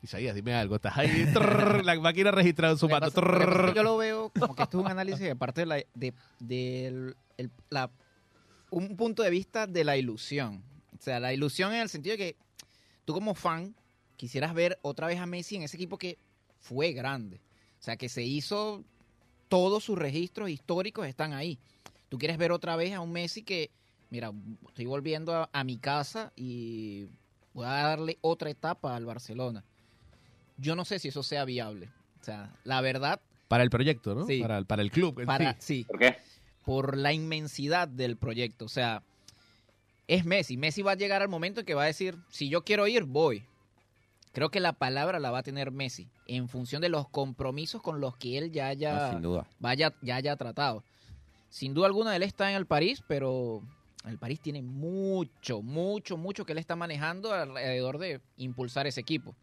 Isaías, 0.03 0.35
dime 0.35 0.55
algo. 0.55 0.77
Estás 0.77 0.97
ahí, 0.97 1.09
trrr, 1.35 1.85
la 1.85 1.99
máquina 2.01 2.31
registrada 2.31 2.73
en 2.75 2.79
su 2.79 2.89
mano. 2.89 3.09
yo 3.75 3.83
lo 3.83 3.97
veo 3.97 4.31
como 4.39 4.55
que 4.55 4.63
esto 4.63 4.79
es 4.79 4.85
un 4.85 4.91
análisis 4.91 5.21
de 5.21 5.35
parte 5.35 5.63
de 5.63 5.67
la, 5.67 5.83
de, 6.39 6.87
el- 7.37 7.51
la- 7.71 7.91
un 8.71 8.97
punto 8.97 9.23
de 9.23 9.31
vista 9.31 9.67
de 9.67 9.85
la 9.85 9.97
ilusión. 9.97 10.63
O 10.99 11.03
sea, 11.03 11.21
la 11.21 11.33
ilusión 11.33 11.73
en 11.75 11.81
el 11.81 11.89
sentido 11.89 12.15
de 12.15 12.19
que 12.19 12.37
tú 13.05 13.15
como 13.15 13.35
fan 13.35 13.75
quisieras 14.17 14.53
ver 14.55 14.79
otra 14.83 15.07
vez 15.07 15.19
a 15.19 15.27
Messi 15.27 15.57
en 15.57 15.63
ese 15.63 15.77
equipo 15.77 15.97
que 15.99 16.19
fue 16.59 16.93
grande. 16.93 17.41
O 17.79 17.83
sea, 17.83 17.97
que 17.97 18.09
se 18.09 18.23
hizo, 18.25 18.85
todos 19.49 19.85
sus 19.85 19.97
registros 19.99 20.51
históricos 20.51 21.07
están 21.07 21.33
ahí. 21.33 21.59
Tú 22.09 22.19
quieres 22.19 22.37
ver 22.39 22.53
otra 22.53 22.75
vez 22.77 22.93
a 22.95 23.01
un 23.01 23.13
Messi 23.13 23.43
que, 23.43 23.71
mira, 24.11 24.33
estoy 24.69 24.87
volviendo 24.87 25.35
a, 25.35 25.49
a 25.53 25.63
mi 25.65 25.77
casa 25.79 26.33
y 26.35 27.07
voy 27.55 27.65
a 27.67 27.71
darle 27.71 28.19
otra 28.21 28.51
etapa 28.51 28.97
al 28.97 29.05
Barcelona. 29.05 29.65
Yo 30.57 30.75
no 30.75 30.85
sé 30.85 30.99
si 30.99 31.09
eso 31.09 31.23
sea 31.23 31.45
viable. 31.45 31.89
O 32.21 32.25
sea, 32.25 32.53
la 32.65 32.81
verdad, 32.81 33.21
Para 33.47 33.63
el 33.63 33.71
proyecto, 33.71 34.15
¿no? 34.17 34.27
Sí. 34.27 34.41
Para, 34.41 34.59
el- 34.59 34.67
para 34.67 34.83
el 34.83 34.91
club. 34.91 35.21
en 35.21 35.27
para, 35.27 35.53
sí. 35.55 35.59
sí, 35.61 35.85
¿Por 35.85 35.99
qué? 36.01 36.17
Por 36.69 36.99
la 36.99 37.15
inmensidad 37.15 37.89
del 37.89 38.19
proyecto. 38.19 38.67
O 38.67 38.69
sea, 38.69 39.03
es 40.07 40.27
Messi. 40.27 40.59
Messi 40.59 40.83
va 40.83 40.93
a 40.93 40.97
llegar 40.97 41.23
al 41.23 41.29
momento 41.31 41.61
en 41.61 41.67
que 41.67 41.73
va 41.73 41.85
a 41.85 41.87
decir, 41.87 42.19
si 42.29 42.51
yo 42.51 42.63
quiero 42.63 42.87
ir, 42.87 43.05
voy. 43.05 43.47
Creo 44.33 44.51
que 44.51 44.61
la 44.61 44.75
palabra 44.75 45.19
la 45.19 45.31
va 45.31 45.39
a 45.39 45.43
tener 45.43 45.71
Messi 45.71 46.09
en 46.27 46.47
función 46.51 46.83
de 46.83 46.91
los 46.91 47.09
compromisos 47.09 47.81
con 47.81 48.03
los 48.03 48.19
que 48.19 48.37
él 48.37 48.53
ya 48.53 48.65
No, 48.65 48.69
haya, 48.73 49.11
sin 49.13 49.23
duda. 49.23 49.47
vaya, 49.59 49.95
ya 50.03 50.17
haya 50.17 50.37
tratado. 50.37 50.85
Sin 51.49 51.73
duda 51.73 51.87
alguna 51.87 52.15
él 52.15 52.23
está 52.23 52.51
en 52.51 52.57
el 52.59 52.67
París, 52.67 53.03
pero 53.09 53.63
el 54.05 54.19
París 54.19 54.39
tiene 54.39 54.61
mucho, 54.61 55.63
mucho, 55.63 56.19
mucho 56.19 56.45
que 56.45 56.53
él 56.53 56.59
está 56.59 56.77
manejando 56.77 57.33
alrededor 57.33 57.97
de 57.97 58.21
impulsar 58.37 58.87
ese 58.87 59.01
equipo. 59.01 59.35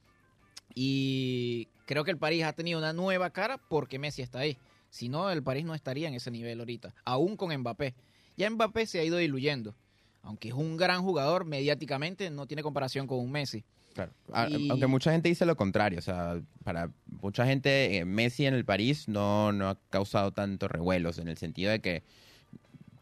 Y 0.76 1.70
creo 1.88 2.04
que 2.04 2.12
el 2.12 2.20
París 2.20 2.44
ha 2.44 2.54
tenido 2.54 2.78
una 2.78 2.94
nueva 2.94 3.32
cara 3.32 3.58
porque 3.68 3.98
Messi 3.98 4.22
está 4.22 4.42
ahí. 4.42 4.60
Si 4.96 5.10
no, 5.10 5.30
el 5.30 5.44
París 5.44 5.66
no 5.66 5.76
estaría 5.76 6.08
en 6.08 6.14
ese 6.14 6.32
nivel 6.32 6.58
ahorita, 6.58 6.96
aún 7.04 7.36
con 7.36 7.54
Mbappé. 7.54 7.94
Ya 8.38 8.50
Mbappé 8.50 8.86
se 8.86 9.02
ha 9.02 9.04
ido 9.04 9.18
diluyendo. 9.18 9.76
Aunque 10.22 10.48
es 10.48 10.54
un 10.54 10.78
gran 10.78 11.04
jugador, 11.04 11.44
mediáticamente 11.44 12.30
no 12.30 12.48
tiene 12.48 12.64
comparación 12.64 13.06
con 13.06 13.20
un 13.20 13.30
Messi. 13.30 13.66
Claro. 13.94 14.14
Y- 14.58 14.70
Aunque 14.70 14.88
mucha 14.88 15.12
gente 15.12 15.28
dice 15.28 15.46
lo 15.46 15.58
contrario, 15.58 16.00
o 16.00 16.02
sea, 16.02 16.42
para 16.64 16.90
mucha 17.22 17.46
gente 17.46 17.98
eh, 17.98 18.06
Messi 18.06 18.46
en 18.46 18.54
el 18.54 18.64
París 18.64 19.10
no, 19.10 19.52
no 19.52 19.68
ha 19.68 19.78
causado 19.90 20.32
tanto 20.32 20.70
revuelos 20.70 21.18
en 21.18 21.28
el 21.28 21.36
sentido 21.38 21.72
de 21.72 21.82
que, 21.82 22.04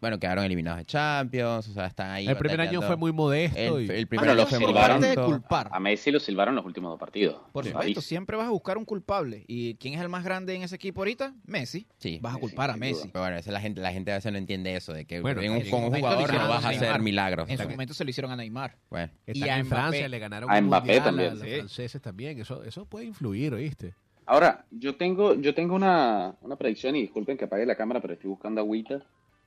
bueno, 0.03 0.19
quedaron 0.19 0.43
eliminados 0.43 0.79
de 0.79 0.85
Champions, 0.85 1.69
o 1.69 1.71
sea, 1.73 1.85
están 1.85 2.11
ahí. 2.11 2.27
El 2.27 2.35
primer 2.35 2.59
año 2.59 2.81
fue 2.81 2.97
muy 2.97 3.13
modesto. 3.13 3.57
El, 3.77 3.85
y- 3.85 3.89
el 3.89 4.05
Bueno, 4.05 4.07
primer 4.07 4.25
lo 4.25 4.31
año 4.33 4.45
fue 4.47 4.59
muy 4.59 4.67
silbaron. 4.67 4.99
De 5.01 5.15
culpar. 5.15 5.69
A 5.71 5.79
Messi 5.79 6.11
lo 6.11 6.19
silbaron 6.19 6.55
los 6.55 6.65
últimos 6.65 6.91
dos 6.91 6.99
partidos. 6.99 7.39
Por 7.53 7.63
supuesto, 7.65 8.01
siempre 8.01 8.35
vas 8.35 8.47
a 8.47 8.49
buscar 8.49 8.77
un 8.77 8.83
culpable. 8.83 9.45
¿Y 9.47 9.75
quién 9.75 9.93
es 9.93 10.01
el 10.01 10.09
más 10.09 10.25
grande 10.25 10.55
en 10.55 10.63
ese 10.63 10.75
equipo 10.75 10.99
ahorita? 10.99 11.33
Messi. 11.45 11.87
Sí. 11.99 12.19
Vas 12.21 12.33
a 12.33 12.35
Sí, 12.35 12.41
culpar 12.41 12.69
a 12.69 12.75
Messi. 12.75 13.03
duda. 13.03 13.09
Pero 13.13 13.23
bueno, 13.23 13.37
esa 13.37 13.51
la 13.53 13.61
gente, 13.61 13.79
la 13.79 13.93
gente 13.93 14.11
a 14.11 14.15
veces 14.15 14.29
no 14.29 14.37
entiende 14.37 14.75
eso, 14.75 14.91
de 14.91 15.05
que 15.05 15.21
Bueno, 15.21 15.39
en 15.41 15.51
un, 15.51 15.57
en 15.59 15.69
con 15.69 15.85
un 15.85 15.93
jugador 15.93 16.33
no 16.33 16.49
vas 16.49 16.65
a 16.65 16.69
hacer 16.69 16.81
Neymar. 16.81 17.01
milagros. 17.01 17.49
En 17.49 17.57
su 17.57 17.69
momento 17.69 17.93
se 17.93 18.03
lo 18.03 18.09
hicieron 18.09 18.29
a 18.31 18.35
Neymar. 18.35 18.75
bueno, 18.89 19.09
y 19.25 19.47
a 19.47 19.57
en 19.57 19.65
Francia, 19.67 19.99
Mbappé. 20.01 20.09
le 20.09 20.19
ganaron 20.19 20.51
A 20.51 20.57
un 20.59 20.65
Mbappé 20.65 20.85
mundial 20.87 21.03
también, 21.05 21.29
a 21.31 21.33
los 21.35 21.43
sí. 21.43 21.49
franceses 21.55 22.01
también. 22.01 22.39
Eso, 22.41 22.61
eso 22.65 22.85
puede 22.85 23.05
influir, 23.05 23.53
¿oíste? 23.53 23.93
Ahora, 24.25 24.65
yo 24.69 24.95
tengo, 24.95 25.33
yo 25.35 25.53
tengo 25.53 25.75
una, 25.75 26.35
una 26.41 26.55
predicción, 26.57 26.95
y 26.95 27.01
disculpen 27.01 27.37
que 27.37 27.45
apague 27.45 27.65
la 27.65 27.75
cámara, 27.75 28.01
pero 28.01 28.13
estoy 28.13 28.29
buscando 28.29 28.61
agüita. 28.61 29.01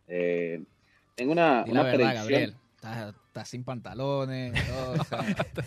Eh, 0.08 0.62
tengo 1.14 1.32
una, 1.32 1.64
una 1.66 1.82
la 1.82 1.82
verdad, 1.82 1.94
predicción. 1.96 2.14
Gabriel. 2.22 2.54
Estás 2.76 3.14
estás 3.28 3.48
sin 3.48 3.64
pantalones. 3.64 4.52
todo, 4.66 4.92
o 5.00 5.04
sea, 5.04 5.18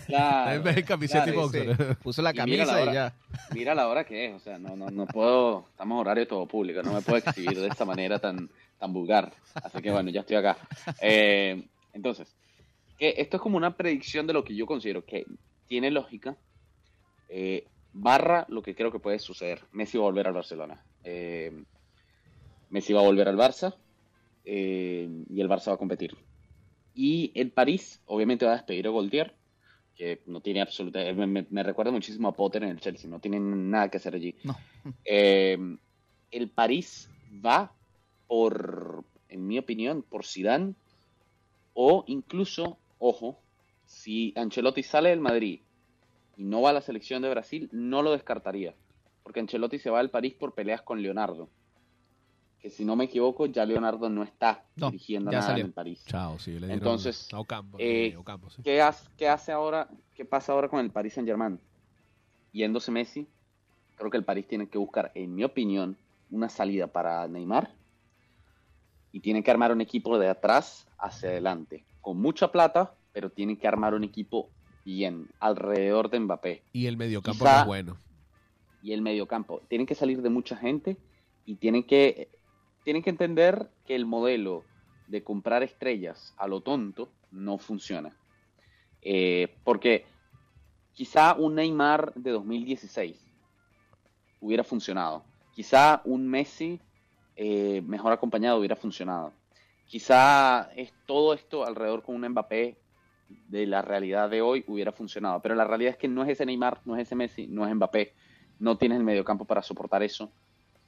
Claro, 0.06 0.68
en 0.70 0.82
camiseta 0.84 1.28
y 1.28 1.32
boxer. 1.32 1.76
sí. 1.76 1.82
Puso 2.02 2.22
la 2.22 2.30
Y 2.30 2.40
mira 2.46 2.64
la 2.64 2.72
camisa 2.72 2.78
y 2.78 2.82
hora. 2.82 2.92
ya. 2.92 3.14
Mira 3.54 3.74
la 3.74 3.88
hora 3.88 4.04
que 4.04 4.26
es, 4.26 4.34
o 4.34 4.38
sea, 4.40 4.58
no, 4.58 4.76
no, 4.76 4.88
no 4.90 5.06
puedo, 5.06 5.66
estamos 5.70 6.00
horario 6.00 6.26
todo 6.26 6.46
público, 6.46 6.82
no 6.82 6.92
me 6.94 7.02
puedo 7.02 7.18
exhibir 7.18 7.60
de 7.60 7.68
esta 7.68 7.84
manera 7.84 8.18
tan, 8.18 8.48
tan 8.78 8.92
vulgar. 8.92 9.32
Así 9.54 9.80
que 9.82 9.90
bueno, 9.90 10.10
ya 10.10 10.20
estoy 10.20 10.36
acá. 10.36 10.56
Eh, 11.00 11.62
entonces, 11.92 12.34
que 12.98 13.14
esto 13.18 13.36
es 13.36 13.42
como 13.42 13.56
una 13.56 13.76
predicción 13.76 14.26
de 14.26 14.32
lo 14.32 14.42
que 14.44 14.54
yo 14.54 14.66
considero 14.66 15.04
que 15.04 15.26
tiene 15.68 15.90
lógica, 15.90 16.36
eh, 17.28 17.66
barra 17.92 18.46
lo 18.48 18.62
que 18.62 18.74
creo 18.74 18.90
que 18.90 18.98
puede 18.98 19.18
suceder. 19.18 19.62
Messi 19.72 19.98
va 19.98 20.04
a 20.04 20.06
volver 20.06 20.26
al 20.26 20.32
Barcelona. 20.34 20.82
Eh, 21.04 21.52
Messi 22.70 22.92
va 22.92 23.00
a 23.00 23.04
volver 23.04 23.28
al 23.28 23.36
Barça 23.36 23.74
eh, 24.52 25.08
y 25.28 25.40
el 25.40 25.48
Barça 25.48 25.68
va 25.68 25.74
a 25.74 25.78
competir. 25.78 26.16
Y 26.92 27.30
el 27.36 27.52
París, 27.52 28.02
obviamente, 28.06 28.44
va 28.46 28.52
a 28.52 28.56
despedir 28.56 28.86
a 28.88 28.90
Goldier, 28.90 29.36
que 29.94 30.22
no 30.26 30.40
tiene 30.40 30.60
absoluta. 30.60 30.98
Me, 31.12 31.26
me- 31.28 31.46
me 31.50 31.62
recuerda 31.62 31.92
muchísimo 31.92 32.26
a 32.28 32.32
Potter 32.32 32.64
en 32.64 32.70
el 32.70 32.80
Chelsea, 32.80 33.08
no 33.08 33.20
tiene 33.20 33.38
nada 33.38 33.88
que 33.88 33.98
hacer 33.98 34.14
allí. 34.16 34.34
No. 34.42 34.56
Eh, 35.04 35.56
el 36.32 36.50
París 36.50 37.08
va 37.44 37.72
por, 38.26 39.04
en 39.28 39.46
mi 39.46 39.56
opinión, 39.58 40.02
por 40.02 40.24
Zidane 40.26 40.74
o 41.74 42.02
incluso, 42.08 42.76
ojo, 42.98 43.38
si 43.86 44.32
Ancelotti 44.36 44.82
sale 44.82 45.10
del 45.10 45.20
Madrid 45.20 45.60
y 46.36 46.42
no 46.44 46.62
va 46.62 46.70
a 46.70 46.72
la 46.72 46.80
selección 46.80 47.22
de 47.22 47.30
Brasil, 47.30 47.68
no 47.72 48.02
lo 48.02 48.10
descartaría, 48.12 48.74
porque 49.22 49.40
Ancelotti 49.40 49.78
se 49.78 49.90
va 49.90 50.00
al 50.00 50.10
París 50.10 50.34
por 50.34 50.54
peleas 50.54 50.82
con 50.82 51.00
Leonardo. 51.02 51.48
Que 52.60 52.70
si 52.70 52.84
no 52.84 52.94
me 52.94 53.04
equivoco, 53.04 53.46
ya 53.46 53.64
Leonardo 53.64 54.08
no 54.10 54.22
está 54.22 54.66
No, 54.76 54.86
dirigiendo 54.90 55.30
nada 55.30 55.46
salió. 55.46 55.64
en 55.64 55.72
París. 55.72 56.04
Chao, 56.06 56.38
sí, 56.38 56.58
le 56.58 56.72
Entonces, 56.72 57.32
a 57.32 57.40
Ocampo. 57.40 57.78
eh, 57.80 58.14
Ocampo, 58.16 58.50
sí. 58.50 58.62
¿Qué 58.62 58.82
hace, 58.82 59.08
qué 59.16 59.28
hace 59.28 59.50
ahora? 59.52 59.88
¿Qué 60.14 60.24
pasa 60.26 60.52
ahora 60.52 60.68
con 60.68 60.80
el 60.80 60.90
Paris 60.90 61.14
Saint 61.14 61.26
Germain? 61.26 61.58
Yéndose 62.52 62.90
Messi, 62.90 63.32
creo 63.94 64.10
que 64.10 64.18
el 64.18 64.24
París 64.24 64.46
tiene 64.46 64.68
que 64.68 64.76
buscar, 64.76 65.10
en 65.14 65.34
mi 65.34 65.44
opinión, 65.44 65.98
una 66.28 66.48
salida 66.48 66.88
para 66.88 67.26
Neymar 67.28 67.74
y 69.12 69.20
tiene 69.20 69.42
que 69.42 69.50
armar 69.50 69.72
un 69.72 69.80
equipo 69.80 70.18
de 70.18 70.28
atrás 70.28 70.86
hacia 70.98 71.30
adelante, 71.30 71.86
con 72.00 72.20
mucha 72.20 72.52
plata, 72.52 72.96
pero 73.12 73.30
tiene 73.30 73.58
que 73.58 73.66
armar 73.68 73.94
un 73.94 74.04
equipo 74.04 74.52
bien, 74.84 75.28
alrededor 75.38 76.10
de 76.10 76.20
Mbappé 76.20 76.64
Y 76.72 76.86
el 76.86 76.96
mediocampo 76.96 77.44
quizá- 77.44 77.54
no 77.54 77.60
es 77.60 77.66
bueno. 77.66 77.98
y 78.82 78.92
el 78.92 79.02
mediocampo. 79.02 79.60
Tienen 79.68 79.86
que 79.86 79.94
salir 79.94 80.22
de 80.22 80.30
mucha 80.30 80.56
gente 80.56 80.96
y 81.44 81.56
tienen 81.56 81.84
que, 81.86 82.30
tienen 82.84 83.02
que 83.02 83.10
entender 83.10 83.70
que 83.86 83.94
el 83.94 84.06
modelo 84.06 84.64
de 85.08 85.22
comprar 85.22 85.62
estrellas 85.62 86.34
a 86.38 86.46
lo 86.46 86.60
tonto 86.60 87.10
no 87.30 87.58
funciona. 87.58 88.16
Eh, 89.02 89.56
porque 89.64 90.06
quizá 90.92 91.34
un 91.34 91.54
Neymar 91.54 92.14
de 92.14 92.30
2016 92.30 93.16
hubiera 94.40 94.64
funcionado. 94.64 95.24
Quizá 95.52 96.00
un 96.04 96.28
Messi 96.28 96.80
eh, 97.36 97.82
mejor 97.86 98.12
acompañado 98.12 98.58
hubiera 98.58 98.76
funcionado. 98.76 99.32
Quizá 99.86 100.70
es 100.76 100.92
todo 101.06 101.34
esto 101.34 101.64
alrededor 101.64 102.02
con 102.02 102.14
un 102.14 102.28
Mbappé 102.28 102.78
de 103.48 103.66
la 103.66 103.82
realidad 103.82 104.30
de 104.30 104.42
hoy 104.42 104.64
hubiera 104.68 104.92
funcionado. 104.92 105.40
Pero 105.40 105.54
la 105.54 105.64
realidad 105.64 105.92
es 105.92 105.96
que 105.96 106.08
no 106.08 106.22
es 106.22 106.28
ese 106.28 106.46
Neymar, 106.46 106.80
no 106.84 106.96
es 106.96 107.02
ese 107.02 107.16
Messi, 107.16 107.46
no 107.46 107.66
es 107.66 107.74
Mbappé. 107.74 108.14
No 108.58 108.76
tienes 108.76 108.98
el 108.98 109.04
mediocampo 109.04 109.44
para 109.44 109.62
soportar 109.62 110.02
eso. 110.02 110.30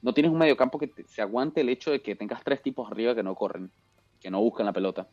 No 0.02 0.12
tienes 0.12 0.30
un 0.32 0.38
mediocampo 0.38 0.78
que 0.78 0.88
te- 0.88 1.06
se 1.06 1.22
aguante 1.22 1.60
el 1.62 1.68
hecho 1.68 1.90
de 1.92 2.02
que 2.02 2.14
tengas 2.16 2.42
tres 2.44 2.60
tipos 2.62 2.90
arriba 2.90 3.14
que 3.14 3.22
no 3.22 3.34
corren, 3.34 3.70
que 4.20 4.30
no 4.30 4.40
buscan 4.40 4.66
la 4.66 4.72
pelota. 4.72 5.08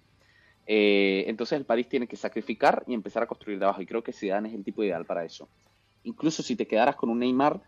Eh, 0.65 1.23
entonces 1.27 1.57
el 1.57 1.65
París 1.65 1.87
tiene 1.89 2.07
que 2.07 2.15
sacrificar 2.15 2.83
y 2.87 2.93
empezar 2.93 3.23
a 3.23 3.27
construir 3.27 3.57
de 3.59 3.65
abajo. 3.65 3.81
Y 3.81 3.85
creo 3.85 4.03
que 4.03 4.11
Zidane 4.13 4.49
es 4.49 4.55
el 4.55 4.63
tipo 4.63 4.83
ideal 4.83 5.05
para 5.05 5.23
eso. 5.23 5.47
Incluso 6.03 6.43
si 6.43 6.55
te 6.55 6.67
quedaras 6.67 6.95
con 6.95 7.09
un 7.09 7.19
Neymar, 7.19 7.61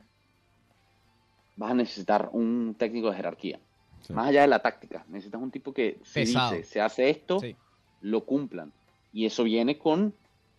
vas 1.55 1.71
a 1.71 1.75
necesitar 1.75 2.29
un 2.34 2.75
técnico 2.77 3.10
de 3.10 3.15
jerarquía. 3.17 3.60
Sí. 4.01 4.13
Más 4.13 4.27
allá 4.29 4.41
de 4.41 4.47
la 4.47 4.60
táctica, 4.60 5.05
necesitas 5.10 5.41
un 5.41 5.51
tipo 5.51 5.73
que 5.73 5.99
si 6.03 6.21
Pesado. 6.21 6.51
dice, 6.55 6.63
se 6.63 6.81
hace 6.81 7.10
esto, 7.10 7.39
Sí. 7.39 7.55
lo 8.01 8.25
cumplan. 8.25 8.71
Y 9.13 9.25
eso 9.25 9.43
viene 9.43 9.77
con 9.77 10.13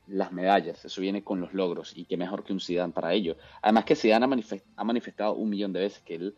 las 0.07 0.33
medallas, 0.33 0.85
eso 0.85 1.01
viene 1.01 1.25
con 1.25 1.40
los 1.40 1.53
logros. 1.55 1.96
Y 1.96 2.05
qué 2.05 2.16
mejor 2.16 2.44
que 2.44 2.53
un 2.53 2.61
Zidane 2.61 2.92
para 2.92 3.12
ello. 3.14 3.37
Además 3.62 3.85
que 3.85 3.96
Zidane 3.96 4.25
ha, 4.27 4.29
manifest- 4.29 4.62
ha 4.77 4.85
manifestado 4.85 5.35
un 5.35 5.48
millón 5.51 5.72
de 5.72 5.81
veces 5.81 6.03
que 6.03 6.14
él... 6.16 6.37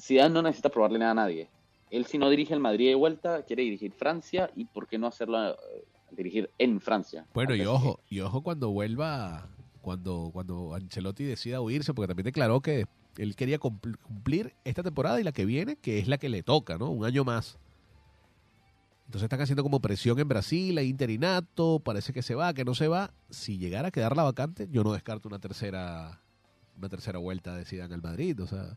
Zidane 0.00 0.34
no 0.34 0.42
necesita 0.42 0.68
probarle 0.68 0.98
nada 0.98 1.12
a 1.12 1.14
nadie. 1.14 1.50
Él 1.90 2.06
si 2.06 2.18
no 2.18 2.28
dirige 2.30 2.54
el 2.54 2.60
Madrid 2.60 2.88
de 2.88 2.94
vuelta, 2.94 3.42
quiere 3.44 3.62
dirigir 3.62 3.92
Francia 3.92 4.50
y 4.54 4.64
por 4.66 4.86
qué 4.86 4.98
no 4.98 5.06
hacerlo 5.06 5.52
eh, 5.52 5.56
dirigir 6.10 6.50
en 6.58 6.80
Francia. 6.80 7.26
Bueno, 7.34 7.54
y 7.54 7.62
ojo, 7.62 8.00
y 8.10 8.20
ojo 8.20 8.42
cuando 8.42 8.70
vuelva, 8.70 9.48
cuando, 9.80 10.30
cuando 10.32 10.74
Ancelotti 10.74 11.24
decida 11.24 11.60
huirse, 11.60 11.94
porque 11.94 12.08
también 12.08 12.24
declaró 12.26 12.60
que 12.60 12.86
él 13.16 13.34
quería 13.36 13.58
cumpl- 13.58 13.98
cumplir 14.02 14.54
esta 14.64 14.82
temporada 14.82 15.20
y 15.20 15.24
la 15.24 15.32
que 15.32 15.44
viene, 15.46 15.76
que 15.76 15.98
es 15.98 16.08
la 16.08 16.18
que 16.18 16.28
le 16.28 16.42
toca, 16.42 16.76
¿no? 16.76 16.90
Un 16.90 17.04
año 17.04 17.24
más. 17.24 17.58
Entonces 19.06 19.22
están 19.24 19.40
haciendo 19.40 19.62
como 19.62 19.80
presión 19.80 20.18
en 20.18 20.28
Brasil, 20.28 20.76
hay 20.76 20.88
interinato, 20.88 21.80
parece 21.80 22.12
que 22.12 22.20
se 22.20 22.34
va, 22.34 22.52
que 22.52 22.66
no 22.66 22.74
se 22.74 22.88
va. 22.88 23.14
Si 23.30 23.56
llegara 23.56 23.88
a 23.88 23.90
quedar 23.90 24.14
la 24.14 24.22
vacante, 24.24 24.68
yo 24.70 24.84
no 24.84 24.92
descarto 24.92 25.28
una 25.28 25.38
tercera, 25.38 26.20
una 26.76 26.90
tercera 26.90 27.18
vuelta 27.18 27.56
de 27.56 27.64
Zidane 27.64 27.94
al 27.94 28.02
Madrid, 28.02 28.38
o 28.42 28.46
sea, 28.46 28.76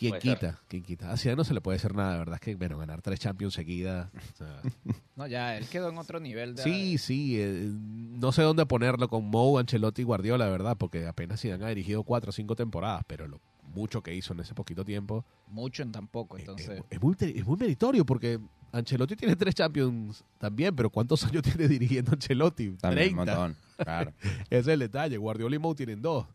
¿quién 0.00 0.10
Puede 0.12 0.22
ser. 0.22 0.38
quita? 0.38 0.60
¿Quién 0.66 0.82
quita? 0.82 1.12
A 1.12 1.16
Zidane 1.16 1.36
no 1.36 1.44
se 1.44 1.54
le 1.54 1.60
puede 1.60 1.76
hacer 1.76 1.94
nada, 1.94 2.12
la 2.12 2.18
verdad 2.18 2.34
es 2.36 2.40
que, 2.40 2.54
bueno, 2.56 2.78
ganar 2.78 3.02
tres 3.02 3.20
Champions 3.20 3.54
seguidas, 3.54 4.08
o 4.34 4.36
sea, 4.36 4.62
No, 5.16 5.26
ya, 5.26 5.56
él 5.58 5.66
quedó 5.68 5.90
en 5.90 5.98
otro 5.98 6.18
nivel. 6.18 6.54
De, 6.56 6.62
Sí, 6.62 6.96
sí, 6.98 7.40
eh, 7.40 7.68
no 7.70 8.32
sé 8.32 8.42
dónde 8.42 8.64
ponerlo 8.66 9.08
con 9.08 9.24
Mou, 9.26 9.58
Ancelotti 9.58 10.02
y 10.02 10.04
Guardiola, 10.06 10.46
la 10.46 10.50
verdad, 10.50 10.76
porque 10.78 11.06
apenas 11.06 11.40
Zidane 11.40 11.64
ha 11.64 11.68
dirigido 11.68 12.02
cuatro 12.02 12.30
o 12.30 12.32
cinco 12.32 12.56
temporadas, 12.56 13.02
pero 13.06 13.28
lo 13.28 13.40
mucho 13.74 14.02
que 14.02 14.14
hizo 14.14 14.32
en 14.32 14.40
ese 14.40 14.52
poquito 14.54 14.84
tiempo 14.84 15.24
Mucho 15.46 15.82
en 15.84 15.92
tan 15.92 16.08
poco, 16.08 16.36
es- 16.36 16.42
entonces. 16.42 16.70
es, 16.80 16.84
es 16.90 17.00
muy, 17.02 17.14
es 17.20 17.46
muy 17.46 17.56
meritorio 17.56 18.04
porque 18.06 18.40
Ancelotti 18.72 19.14
tiene 19.16 19.36
tres 19.36 19.54
Champions 19.54 20.24
también, 20.38 20.74
pero 20.74 20.90
¿cuántos 20.90 21.22
años 21.24 21.42
tiene 21.44 21.68
dirigiendo 21.68 22.12
Ancelotti? 22.12 22.70
También 22.80 23.16
un 23.18 23.24
30. 23.26 23.36
montón. 23.36 23.56
Claro. 23.76 24.12
Ese 24.50 24.58
es 24.58 24.66
el 24.68 24.78
detalle. 24.80 25.16
Guardiola 25.18 25.56
y 25.56 25.58
Mou 25.58 25.74
tienen 25.74 26.00
dos. 26.02 26.26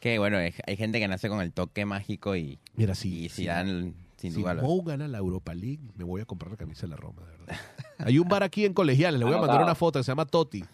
Que 0.00 0.18
bueno, 0.18 0.36
hay, 0.38 0.76
gente 0.76 1.00
que 1.00 1.08
nace 1.08 1.28
con 1.28 1.40
el 1.40 1.52
toque 1.52 1.84
mágico 1.84 2.36
y, 2.36 2.58
Mira, 2.74 2.94
si, 2.94 3.24
y 3.24 3.28
si- 3.28 3.42
Zidane, 3.42 3.92
sin 4.16 4.32
si 4.32 4.40
duda, 4.40 4.54
lo- 4.54 4.62
Mou 4.62 4.82
gana 4.82 5.08
la 5.08 5.18
Europa 5.18 5.54
League, 5.54 5.80
me 5.96 6.04
voy 6.04 6.20
a 6.20 6.24
comprar 6.24 6.50
la 6.50 6.56
camisa 6.56 6.82
de 6.82 6.88
la 6.90 6.96
Roma, 6.96 7.22
de 7.22 7.30
verdad. 7.38 7.56
Hay 7.98 8.18
un 8.18 8.28
bar 8.28 8.42
aquí 8.42 8.64
en 8.64 8.74
Colegiales, 8.74 9.18
le 9.18 9.24
voy 9.24 9.34
a 9.34 9.38
mandar 9.38 9.62
una 9.62 9.74
foto 9.74 9.98
que 9.98 10.04
se 10.04 10.10
llama 10.12 10.26
Toti. 10.26 10.64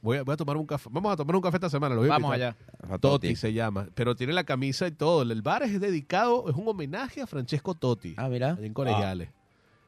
Voy 0.00 0.18
a, 0.18 0.22
voy 0.22 0.32
a 0.34 0.36
tomar 0.36 0.56
un 0.56 0.64
café. 0.64 0.88
Vamos 0.92 1.12
a 1.12 1.16
tomar 1.16 1.34
un 1.34 1.42
café 1.42 1.56
esta 1.56 1.68
semana. 1.68 1.96
Lo 1.96 2.02
voy 2.02 2.08
a 2.08 2.12
Vamos 2.12 2.32
allá. 2.32 2.56
a 2.84 2.98
Totti 2.98 3.00
Totti. 3.00 3.34
se 3.36 3.52
llama, 3.52 3.88
pero 3.96 4.14
tiene 4.14 4.32
la 4.32 4.44
camisa 4.44 4.86
y 4.86 4.92
todo. 4.92 5.22
El 5.22 5.42
bar 5.42 5.64
es 5.64 5.80
dedicado, 5.80 6.48
es 6.48 6.54
un 6.54 6.68
homenaje 6.68 7.20
a 7.20 7.26
Francesco 7.26 7.74
Totti. 7.74 8.14
Ah, 8.16 8.28
mira. 8.28 8.56
en 8.62 8.72
Colegiales. 8.72 9.30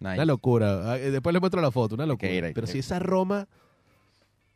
Nice. 0.01 0.15
Una 0.15 0.25
locura. 0.25 0.93
Ah, 0.93 0.99
eh, 0.99 1.13
Después 1.13 1.33
les 1.33 1.41
muestro 1.41 1.61
la 1.61 1.71
foto, 1.71 1.95
una 1.95 2.07
locura. 2.07 2.51
pero 2.53 2.67
si 2.67 2.81
esa 2.81 2.99
Roma, 2.99 3.47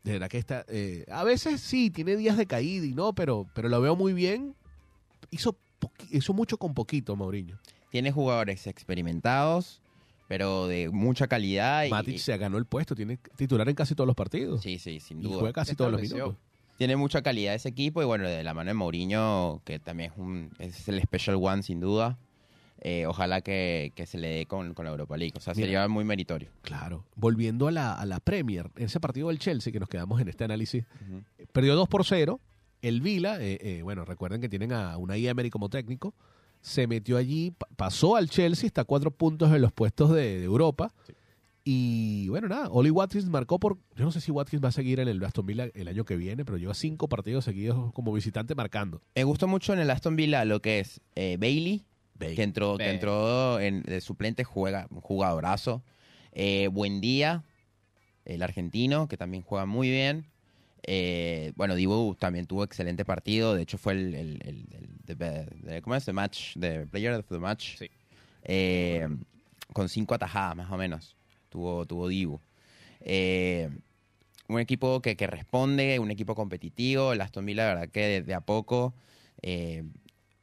de 0.04 0.12
verdad 0.12 0.28
que 0.28 0.38
está. 0.38 0.64
eh, 0.68 1.04
a 1.10 1.24
veces 1.24 1.60
sí, 1.60 1.90
tiene 1.90 2.16
días 2.16 2.36
de 2.36 2.46
caída 2.46 2.86
y 2.86 2.94
no, 2.94 3.14
pero, 3.14 3.46
pero 3.54 3.68
lo 3.68 3.80
veo 3.80 3.96
muy 3.96 4.12
bien. 4.12 4.54
Hizo, 5.30 5.56
hizo 6.10 6.34
mucho 6.34 6.58
con 6.58 6.74
poquito, 6.74 7.16
Mauriño. 7.16 7.58
Tiene 7.90 8.12
jugadores 8.12 8.66
experimentados, 8.66 9.80
pero 10.28 10.66
de 10.68 10.90
mucha 10.90 11.26
calidad. 11.26 11.86
Y, 11.86 11.90
Matic 11.90 12.18
se 12.18 12.36
ganó 12.36 12.58
el 12.58 12.66
puesto, 12.66 12.94
tiene 12.94 13.18
titular 13.36 13.66
en 13.68 13.74
casi 13.74 13.94
todos 13.94 14.06
los 14.06 14.16
partidos. 14.16 14.62
Sí, 14.62 14.78
sí, 14.78 15.00
sin 15.00 15.20
y 15.20 15.24
duda. 15.24 15.38
juega 15.38 15.52
casi 15.54 15.74
todos 15.74 15.90
los 15.90 16.02
minutos. 16.02 16.36
Tiene 16.76 16.96
mucha 16.96 17.22
calidad 17.22 17.54
ese 17.54 17.68
equipo 17.68 18.02
y 18.02 18.04
bueno, 18.04 18.28
de 18.28 18.42
la 18.42 18.52
mano 18.52 18.68
de 18.68 18.74
Mourinho, 18.74 19.62
que 19.64 19.78
también 19.78 20.12
es, 20.12 20.18
un, 20.18 20.50
es 20.58 20.88
el 20.88 21.00
special 21.00 21.36
one 21.40 21.62
sin 21.62 21.80
duda. 21.80 22.18
Eh, 22.84 23.06
ojalá 23.06 23.40
que, 23.40 23.92
que 23.96 24.06
se 24.06 24.18
le 24.18 24.28
dé 24.28 24.46
con, 24.46 24.74
con 24.74 24.84
la 24.84 24.90
Europa 24.92 25.16
League. 25.16 25.32
O 25.36 25.40
sea, 25.40 25.54
Mira. 25.54 25.66
sería 25.66 25.88
muy 25.88 26.04
meritorio. 26.04 26.50
Claro. 26.62 27.04
Volviendo 27.16 27.66
a 27.66 27.72
la, 27.72 27.94
a 27.94 28.06
la 28.06 28.20
Premier, 28.20 28.70
en 28.76 28.84
ese 28.84 29.00
partido 29.00 29.28
del 29.28 29.38
Chelsea, 29.40 29.72
que 29.72 29.80
nos 29.80 29.88
quedamos 29.88 30.20
en 30.20 30.28
este 30.28 30.44
análisis, 30.44 30.84
perdió 31.52 31.74
2 31.74 31.88
por 31.88 32.04
0. 32.04 32.40
El 32.82 33.00
Vila, 33.00 33.40
eh, 33.42 33.58
eh, 33.60 33.80
bueno, 33.82 34.04
recuerden 34.04 34.40
que 34.40 34.48
tienen 34.48 34.72
a 34.72 34.96
Unai 34.98 35.26
Emery 35.26 35.48
como 35.50 35.70
técnico, 35.70 36.14
se 36.60 36.86
metió 36.86 37.16
allí, 37.16 37.50
pa- 37.50 37.66
pasó 37.76 38.16
al 38.16 38.28
Chelsea, 38.28 38.66
está 38.66 38.82
a 38.82 38.84
cuatro 38.84 39.10
puntos 39.10 39.50
en 39.54 39.62
los 39.62 39.72
puestos 39.72 40.10
de, 40.12 40.38
de 40.38 40.44
Europa. 40.44 40.92
Y 41.66 42.28
bueno, 42.28 42.48
nada, 42.48 42.68
Oli 42.68 42.90
Watkins 42.90 43.24
marcó 43.30 43.58
por. 43.58 43.78
Yo 43.96 44.04
no 44.04 44.12
sé 44.12 44.20
si 44.20 44.30
Watkins 44.30 44.62
va 44.62 44.68
a 44.68 44.72
seguir 44.72 45.00
en 45.00 45.08
el 45.08 45.24
Aston 45.24 45.46
Villa 45.46 45.70
el 45.72 45.88
año 45.88 46.04
que 46.04 46.16
viene, 46.16 46.44
pero 46.44 46.58
lleva 46.58 46.74
cinco 46.74 47.08
partidos 47.08 47.46
seguidos 47.46 47.90
como 47.94 48.12
visitante 48.12 48.54
marcando. 48.54 49.00
Me 49.14 49.24
gustó 49.24 49.48
mucho 49.48 49.72
en 49.72 49.78
el 49.78 49.90
Aston 49.90 50.14
Villa 50.14 50.44
lo 50.44 50.60
que 50.60 50.80
es 50.80 51.00
eh, 51.14 51.38
Bailey, 51.40 51.86
que 52.18 52.42
entró, 52.42 52.76
que 52.78 52.84
Ve. 52.84 52.90
entró 52.90 53.60
en, 53.60 53.82
de 53.82 54.00
suplente, 54.00 54.44
juega 54.44 54.86
un 54.90 55.00
jugadorazo. 55.00 55.82
Eh, 56.32 56.68
Buen 56.68 57.00
día, 57.00 57.42
el 58.24 58.42
argentino, 58.42 59.08
que 59.08 59.16
también 59.16 59.42
juega 59.42 59.66
muy 59.66 59.90
bien. 59.90 60.26
Eh, 60.86 61.52
bueno, 61.56 61.74
Dibu 61.74 62.14
también 62.14 62.46
tuvo 62.46 62.62
excelente 62.64 63.04
partido. 63.04 63.54
De 63.54 63.62
hecho, 63.62 63.78
fue 63.78 63.94
el, 63.94 64.14
el, 64.14 64.40
el- 64.44 64.66
el- 64.72 65.16
de- 65.18 65.46
de- 65.62 65.82
¿cómo 65.82 65.96
es? 65.96 66.04
The 66.04 66.12
match, 66.12 66.56
the 66.58 66.86
player 66.86 67.12
of 67.14 67.26
the 67.28 67.38
match. 67.38 67.76
Sí. 67.78 67.90
Eh, 68.42 69.08
con 69.72 69.88
cinco 69.88 70.14
atajadas, 70.14 70.56
más 70.56 70.70
o 70.70 70.76
menos. 70.76 71.16
Tuvo, 71.48 71.86
tuvo 71.86 72.08
Dibu. 72.08 72.40
Eh, 73.00 73.70
un 74.48 74.60
equipo 74.60 75.00
que, 75.00 75.16
que 75.16 75.26
responde, 75.26 75.98
un 75.98 76.10
equipo 76.10 76.34
competitivo. 76.34 77.12
El 77.12 77.20
Aston 77.22 77.46
Villa, 77.46 77.62
la 77.66 77.74
verdad 77.74 77.88
que 77.90 78.00
de, 78.00 78.22
de 78.22 78.34
a 78.34 78.40
poco 78.42 78.92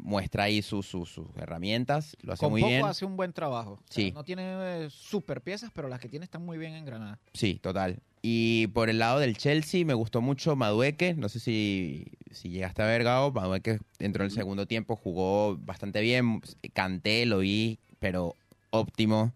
muestra 0.01 0.43
ahí 0.43 0.61
sus, 0.61 0.85
sus, 0.85 1.09
sus 1.09 1.27
herramientas. 1.37 2.17
Lo 2.21 2.33
hace 2.33 2.41
Con 2.41 2.51
muy 2.51 2.61
poco 2.61 2.69
bien. 2.71 2.85
hace 2.85 3.05
un 3.05 3.15
buen 3.15 3.33
trabajo. 3.33 3.73
O 3.73 3.77
sea, 3.77 3.85
Sí. 3.89 4.11
No 4.11 4.23
tiene 4.23 4.43
eh, 4.85 4.89
super 4.89 5.41
piezas, 5.41 5.71
pero 5.73 5.87
las 5.87 5.99
que 5.99 6.09
tiene 6.09 6.25
están 6.25 6.45
muy 6.45 6.57
bien 6.57 6.73
engranadas. 6.73 7.19
Sí, 7.33 7.59
total. 7.61 7.99
Y 8.23 8.67
por 8.67 8.89
el 8.89 8.99
lado 8.99 9.19
del 9.19 9.35
Chelsea 9.37 9.83
me 9.85 9.93
gustó 9.95 10.21
mucho 10.21 10.55
Madueque. 10.55 11.13
No 11.15 11.27
sé 11.29 11.39
si, 11.39 12.05
si 12.31 12.49
llegaste 12.49 12.81
a 12.83 12.85
ver, 12.85 13.03
Gao. 13.03 13.31
Madueque 13.31 13.79
entró 13.99 14.23
en 14.23 14.29
el 14.29 14.35
segundo 14.35 14.67
tiempo, 14.67 14.95
jugó 14.95 15.57
bastante 15.57 16.01
bien. 16.01 16.41
Canté, 16.73 17.25
lo 17.25 17.39
vi, 17.39 17.79
pero 17.99 18.35
óptimo. 18.69 19.31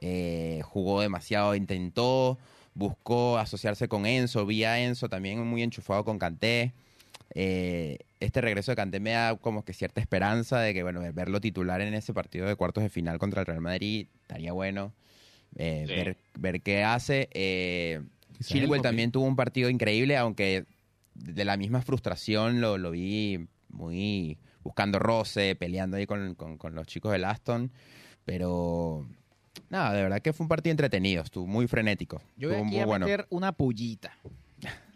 Eh, 0.00 0.60
jugó 0.64 1.00
demasiado, 1.00 1.54
intentó, 1.54 2.38
buscó 2.74 3.38
asociarse 3.38 3.88
con 3.88 4.06
Enzo. 4.06 4.46
Vi 4.46 4.64
a 4.64 4.80
Enzo 4.82 5.08
también 5.08 5.46
muy 5.46 5.62
enchufado 5.62 6.04
con 6.04 6.18
Canté. 6.18 6.72
Eh, 7.34 7.98
este 8.20 8.40
regreso 8.40 8.72
de 8.72 8.76
Canté 8.76 9.00
me 9.00 9.10
da 9.12 9.36
como 9.36 9.64
que 9.64 9.72
cierta 9.72 10.00
esperanza 10.00 10.60
de 10.60 10.74
que, 10.74 10.82
bueno, 10.82 11.00
verlo 11.12 11.40
titular 11.40 11.80
en 11.80 11.94
ese 11.94 12.12
partido 12.12 12.46
de 12.46 12.56
cuartos 12.56 12.82
de 12.82 12.90
final 12.90 13.18
contra 13.18 13.40
el 13.40 13.46
Real 13.46 13.60
Madrid 13.60 14.06
estaría 14.22 14.52
bueno. 14.52 14.92
Eh, 15.56 15.84
Sí. 15.86 15.94
ver, 15.94 16.16
ver 16.38 16.60
qué 16.62 16.82
hace. 16.84 17.28
Eh, 17.32 18.00
Chilwell 18.42 18.78
el 18.78 18.82
también 18.82 19.12
tuvo 19.12 19.24
un 19.26 19.36
partido 19.36 19.68
increíble, 19.70 20.16
aunque 20.16 20.64
de 21.14 21.44
la 21.44 21.56
misma 21.56 21.82
frustración 21.82 22.60
lo, 22.60 22.78
lo 22.78 22.90
vi 22.90 23.46
muy 23.68 24.38
buscando 24.62 24.98
roce, 24.98 25.54
peleando 25.56 25.96
ahí 25.96 26.06
con, 26.06 26.34
con- 26.34 26.56
con 26.58 26.74
los 26.74 26.86
chicos 26.86 27.12
del 27.12 27.24
Aston. 27.24 27.70
Pero 28.24 29.06
nada, 29.70 29.92
de 29.92 30.02
verdad 30.02 30.20
que 30.20 30.32
fue 30.32 30.44
un 30.44 30.48
partido 30.48 30.70
entretenido, 30.72 31.22
estuvo 31.22 31.46
muy 31.46 31.66
frenético. 31.66 32.22
Yo 32.36 32.48
voy 32.48 32.56
estuvo 32.56 32.66
aquí 32.68 32.74
muy 32.76 32.80
a 32.82 32.86
bueno. 32.86 33.06
meter 33.06 33.26
una 33.30 33.52
pullita. 33.52 34.16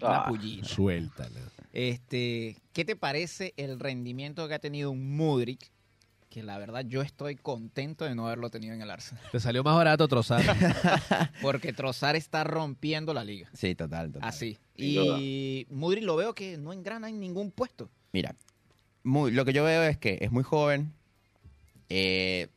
Una 0.00 0.18
Ah. 0.18 0.26
pullita. 0.28 0.66
Suéltala. 0.68 1.40
Este, 1.80 2.56
¿Qué 2.72 2.86
te 2.86 2.96
parece 2.96 3.52
el 3.58 3.78
rendimiento 3.78 4.48
que 4.48 4.54
ha 4.54 4.58
tenido 4.58 4.90
un 4.90 5.14
Mudrik? 5.14 5.70
Que 6.30 6.42
la 6.42 6.56
verdad 6.56 6.86
yo 6.86 7.02
estoy 7.02 7.36
contento 7.36 8.06
de 8.06 8.14
no 8.14 8.24
haberlo 8.26 8.48
tenido 8.48 8.72
en 8.72 8.80
el 8.80 8.90
Arsenal. 8.90 9.22
Te 9.30 9.38
salió 9.40 9.62
más 9.62 9.76
barato 9.76 10.08
trozar. 10.08 10.42
Porque 11.42 11.74
Trozar 11.74 12.16
está 12.16 12.44
rompiendo 12.44 13.12
la 13.12 13.24
liga. 13.24 13.50
Sí, 13.52 13.74
total, 13.74 14.10
total. 14.10 14.26
Así. 14.26 14.56
Y 14.74 15.66
Mudrik 15.68 16.04
lo 16.04 16.16
veo 16.16 16.34
que 16.34 16.56
no 16.56 16.72
engrana 16.72 17.10
en 17.10 17.20
ningún 17.20 17.50
puesto. 17.50 17.90
Mira, 18.10 18.34
muy, 19.04 19.30
lo 19.32 19.44
que 19.44 19.52
yo 19.52 19.62
veo 19.62 19.82
es 19.82 19.98
que 19.98 20.16
es 20.22 20.32
muy 20.32 20.44
joven. 20.44 20.94
Eh, 21.90 22.48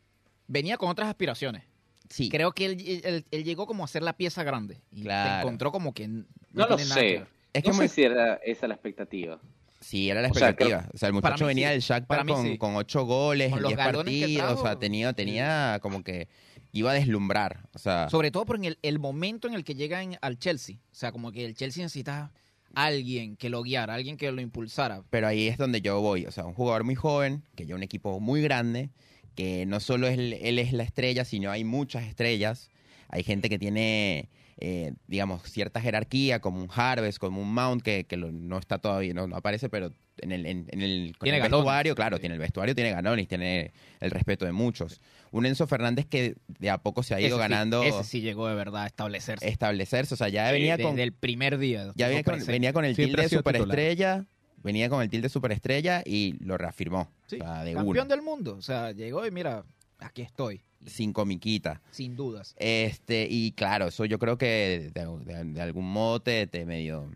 Venía 0.47 0.77
con 0.77 0.87
otras 0.89 1.09
aspiraciones. 1.09 1.63
sí, 2.09 2.29
Creo 2.29 2.53
que 2.53 2.65
él, 2.67 3.01
él- 3.03 3.25
él 3.29 3.43
llegó 3.43 3.67
como 3.67 3.83
a 3.83 3.87
ser 3.87 4.01
la 4.01 4.13
pieza 4.13 4.43
grande. 4.43 4.79
Y 4.93 5.01
Claro. 5.01 5.33
se 5.35 5.39
encontró 5.41 5.73
como 5.73 5.93
que 5.93 6.05
n- 6.05 6.23
No 6.53 6.67
lo 6.67 6.75
tiene 6.77 6.89
nada 6.89 7.01
que 7.01 7.19
sé. 7.19 7.25
Es 7.53 7.63
que 7.63 7.69
no 7.69 7.75
muy- 7.75 7.87
sé 7.87 7.95
si 7.95 8.03
era 8.03 8.35
esa 8.45 8.67
la 8.67 8.73
expectativa. 8.75 9.39
Sí, 9.81 10.09
era 10.09 10.21
la 10.21 10.29
O 10.29 10.33
sea, 10.33 10.49
expectativa. 10.49 10.89
O 10.93 10.97
sea, 10.97 11.07
el 11.09 11.15
para 11.21 11.31
muchacho 11.35 11.45
mí 11.45 11.47
venía 11.49 11.67
sí. 11.69 11.71
del 11.73 11.81
Shakhtar 11.81 12.07
Para 12.07 12.23
mí 12.25 12.33
con, 12.33 12.45
sí. 12.45 12.57
con 12.57 12.75
ocho 12.75 13.05
goles 13.05 13.49
Con 13.49 13.59
en 13.59 13.63
los 13.63 13.69
diez 13.69 13.77
galones 13.77 14.13
que 14.13 14.21
partidos. 14.37 14.59
o 14.59 14.63
sea, 14.63 14.75
tenía, 14.77 15.13
tenía 15.13 15.79
como 15.81 16.03
que 16.03 16.27
iba 16.73 16.91
a 16.91 16.93
deslumbrar. 16.93 17.67
O 17.73 17.79
sea, 17.79 18.09
Sobre 18.09 18.29
todo 18.31 18.45
por 18.45 18.57
en 18.57 18.65
el, 18.65 18.77
el 18.81 18.99
momento 18.99 19.47
en 19.47 19.53
el 19.53 19.63
que 19.63 19.75
llega 19.75 20.03
en- 20.03 20.17
al 20.21 20.37
Chelsea. 20.37 20.75
O 20.91 20.95
sea, 20.95 21.11
como 21.13 21.31
que 21.31 21.45
el 21.45 21.55
Chelsea 21.55 21.81
necesita 21.83 22.31
alguien 22.75 23.35
que 23.37 23.49
lo 23.49 23.63
guiara, 23.63 23.93
alguien 23.95 24.17
que 24.17 24.31
lo 24.31 24.41
impulsara. 24.41 25.01
pero 25.09 25.27
ahí 25.27 25.47
es 25.47 25.57
donde 25.57 25.81
yo 25.81 25.99
voy. 26.01 26.25
O 26.25 26.31
sea, 26.31 26.45
un 26.45 26.53
jugador 26.53 26.83
muy 26.83 26.95
joven, 26.95 27.43
que 27.55 27.65
lleva 27.65 27.77
un 27.77 27.83
equipo 27.83 28.19
muy 28.19 28.41
grande, 28.41 28.89
que 29.35 29.65
no 29.65 29.79
solo 29.79 30.07
es 30.07 30.19
él 30.19 30.59
es 30.59 30.73
la 30.73 30.83
estrella, 30.83 31.23
sino 31.25 31.49
hay 31.51 31.63
muchas 31.63 32.03
estrellas. 32.05 32.69
Hay 33.07 33.23
gente 33.23 33.49
que 33.49 33.57
tiene, 33.57 34.29
eh, 34.61 34.93
digamos, 35.07 35.41
cierta 35.43 35.79
jerarquía, 35.81 36.39
como 36.39 36.61
un 36.61 36.69
Harvest, 36.73 37.17
como 37.17 37.41
un 37.41 37.53
Mount, 37.53 37.81
que, 37.81 38.03
que 38.05 38.17
lo- 38.17 38.31
no 38.31 38.57
está 38.59 38.77
todavía, 38.79 39.13
no, 39.13 39.25
no 39.27 39.37
aparece, 39.37 39.69
pero 39.69 39.91
en 40.17 40.31
el, 40.33 40.45
en, 40.45 40.67
en 40.71 40.81
el, 40.81 41.15
con 41.17 41.25
Tiene 41.25 41.37
el 41.37 41.43
galones. 41.43 41.63
vestuario, 41.65 41.95
claro, 41.95 42.17
Sí. 42.17 42.21
tiene 42.21 42.35
el 42.35 42.41
vestuario, 42.41 42.75
tiene 42.75 42.91
ganones, 42.91 43.27
tiene 43.27 43.71
el 44.01 44.11
respeto 44.11 44.45
de 44.45 44.51
muchos. 44.51 44.99
Un 45.31 45.45
Enzo 45.45 45.65
Fernández 45.65 46.05
que 46.07 46.35
de 46.47 46.69
a 46.69 46.77
poco 46.79 47.03
se 47.03 47.15
ha 47.15 47.19
ido 47.21 47.27
Ese 47.27 47.35
sí- 47.35 47.39
ganando 47.39 47.83
ese 47.83 48.03
sí 48.03 48.21
llegó 48.21 48.47
de 48.49 48.55
verdad 48.55 48.83
a 48.83 48.87
establecerse. 48.87 49.47
establecerse. 49.47 50.13
O 50.13 50.17
sea, 50.17 50.27
ya 50.29 50.51
venía 50.51 50.75
De- 50.75 50.83
con, 50.83 50.95
Del 50.97 51.13
primer 51.13 51.57
día. 51.57 51.93
ya 51.95 52.07
venía 52.07 52.23
con, 52.23 52.33
presente. 52.33 52.51
venía 52.51 52.73
con 52.73 52.83
el 52.83 52.95
Siempre 52.95 53.23
tilde 53.23 53.35
de 53.35 53.37
titular. 53.37 53.55
superestrella, 53.61 54.25
venía 54.61 54.89
con 54.89 55.01
el 55.01 55.09
tilde 55.09 55.23
de 55.27 55.29
superestrella 55.29 56.03
y 56.05 56.33
lo 56.43 56.57
reafirmó. 56.57 57.09
Sí, 57.27 57.37
o 57.39 57.43
sea, 57.45 57.63
de 57.63 57.73
Campeón 57.75 58.05
una. 58.07 58.15
del 58.15 58.21
mundo. 58.21 58.55
O 58.57 58.61
sea, 58.61 58.91
llegó 58.91 59.25
y 59.25 59.31
mira, 59.31 59.63
aquí 59.99 60.21
estoy. 60.21 60.61
Sin 60.85 61.13
comiquita. 61.13 61.81
Sin 61.91 62.15
dudas. 62.15 62.55
Este, 62.57 63.27
y 63.29 63.51
claro, 63.51 63.87
eso 63.87 64.05
yo 64.05 64.17
creo 64.19 64.37
que 64.37 64.91
de, 64.93 65.05
de- 65.25 65.43
de 65.45 65.61
algún 65.61 65.91
modo 65.91 66.21
te, 66.21 66.47
te 66.47 66.65
medio 66.65 67.11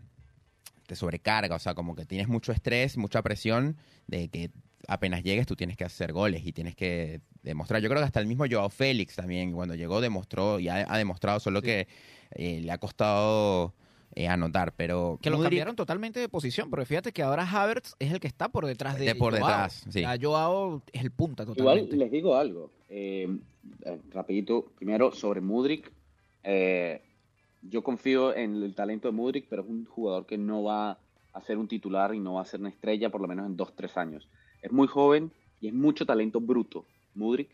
te 0.86 0.96
sobrecarga, 0.96 1.56
o 1.56 1.58
sea, 1.58 1.74
como 1.74 1.96
que 1.96 2.04
tienes 2.04 2.28
mucho 2.28 2.52
estrés, 2.52 2.98
mucha 2.98 3.22
presión 3.22 3.76
de 4.06 4.28
que 4.28 4.50
apenas 4.86 5.22
llegues 5.22 5.46
tú 5.46 5.56
tienes 5.56 5.78
que 5.78 5.84
hacer 5.84 6.12
goles 6.12 6.44
y 6.44 6.52
tienes 6.52 6.76
que 6.76 7.22
demostrar. 7.42 7.80
Yo 7.80 7.88
creo 7.88 8.02
que 8.02 8.06
hasta 8.06 8.20
el 8.20 8.26
mismo 8.26 8.44
Joao 8.50 8.68
Félix 8.68 9.16
también 9.16 9.52
cuando 9.52 9.74
llegó 9.74 10.02
demostró 10.02 10.60
y 10.60 10.68
ha, 10.68 10.84
ha 10.86 10.98
demostrado, 10.98 11.40
solo 11.40 11.62
que 11.62 11.88
eh, 12.32 12.60
le 12.60 12.70
ha 12.70 12.76
costado 12.76 13.72
eh, 14.16 14.28
anotar, 14.28 14.72
pero 14.76 15.18
Que 15.22 15.30
lo 15.30 15.40
cambiaron 15.40 15.76
totalmente 15.76 16.20
de 16.20 16.28
posición, 16.28 16.70
pero 16.70 16.84
fíjate 16.86 17.12
que 17.12 17.22
ahora 17.22 17.42
Havertz 17.48 17.94
es 17.98 18.12
el 18.12 18.20
que 18.20 18.26
está 18.28 18.48
por 18.48 18.66
detrás 18.66 18.98
de, 18.98 19.06
De 19.06 19.14
por 19.14 19.32
Joao. 19.38 19.46
detrás, 19.48 19.84
sí. 19.88 20.00
Ya 20.02 20.16
Joao 20.20 20.82
es 20.92 21.02
el 21.02 21.10
punta 21.10 21.42
Igual 21.44 21.56
totalmente. 21.56 21.96
les 21.96 22.10
digo 22.10 22.36
algo. 22.36 22.70
eh, 22.88 23.28
eh, 23.84 24.00
rapidito, 24.12 24.66
primero 24.76 25.12
sobre 25.12 25.40
Mudrik. 25.40 25.90
eh, 26.42 27.02
yo 27.62 27.82
confío 27.82 28.36
en 28.36 28.62
el 28.62 28.74
talento 28.74 29.08
de 29.08 29.12
Mudrik, 29.12 29.46
pero 29.48 29.62
es 29.62 29.68
un 29.68 29.86
jugador 29.86 30.26
que 30.26 30.36
no 30.36 30.62
va 30.62 30.98
a 31.32 31.40
ser 31.40 31.56
un 31.56 31.66
titular 31.66 32.14
y 32.14 32.20
no 32.20 32.34
va 32.34 32.42
a 32.42 32.44
ser 32.44 32.60
una 32.60 32.68
estrella 32.68 33.08
por 33.10 33.20
lo 33.22 33.26
menos 33.26 33.46
en 33.46 33.56
dos, 33.56 33.74
tres 33.74 33.96
años. 33.96 34.28
Es 34.60 34.70
muy 34.70 34.86
joven 34.86 35.32
y 35.62 35.68
es 35.68 35.74
mucho 35.74 36.04
talento 36.04 36.40
bruto, 36.42 36.84
Mudrik, 37.14 37.48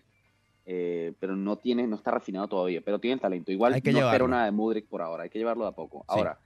eh, 0.66 1.12
pero 1.20 1.36
no 1.36 1.56
tiene, 1.56 1.86
no 1.86 1.94
está 1.96 2.10
refinado 2.10 2.48
todavía, 2.48 2.80
pero 2.84 2.98
tiene 2.98 3.20
talento. 3.20 3.52
Igual 3.52 3.74
Hay 3.74 3.82
que 3.82 3.92
no 3.92 3.98
espero 3.98 4.10
llevarlo. 4.12 4.28
nada 4.28 4.44
de 4.46 4.50
Mudrik 4.50 4.86
por 4.88 5.00
ahora, 5.00 5.22
hay 5.22 5.30
que 5.30 5.38
llevarlo 5.38 5.62
de 5.64 5.70
a 5.70 5.72
poco. 5.74 6.04
Ahora, 6.08 6.38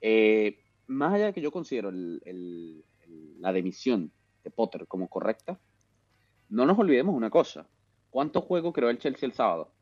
eh, 0.00 0.58
más 0.86 1.14
allá 1.14 1.26
de 1.26 1.32
que 1.32 1.40
yo 1.40 1.50
considero 1.52 1.88
el- 1.90 2.20
el- 2.24 2.84
el- 3.02 3.40
la 3.40 3.52
demisión 3.52 4.10
de 4.44 4.50
Potter 4.50 4.86
como 4.86 5.08
correcta, 5.08 5.58
no 6.48 6.66
nos 6.66 6.78
olvidemos 6.78 7.14
una 7.14 7.30
cosa. 7.30 7.68
¿Cuántos 8.10 8.44
juegos 8.44 8.72
creó 8.74 8.90
el 8.90 8.98
Chelsea 8.98 9.26
el 9.26 9.32
sábado? 9.32 9.72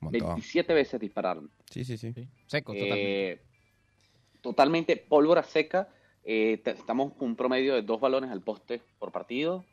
Montón. 0.00 0.20
27 0.34 0.74
veces 0.74 0.98
dispararon. 1.00 1.50
Sí, 1.70 1.84
sí, 1.84 1.96
sí. 1.96 2.12
Sí, 2.12 2.28
Seco, 2.46 2.72
totalmente. 2.72 3.30
Eh, 3.32 3.40
totalmente 4.40 4.96
pólvora 4.96 5.42
seca. 5.44 5.88
Eh, 6.24 6.60
estamos 6.64 7.14
con 7.14 7.28
un 7.30 7.36
promedio 7.36 7.74
de 7.74 7.82
dos 7.82 8.00
balones 8.00 8.30
al 8.30 8.42
poste 8.42 8.80
por 8.98 9.12
partido. 9.12 9.64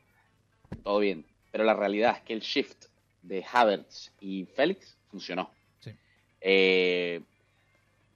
Todo 0.84 1.00
bien. 1.00 1.26
Pero 1.50 1.64
la 1.64 1.74
realidad 1.74 2.16
es 2.18 2.22
que 2.22 2.32
el 2.32 2.40
shift 2.40 2.84
de 3.22 3.44
Havertz 3.52 4.12
y 4.20 4.44
Félix 4.46 4.96
funcionó. 5.08 5.50
Sí. 5.80 5.90
Eh, 6.40 7.20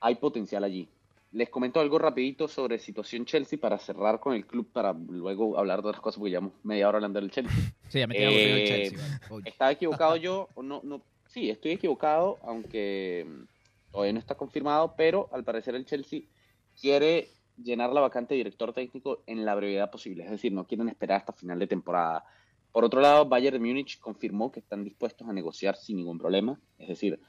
hay 0.00 0.14
potencial 0.14 0.62
allí. 0.62 0.88
Les 1.34 1.50
comento 1.50 1.80
algo 1.80 1.98
rapidito 1.98 2.46
sobre 2.46 2.78
situación 2.78 3.24
Chelsea 3.24 3.58
para 3.58 3.76
cerrar 3.76 4.20
con 4.20 4.34
el 4.34 4.46
club 4.46 4.70
para 4.72 4.92
luego 4.92 5.58
hablar 5.58 5.82
de 5.82 5.88
otras 5.88 6.00
cosas 6.00 6.20
porque 6.20 6.30
llevamos 6.30 6.52
media 6.62 6.88
hora 6.88 6.98
hablando 6.98 7.20
del 7.20 7.30
Chelsea. 7.30 7.52
Sí, 7.88 7.98
ya 7.98 8.06
me 8.06 8.16
el 8.16 8.32
eh, 8.32 8.64
Chelsea. 8.66 9.18
vale. 9.28 9.42
¿Estaba 9.48 9.72
equivocado 9.72 10.16
yo? 10.16 10.48
no, 10.62 10.80
no, 10.84 11.02
sí, 11.26 11.50
estoy 11.50 11.72
equivocado, 11.72 12.38
aunque 12.42 13.26
mm, 13.28 13.90
todavía 13.90 14.12
no 14.12 14.18
está 14.20 14.36
confirmado, 14.36 14.94
pero 14.96 15.28
al 15.32 15.42
parecer 15.42 15.74
el 15.74 15.84
Chelsea 15.84 16.22
quiere 16.80 17.28
llenar 17.56 17.92
la 17.92 18.00
vacante 18.00 18.34
de 18.34 18.38
director 18.38 18.72
técnico 18.72 19.24
en 19.26 19.44
la 19.44 19.56
brevedad 19.56 19.90
posible, 19.90 20.24
es 20.24 20.30
decir, 20.30 20.52
no 20.52 20.66
quieren 20.66 20.88
esperar 20.88 21.18
hasta 21.18 21.32
final 21.32 21.58
de 21.58 21.66
temporada. 21.66 22.24
Por 22.70 22.84
otro 22.84 23.00
lado, 23.00 23.26
Bayern 23.26 23.60
Múnich 23.60 23.98
confirmó 23.98 24.52
que 24.52 24.60
están 24.60 24.84
dispuestos 24.84 25.28
a 25.28 25.32
negociar 25.32 25.76
sin 25.76 25.96
ningún 25.96 26.18
problema, 26.18 26.60
es 26.78 26.88
decir, 26.88 27.20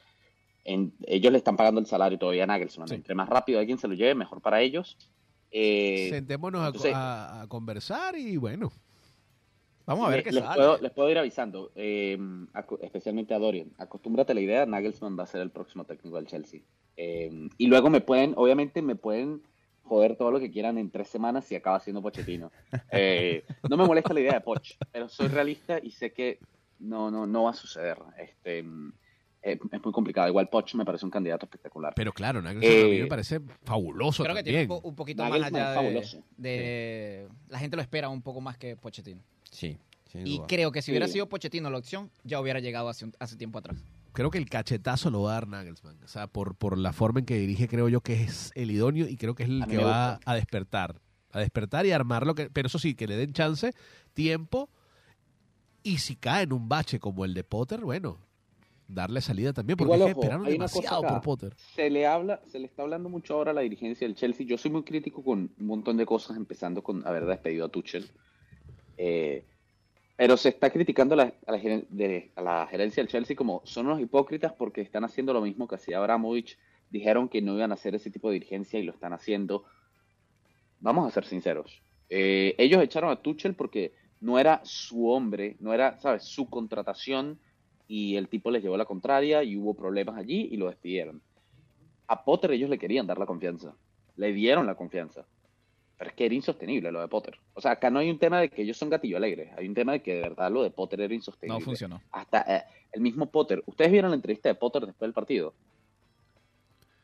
en- 0.65 0.93
ellos 1.07 1.31
le 1.31 1.37
están 1.37 1.55
pagando 1.55 1.79
el 1.79 1.85
salario 1.87 2.19
todavía 2.19 2.43
a 2.43 2.47
Nagelsmann. 2.47 2.87
Sí. 2.89 2.95
Entre 2.95 3.15
más 3.15 3.29
rápido 3.29 3.59
alguien 3.59 3.77
se 3.77 3.87
lo 3.87 3.93
lleve, 3.93 4.13
mejor 4.15 4.41
para 4.41 4.61
ellos. 4.61 4.97
Eh, 5.51 6.09
Sentémonos 6.11 6.61
a, 6.61 6.67
entonces- 6.67 6.93
a- 6.93 7.41
a 7.43 7.47
conversar 7.47 8.17
y 8.17 8.35
bueno. 8.35 8.71
Vamos 9.85 10.07
a 10.07 10.09
ver 10.09 10.17
Le- 10.17 10.23
qué 10.23 10.31
les 10.31 10.43
sale. 10.43 10.55
Puedo, 10.55 10.77
les 10.79 10.91
puedo 10.91 11.09
ir 11.11 11.17
avisando, 11.19 11.71
eh, 11.75 12.17
especialmente 12.81 13.33
a 13.35 13.39
Dorian. 13.39 13.71
Acostúmbrate 13.77 14.31
a 14.31 14.35
la 14.35 14.41
idea, 14.41 14.65
Nagelsmann 14.65 15.17
va 15.17 15.23
a 15.23 15.27
ser 15.27 15.41
el 15.41 15.51
próximo 15.51 15.85
técnico 15.85 16.15
del 16.17 16.25
Chelsea. 16.25 16.61
Eh, 16.97 17.47
y 17.57 17.67
luego 17.67 17.89
me 17.91 18.01
pueden, 18.01 18.33
obviamente 18.35 18.81
me 18.81 18.95
pueden 18.95 19.43
joder 19.83 20.15
todo 20.17 20.31
lo 20.31 20.39
que 20.39 20.49
quieran 20.49 20.79
en 20.79 20.89
tres 20.89 21.07
semanas 21.09 21.45
si 21.45 21.53
acaba 21.55 21.79
siendo 21.79 22.01
Pochettino. 22.01 22.51
Eh, 22.91 23.45
no 23.69 23.77
me 23.77 23.85
molesta 23.85 24.13
la 24.15 24.21
idea 24.21 24.33
de 24.33 24.41
Poch, 24.41 24.71
pero 24.91 25.07
soy 25.07 25.27
realista 25.27 25.77
y 25.81 25.91
sé 25.91 26.11
que 26.11 26.39
no, 26.79 27.11
no, 27.11 27.27
no 27.27 27.43
va 27.43 27.51
a 27.51 27.53
suceder. 27.53 27.99
Este, 28.17 28.65
eh, 29.45 29.59
es 29.71 29.83
muy 29.83 29.93
complicado. 29.93 30.27
Igual 30.27 30.49
Poch 30.49 30.73
me 30.75 30.83
parece 30.83 31.05
un 31.05 31.11
candidato 31.11 31.45
espectacular. 31.45 31.93
Pero 31.95 32.11
claro, 32.11 32.41
Nagelsmann 32.41 32.71
a 32.71 32.85
mí 32.89 32.95
Eh, 32.97 33.01
me 33.03 33.07
parece 33.07 33.39
fabuloso 33.63 34.23
Creo 34.23 34.35
que 34.35 34.43
tiene 34.43 34.61
un, 34.63 34.67
po- 34.67 34.81
un 34.83 34.95
poquito 34.95 35.23
más 35.23 35.31
Nagelsmann 35.31 35.61
allá 35.61 36.21
de, 36.37 37.27
La 37.49 37.59
gente 37.59 37.75
lo 37.75 37.81
espera 37.81 38.09
un 38.09 38.21
poco 38.21 38.41
más 38.41 38.57
que 38.57 38.75
Pochettino. 38.75 39.21
Sí, 39.51 39.77
sin 40.11 40.25
Y 40.27 40.37
duda. 40.37 40.47
creo 40.47 40.71
que 40.71 40.81
si 40.81 40.91
hubiera 40.91 41.07
Sí. 41.07 41.13
sido 41.13 41.29
Pochettino 41.29 41.69
la 41.69 41.77
opción, 41.77 42.09
ya 42.23 42.39
hubiera 42.41 42.59
llegado 42.59 42.89
hace, 42.89 43.05
un- 43.05 43.13
hace 43.19 43.35
tiempo 43.37 43.59
atrás. 43.59 43.77
Creo 44.13 44.31
que 44.31 44.37
el 44.37 44.49
cachetazo 44.49 45.09
lo 45.11 45.23
va 45.23 45.31
a 45.31 45.33
dar 45.35 45.47
Nagelsmann. 45.47 45.97
O 46.03 46.07
sea, 46.07 46.27
por, 46.27 46.55
por 46.55 46.77
la 46.77 46.93
forma 46.93 47.19
en 47.19 47.25
que 47.25 47.37
dirige, 47.37 47.67
creo 47.67 47.87
yo 47.89 48.01
que 48.01 48.23
es 48.23 48.51
el 48.55 48.71
idóneo 48.71 49.07
y 49.07 49.17
creo 49.17 49.35
que 49.35 49.43
es 49.43 49.49
el 49.49 49.65
que 49.67 49.77
va 49.77 50.13
gusta. 50.15 50.31
a 50.31 50.35
despertar. 50.35 51.01
A 51.31 51.39
despertar 51.39 51.85
y 51.85 51.91
armar 51.91 52.25
lo 52.25 52.33
que. 52.33 52.49
Pero 52.49 52.67
eso 52.67 52.79
sí, 52.79 52.95
que 52.95 53.07
le 53.07 53.17
den 53.17 53.33
chance, 53.33 53.73
tiempo. 54.13 54.69
Y 55.83 55.97
si 55.99 56.15
cae 56.15 56.43
en 56.43 56.53
un 56.53 56.67
bache 56.69 56.97
como 56.99 57.25
el 57.25 57.33
de 57.33 57.43
Potter, 57.43 57.81
bueno, 57.81 58.17
darle 58.87 59.21
salida 59.21 59.53
también. 59.53 59.77
Porque 59.77 59.93
Igual, 59.95 60.11
ojo, 60.11 60.21
esperaron 60.21 60.45
demasiado 60.47 61.01
por 61.03 61.21
Potter. 61.21 61.53
se 61.75 61.89
le 61.89 62.05
habla, 62.05 62.41
se 62.47 62.59
le 62.59 62.65
está 62.65 62.83
hablando 62.83 63.09
mucho 63.09 63.35
ahora 63.35 63.51
a 63.51 63.53
la 63.53 63.61
dirigencia 63.61 64.07
del 64.07 64.15
Chelsea. 64.15 64.45
Yo 64.45 64.57
soy 64.57 64.71
muy 64.71 64.83
crítico 64.83 65.23
con 65.23 65.51
un 65.59 65.65
montón 65.65 65.97
de 65.97 66.05
cosas, 66.05 66.37
empezando 66.37 66.83
con 66.83 67.05
haber 67.07 67.25
despedido 67.25 67.65
a 67.65 67.69
Tuchel. 67.69 68.09
Eh, 68.97 69.43
pero 70.17 70.37
se 70.37 70.49
está 70.49 70.69
criticando 70.69 71.13
a 71.15 71.17
la, 71.17 71.33
a 71.45 71.51
la 71.51 71.57
de- 71.57 72.31
a 72.35 72.41
la 72.41 72.67
gerencia 72.67 73.03
del 73.03 73.11
Chelsea 73.11 73.35
como 73.35 73.61
son 73.65 73.87
unos 73.87 73.99
hipócritas 73.99 74.53
porque 74.53 74.79
están 74.81 75.03
haciendo 75.03 75.33
lo 75.33 75.41
mismo 75.41 75.67
que 75.67 75.75
hacía 75.75 75.97
Abramovich. 75.97 76.57
Dijeron 76.89 77.27
que 77.27 77.41
no 77.41 77.55
iban 77.55 77.71
a 77.71 77.73
hacer 77.73 77.95
ese 77.95 78.11
tipo 78.11 78.29
de 78.29 78.35
dirigencia 78.35 78.79
y 78.79 78.83
lo 78.83 78.93
están 78.93 79.11
haciendo. 79.11 79.65
Vamos 80.79 81.07
a 81.07 81.11
ser 81.11 81.25
sinceros. 81.25 81.81
Eh, 82.09 82.55
ellos 82.59 82.81
echaron 82.83 83.09
a 83.09 83.21
Tuchel 83.21 83.55
porque 83.55 83.93
no 84.21 84.39
era 84.39 84.61
su 84.63 85.09
hombre, 85.09 85.57
no 85.59 85.73
era, 85.73 85.99
¿sabes?, 85.99 86.23
su 86.23 86.47
contratación 86.49 87.39
y 87.87 88.15
el 88.15 88.27
tipo 88.27 88.51
les 88.51 88.63
llevó 88.63 88.77
la 88.77 88.85
contraria 88.85 89.43
y 89.43 89.57
hubo 89.57 89.73
problemas 89.73 90.17
allí 90.17 90.49
y 90.51 90.57
lo 90.57 90.67
despidieron. 90.67 91.21
A 92.07 92.23
Potter 92.23 92.51
ellos 92.51 92.69
le 92.69 92.77
querían 92.77 93.07
dar 93.07 93.17
la 93.17 93.25
confianza, 93.25 93.75
le 94.15 94.33
dieron 94.33 94.65
la 94.65 94.75
confianza, 94.75 95.25
pero 95.97 96.09
es 96.09 96.15
que 96.15 96.25
era 96.25 96.35
insostenible 96.35 96.91
lo 96.91 97.01
de 97.01 97.07
Potter. 97.07 97.37
O 97.53 97.61
sea, 97.61 97.71
acá 97.71 97.89
no 97.89 97.99
hay 97.99 98.09
un 98.09 98.19
tema 98.19 98.39
de 98.39 98.49
que 98.49 98.61
ellos 98.61 98.77
son 98.77 98.89
gatillo 98.89 99.17
alegre, 99.17 99.51
hay 99.57 99.67
un 99.67 99.73
tema 99.73 99.93
de 99.93 100.01
que 100.01 100.15
de 100.15 100.21
verdad 100.21 100.51
lo 100.51 100.63
de 100.63 100.71
Potter 100.71 101.01
era 101.01 101.13
insostenible. 101.13 101.59
No 101.59 101.65
funcionó. 101.65 102.01
Hasta 102.11 102.41
eh, 102.41 102.63
el 102.91 103.01
mismo 103.01 103.27
Potter, 103.27 103.63
ustedes 103.65 103.91
vieron 103.91 104.11
la 104.11 104.15
entrevista 104.15 104.49
de 104.49 104.55
Potter 104.55 104.85
después 104.85 105.07
del 105.07 105.13
partido. 105.13 105.53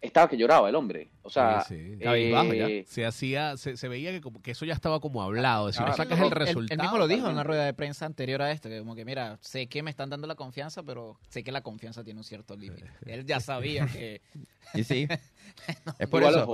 Estaba 0.02 0.28
que 0.28 0.36
lloraba 0.36 0.68
el 0.68 0.74
hombre, 0.74 1.12
o 1.22 1.30
sea, 1.30 1.62
Sí, 1.62 1.76
sí. 1.94 1.98
Cabizbajo 2.00 2.54
ya. 2.56 2.68
eh, 2.68 2.86
Se 2.88 3.06
hacía, 3.06 3.56
se, 3.56 3.78
se 3.78 3.88
veía 3.88 4.10
que 4.12 4.20
como 4.20 4.42
que 4.42 4.50
eso 4.52 4.66
ya 4.66 4.74
estaba 4.74 5.00
como 5.00 5.22
hablado. 5.22 5.72
Si 5.72 5.80
no 5.80 5.94
sacas 5.94 6.18
el 6.18 6.26
él 6.26 6.32
resultado. 6.32 6.74
Él 6.74 6.82
mismo 6.82 6.98
lo 6.98 7.08
dijo 7.08 7.28
en 7.28 7.34
una 7.34 7.44
rueda 7.44 7.66
de 7.66 7.74
prensa 7.76 8.08
anterior 8.08 8.42
a 8.42 8.52
esto, 8.52 8.68
que 8.68 8.80
como 8.80 8.96
que 8.96 9.06
mira, 9.06 9.38
sé 9.42 9.68
que 9.68 9.84
me 9.84 9.92
están 9.92 10.10
dando 10.10 10.26
la 10.26 10.34
confianza, 10.34 10.82
pero 10.82 11.20
sé 11.30 11.44
que 11.44 11.52
la 11.52 11.62
confianza 11.62 12.04
tiene 12.04 12.20
un 12.20 12.24
cierto 12.24 12.56
límite. 12.58 12.90
Él 13.06 13.26
ya 13.28 13.40
sabía 13.40 13.86
que 13.86 14.22
Y 14.74 14.84
sí. 14.84 15.08
es 16.00 16.08
por 16.08 16.24
eso. 16.24 16.48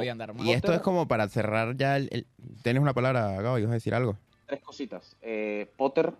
Y 0.43 0.51
esto 0.51 0.73
es 0.73 0.81
como 0.81 1.07
para 1.07 1.29
cerrar 1.29 1.77
ya 1.77 1.95
el... 1.95 2.09
el- 2.11 2.27
¿Tienes 2.63 2.81
una 2.81 2.93
palabra, 2.93 3.41
Gabo? 3.41 3.59
¿Ibas 3.59 3.71
a 3.71 3.75
decir 3.75 3.93
algo? 3.95 4.17
tres 4.45 4.61
cositas. 4.61 5.15
Eh, 5.21 5.71
Potter 5.77 6.13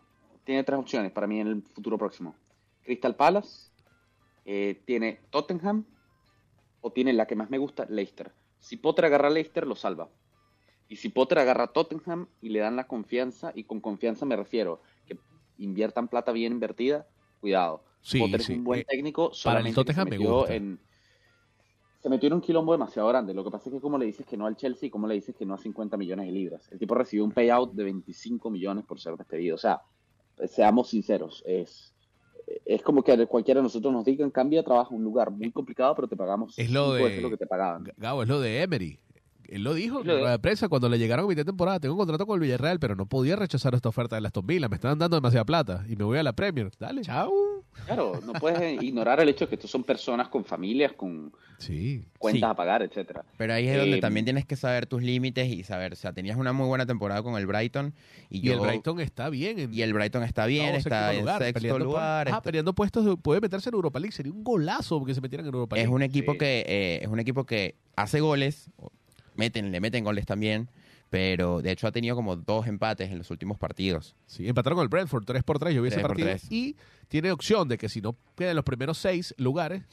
tiene 0.46 0.64
tres 0.64 0.80
opciones 0.80 1.12
para 1.12 1.28
mí 1.28 1.40
en 1.42 1.48
el 1.48 1.62
futuro 1.62 1.98
próximo. 1.98 2.36
Crystal 2.84 3.16
Palace, 3.16 3.70
eh, 4.46 4.82
tiene 4.86 5.20
Tottenham 5.30 5.86
o 6.82 6.92
tiene 6.92 7.14
la 7.14 7.28
que 7.28 7.36
más 7.36 7.50
me 7.50 7.58
gusta, 7.58 7.86
Leicester. 7.90 8.32
Si 8.60 8.78
Potter 8.78 9.06
agarra 9.06 9.28
a 9.28 9.32
Leicester, 9.32 9.68
lo 9.68 9.76
salva. 9.76 10.10
Y 10.90 10.98
si 10.98 11.10
Potter 11.10 11.40
agarra 11.40 11.66
a 11.66 11.74
Tottenham 11.74 12.28
y 12.42 12.50
le 12.50 12.60
dan 12.60 12.76
la 12.76 12.88
confianza, 12.88 13.52
y 13.56 13.64
con 13.66 13.82
confianza 13.82 14.26
me 14.26 14.36
refiero 14.36 14.82
que 15.06 15.18
inviertan 15.58 16.08
plata 16.08 16.32
bien 16.32 16.54
invertida, 16.54 17.08
cuidado. 17.42 17.84
Sí, 18.02 18.20
Potter 18.20 18.42
sí. 18.42 18.54
es 18.54 18.58
un 18.60 18.64
buen 18.64 18.82
Eh, 18.82 18.86
técnico, 18.86 19.36
para 19.44 19.60
el 19.60 19.68
solamente 19.68 19.74
Tottenham 19.74 20.06
se 20.06 20.10
me 20.10 20.18
gusta. 20.18 20.56
en 20.56 20.80
se 22.00 22.10
metió 22.10 22.28
en 22.28 22.34
un 22.34 22.42
quilombo 22.42 22.72
demasiado 22.72 23.08
grande. 23.10 23.34
Lo 23.34 23.44
que 23.44 23.52
pasa 23.52 23.70
es 23.70 23.76
que 23.76 23.82
como 23.82 23.98
le 23.98 24.06
dices 24.06 24.26
que 24.26 24.38
no 24.38 24.46
al 24.46 24.56
Chelsea, 24.56 24.90
como 24.90 25.08
le 25.08 25.16
dices 25.16 25.36
que 25.36 25.46
no 25.46 25.56
a 25.56 25.58
50 25.58 25.98
millones 25.98 26.28
de 26.28 26.32
libras. 26.32 26.72
El 26.72 26.80
tipo 26.80 26.96
recibió 26.96 27.26
un 27.26 27.32
payout 27.32 27.74
de 27.74 27.84
25 27.84 28.50
millones 28.50 28.86
por 28.86 29.00
ser 29.00 29.16
despedido. 29.18 29.56
O 29.56 29.58
sea, 29.58 29.82
seamos 30.48 30.90
sinceros, 30.90 31.44
es 31.46 31.94
es 32.66 32.82
como 32.82 33.04
que 33.04 33.26
cualquiera 33.28 33.60
de 33.60 33.64
nosotros 33.64 33.92
nos 33.94 34.06
digan 34.06 34.30
cambia 34.32 34.64
trabajo 34.64 34.94
a 34.94 34.98
un 34.98 35.04
lugar 35.04 35.32
muy 35.32 35.52
complicado, 35.52 35.94
pero 35.96 36.08
te 36.08 36.16
pagamos 36.16 36.58
Es 36.58 36.72
lo 36.72 36.94
de- 36.94 37.22
lo 37.22 37.30
que 37.30 37.38
te 37.38 37.46
pagaban. 37.48 37.84
Gabo, 37.98 38.24
es 38.24 38.30
lo 38.30 38.40
de 38.40 38.62
Emery. 38.62 39.00
Él 39.50 39.64
lo 39.64 39.74
dijo 39.74 40.02
en 40.02 40.08
lo 40.08 40.18
la 40.20 40.38
prensa 40.40 40.68
cuando 40.68 40.90
le 40.90 40.98
llegaron 41.00 41.24
a 41.26 41.28
mitad 41.30 41.42
de 41.42 41.46
temporada. 41.46 41.80
Tengo 41.80 41.94
un 41.94 42.00
contrato 42.00 42.26
con 42.26 42.36
el 42.36 42.42
Villarreal, 42.42 42.80
pero 42.80 42.96
no 42.96 43.06
podía 43.06 43.38
rechazar 43.38 43.74
esta 43.76 43.88
oferta 43.90 44.16
de 44.18 44.22
la 44.22 44.28
Aston 44.28 44.46
Villa. 44.46 44.68
Me 44.68 44.76
están 44.76 45.00
dando 45.00 45.16
demasiada 45.16 45.46
plata 45.46 45.86
y 45.88 45.96
me 45.96 46.04
voy 46.04 46.18
a 46.18 46.24
la 46.24 46.34
Premier. 46.34 46.70
Dale. 46.80 47.02
Chao. 47.02 47.32
Claro, 47.86 48.20
no 48.26 48.34
puedes 48.34 48.82
ignorar 48.84 49.20
el 49.22 49.30
hecho 49.30 49.46
de 49.46 49.50
que 49.50 49.56
estos 49.56 49.72
son 49.72 49.84
personas 49.84 50.28
con 50.28 50.44
familias, 50.44 50.92
con 50.94 51.32
Sí. 51.60 52.06
cuentas 52.20 52.50
Sí. 52.50 52.52
a 52.52 52.56
pagar, 52.56 52.82
etcétera. 52.84 53.24
Pero 53.38 53.54
ahí 53.54 53.68
es 53.68 53.78
donde 53.78 53.98
Eh, 53.98 54.02
también 54.02 54.26
tienes 54.26 54.46
que 54.46 54.56
saber 54.56 54.86
tus 54.86 55.02
límites 55.02 55.48
y 55.48 55.64
saber, 55.64 55.94
o 55.94 55.96
sea, 55.96 56.14
tenías 56.14 56.38
una 56.38 56.54
muy 56.54 56.68
buena 56.68 56.86
temporada 56.86 57.24
con 57.24 57.36
el 57.36 57.48
Brighton 57.48 57.94
y, 58.30 58.38
Y 58.40 58.42
yo, 58.42 58.54
el 58.54 58.60
Brighton 58.60 59.00
está 59.00 59.30
bien. 59.30 59.58
En, 59.60 59.74
y 59.74 59.82
el 59.82 59.94
Brighton 59.94 60.24
está 60.24 60.46
bien, 60.46 60.72
no, 60.74 60.78
está 60.78 61.14
en 61.14 61.26
sexto 61.26 61.54
peleando 61.54 61.78
por- 61.80 61.82
lugar. 61.88 62.28
ah, 62.28 62.32
está- 62.32 62.42
peleando 62.42 62.74
puestos. 62.74 63.06
de- 63.06 63.18
puede 63.18 63.42
meterse 63.42 63.70
en 63.70 63.76
Europa 63.76 64.00
League. 64.00 64.12
Sería 64.12 64.32
un 64.34 64.44
golazo 64.44 65.04
que 65.06 65.16
se 65.16 65.22
metieran 65.22 65.46
en 65.48 65.54
Europa 65.54 65.76
es 65.78 65.84
League. 65.84 65.96
un 65.96 66.02
equipo 66.04 66.34
Sí. 66.34 66.38
que 66.38 66.64
eh, 66.68 67.00
es 67.02 67.08
un 67.08 67.20
equipo 67.20 67.46
que 67.46 67.76
hace 67.96 68.20
goles, 68.20 68.70
meten, 69.36 69.72
le 69.72 69.80
meten 69.80 70.04
goles 70.04 70.26
también, 70.26 70.70
pero 71.10 71.62
de 71.62 71.72
hecho 71.72 71.88
ha 71.88 71.92
tenido 71.92 72.16
como 72.16 72.36
dos 72.36 72.68
empates 72.68 73.10
en 73.12 73.18
los 73.18 73.32
últimos 73.32 73.58
partidos. 73.58 74.16
Sí, 74.26 74.48
empataron 74.48 74.78
con 74.78 74.84
el 74.84 74.90
Brentford 74.90 75.24
3 75.26 75.44
por 75.44 75.60
3 75.60 75.74
Yo 75.76 75.82
vi 75.82 75.88
ese 75.88 75.96
3 75.98 76.02
por 76.04 76.10
partido. 76.12 76.30
3. 76.30 76.52
Y 76.52 76.76
tiene 77.08 77.32
opción 77.32 77.68
de 77.68 77.78
que 77.78 77.88
si 77.90 78.02
no 78.02 78.16
queda 78.36 78.50
en 78.52 78.56
los 78.56 78.66
primeros 78.66 78.98
seis 78.98 79.34
lugares, 79.38 79.84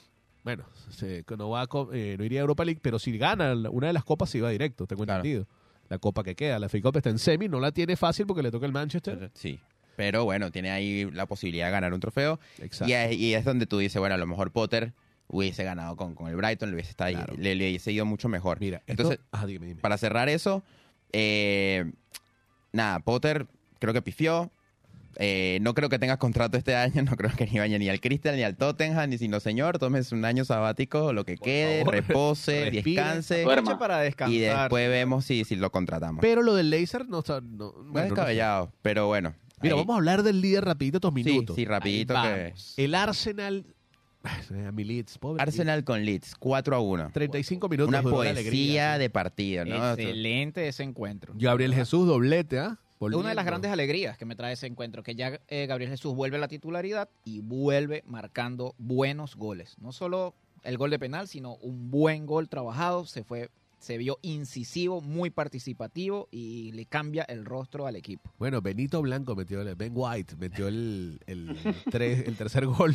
bueno, 0.42 0.64
se- 0.90 1.24
no, 1.38 1.50
va 1.50 1.62
a 1.62 1.68
eh, 1.92 2.16
no 2.18 2.24
iría 2.24 2.40
a 2.40 2.42
Europa 2.42 2.64
League, 2.64 2.80
pero 2.82 2.98
si 2.98 3.16
gana 3.16 3.54
una 3.70 3.86
de 3.86 3.92
las 3.92 4.04
copas, 4.04 4.30
se 4.30 4.38
iba 4.38 4.50
directo, 4.50 4.86
tengo 4.86 5.04
Claro. 5.04 5.20
entendido. 5.20 5.46
La 5.88 5.98
copa 5.98 6.24
que 6.24 6.34
queda, 6.34 6.58
la 6.58 6.68
FA 6.68 6.80
Cup 6.80 6.96
está 6.96 7.10
en 7.10 7.18
semi, 7.18 7.46
no 7.48 7.60
la 7.60 7.70
tiene 7.70 7.96
fácil 7.96 8.26
porque 8.26 8.42
le 8.42 8.50
toca 8.50 8.66
el 8.66 8.72
Manchester. 8.72 9.30
Sí. 9.34 9.60
Pero 9.96 10.24
bueno, 10.24 10.50
tiene 10.50 10.70
ahí 10.70 11.08
la 11.12 11.26
posibilidad 11.26 11.66
de 11.66 11.72
ganar 11.72 11.94
un 11.94 12.00
trofeo. 12.00 12.40
Exacto. 12.58 12.90
Y 12.90 12.94
es, 12.94 13.12
y 13.16 13.34
es 13.34 13.44
donde 13.44 13.66
tú 13.66 13.78
dices, 13.78 14.00
bueno, 14.00 14.14
a 14.16 14.18
lo 14.18 14.26
mejor 14.26 14.50
Potter 14.50 14.92
hubiese 15.28 15.62
ganado 15.62 15.94
con, 15.96 16.14
con 16.14 16.28
el 16.28 16.36
Brighton, 16.36 16.70
le 16.70 16.74
hubiese, 16.74 16.90
estado- 16.90 17.12
Claro. 17.12 17.34
le, 17.38 17.54
le 17.54 17.68
hubiese 17.68 17.92
ido 17.92 18.04
mucho 18.04 18.28
mejor. 18.28 18.58
Mira, 18.60 18.82
Entonces, 18.86 19.14
esto- 19.18 19.28
ajá, 19.30 19.46
dime, 19.46 19.66
dime. 19.66 19.80
para 19.80 19.96
cerrar 19.96 20.28
eso, 20.28 20.62
eh, 21.14 21.92
nada, 22.72 22.98
Potter 23.00 23.46
creo 23.78 23.92
que 23.94 24.02
pifió. 24.02 24.50
Eh, 25.16 25.58
no 25.62 25.74
creo 25.74 25.88
que 25.88 26.00
tengas 26.00 26.18
contrato 26.18 26.56
este 26.58 26.74
año, 26.74 27.02
no 27.08 27.14
creo 27.16 27.30
que 27.36 27.46
ni 27.46 27.60
vaya 27.60 27.78
ni 27.78 27.88
al 27.88 28.00
Crystal 28.00 28.34
ni 28.34 28.42
al 28.42 28.56
Tottenham, 28.56 29.08
ni 29.10 29.16
sino 29.18 29.38
señor, 29.38 29.78
tomes 29.78 30.10
un 30.10 30.24
año 30.24 30.44
sabático, 30.44 31.12
lo 31.12 31.24
que 31.24 31.36
quede, 31.36 31.84
favor. 31.84 31.94
repose, 32.08 32.70
Respire. 32.70 32.82
descanse 33.02 33.44
para 33.78 34.00
descansar. 34.00 34.34
y 34.34 34.40
después 34.40 34.88
vemos 34.88 35.24
si, 35.24 35.44
si 35.44 35.54
lo 35.54 35.70
contratamos. 35.70 36.20
Pero 36.20 36.42
lo 36.42 36.54
del 36.56 36.68
laser 36.70 37.08
no 37.08 37.20
está... 37.20 37.40
No, 37.40 37.46
no 37.48 37.72
bueno, 37.72 37.86
es 37.86 37.92
no 37.92 38.00
sé. 38.00 38.04
descabellado, 38.06 38.72
pero 38.82 39.06
bueno. 39.06 39.34
Mira, 39.62 39.76
ahí. 39.76 39.80
vamos 39.80 39.94
a 39.94 39.96
hablar 39.98 40.24
del 40.24 40.40
líder 40.40 40.64
rapidito 40.64 40.96
estos 40.98 41.14
Sí, 41.14 41.22
minutos. 41.24 41.54
sí, 41.54 41.64
rapidito 41.64 42.16
Ahí 42.18 42.52
que... 42.76 42.84
El 42.84 42.94
Arsenal... 42.96 43.64
A 44.66 44.72
mi 44.72 44.84
Leeds, 44.84 45.18
pobre 45.18 45.42
Arsenal 45.42 45.84
con 45.84 46.04
Leeds, 46.04 46.34
4 46.38 46.76
a 46.76 46.80
1. 46.80 47.02
Leeds. 47.04 47.12
35 47.12 47.68
minutos 47.68 47.88
Una 47.88 48.02
poesía 48.02 48.30
alegría. 48.30 48.98
de 48.98 49.10
partido, 49.10 49.64
¿no? 49.64 49.90
Excelente 49.92 50.66
ese 50.68 50.82
encuentro. 50.82 51.34
Gabriel 51.36 51.74
Jesús 51.74 52.06
doblete, 52.06 52.58
¿ah? 52.58 52.78
Una 53.00 53.28
de 53.28 53.34
las 53.34 53.44
grandes 53.44 53.70
alegrías 53.70 54.16
que 54.16 54.24
me 54.24 54.34
trae 54.34 54.54
ese 54.54 54.66
encuentro, 54.66 55.02
que 55.02 55.14
ya 55.14 55.38
eh, 55.48 55.66
Gabriel 55.66 55.90
Jesús 55.90 56.14
vuelve 56.14 56.38
a 56.38 56.40
la 56.40 56.48
titularidad 56.48 57.10
y 57.24 57.40
vuelve 57.40 58.02
marcando 58.06 58.74
buenos 58.78 59.36
goles. 59.36 59.76
No 59.78 59.92
solo 59.92 60.34
el 60.62 60.78
gol 60.78 60.88
de 60.90 60.98
penal, 60.98 61.28
sino 61.28 61.56
un 61.56 61.90
buen 61.90 62.24
gol 62.24 62.48
trabajado. 62.48 63.04
Se 63.04 63.22
fue, 63.22 63.50
se 63.78 63.98
vio 63.98 64.18
incisivo, 64.22 65.02
muy 65.02 65.28
participativo 65.28 66.28
y 66.30 66.72
le 66.72 66.86
cambia 66.86 67.24
el 67.24 67.44
rostro 67.44 67.86
al 67.86 67.96
equipo. 67.96 68.32
Bueno, 68.38 68.62
Benito 68.62 69.02
Blanco 69.02 69.36
metió, 69.36 69.60
el- 69.60 69.74
Ben 69.74 69.92
White 69.94 70.36
metió 70.36 70.68
el, 70.68 71.20
el, 71.26 71.58
tres- 71.90 72.26
el 72.26 72.36
tercer 72.36 72.64
gol. 72.64 72.94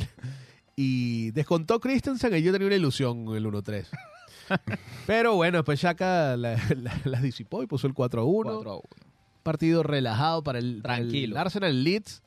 Y 0.81 1.31
descontó 1.31 1.81
Christensen 1.81 2.33
y 2.37 2.41
yo 2.41 2.53
tenía 2.53 2.67
una 2.67 2.75
ilusión 2.77 3.25
el 3.35 3.45
1-3. 3.45 3.85
Pero 5.07 5.35
bueno, 5.35 5.57
después 5.57 5.79
Shaka 5.81 6.37
la, 6.37 6.57
la- 6.75 7.01
la 7.03 7.21
disipó 7.21 7.61
y 7.63 7.67
puso 7.67 7.85
el 7.87 7.93
4-1. 7.93 8.43
4 8.43 8.71
a 8.71 8.75
1. 8.75 8.81
Partido 9.43 9.83
relajado 9.83 10.41
para 10.43 10.59
el, 10.59 10.81
para 10.81 10.97
el 10.97 11.09
Tranquilo. 11.09 11.37
Arsenal 11.39 11.83
Leeds. 11.83 12.21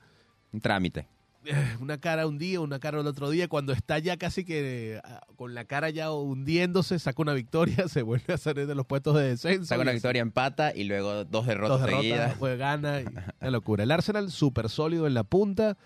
Un 0.53 0.61
trámite. 0.61 1.07
Eh, 1.45 1.77
Una 1.81 1.99
cara 1.99 2.27
un 2.27 2.39
día, 2.39 2.61
una 2.61 2.79
cara 2.79 3.01
el 3.01 3.07
otro 3.07 3.31
día. 3.31 3.49
Cuando 3.49 3.73
está 3.73 3.99
ya 3.99 4.17
casi 4.19 4.45
que 4.45 4.97
eh, 4.97 5.01
con 5.37 5.55
la 5.55 5.65
cara 5.65 5.89
ya 5.91 6.13
hundiéndose, 6.13 6.99
saca 6.99 7.23
una 7.23 7.33
victoria, 7.33 7.89
se 7.89 8.03
vuelve 8.03 8.35
a 8.35 8.39
salir 8.39 8.67
de 8.67 8.75
los 8.75 8.87
puestos 8.87 9.15
de 9.17 9.29
descenso. 9.29 9.65
Saca 9.67 9.81
una 9.83 9.93
victoria, 9.93 10.21
empata 10.23 10.75
y 10.77 10.85
luego 10.85 11.25
dos 11.25 11.47
derrotas, 11.47 11.79
dos 11.79 11.81
derrotas, 11.81 12.03
seguidas. 12.03 12.29
después 12.29 12.59
gana. 12.59 13.01
y- 13.01 13.05
Una 13.41 13.51
locura. 13.51 13.83
El 13.85 13.91
Arsenal 13.91 14.31
súper 14.31 14.69
sólido 14.69 15.07
en 15.07 15.15
la 15.15 15.25
punta. 15.25 15.77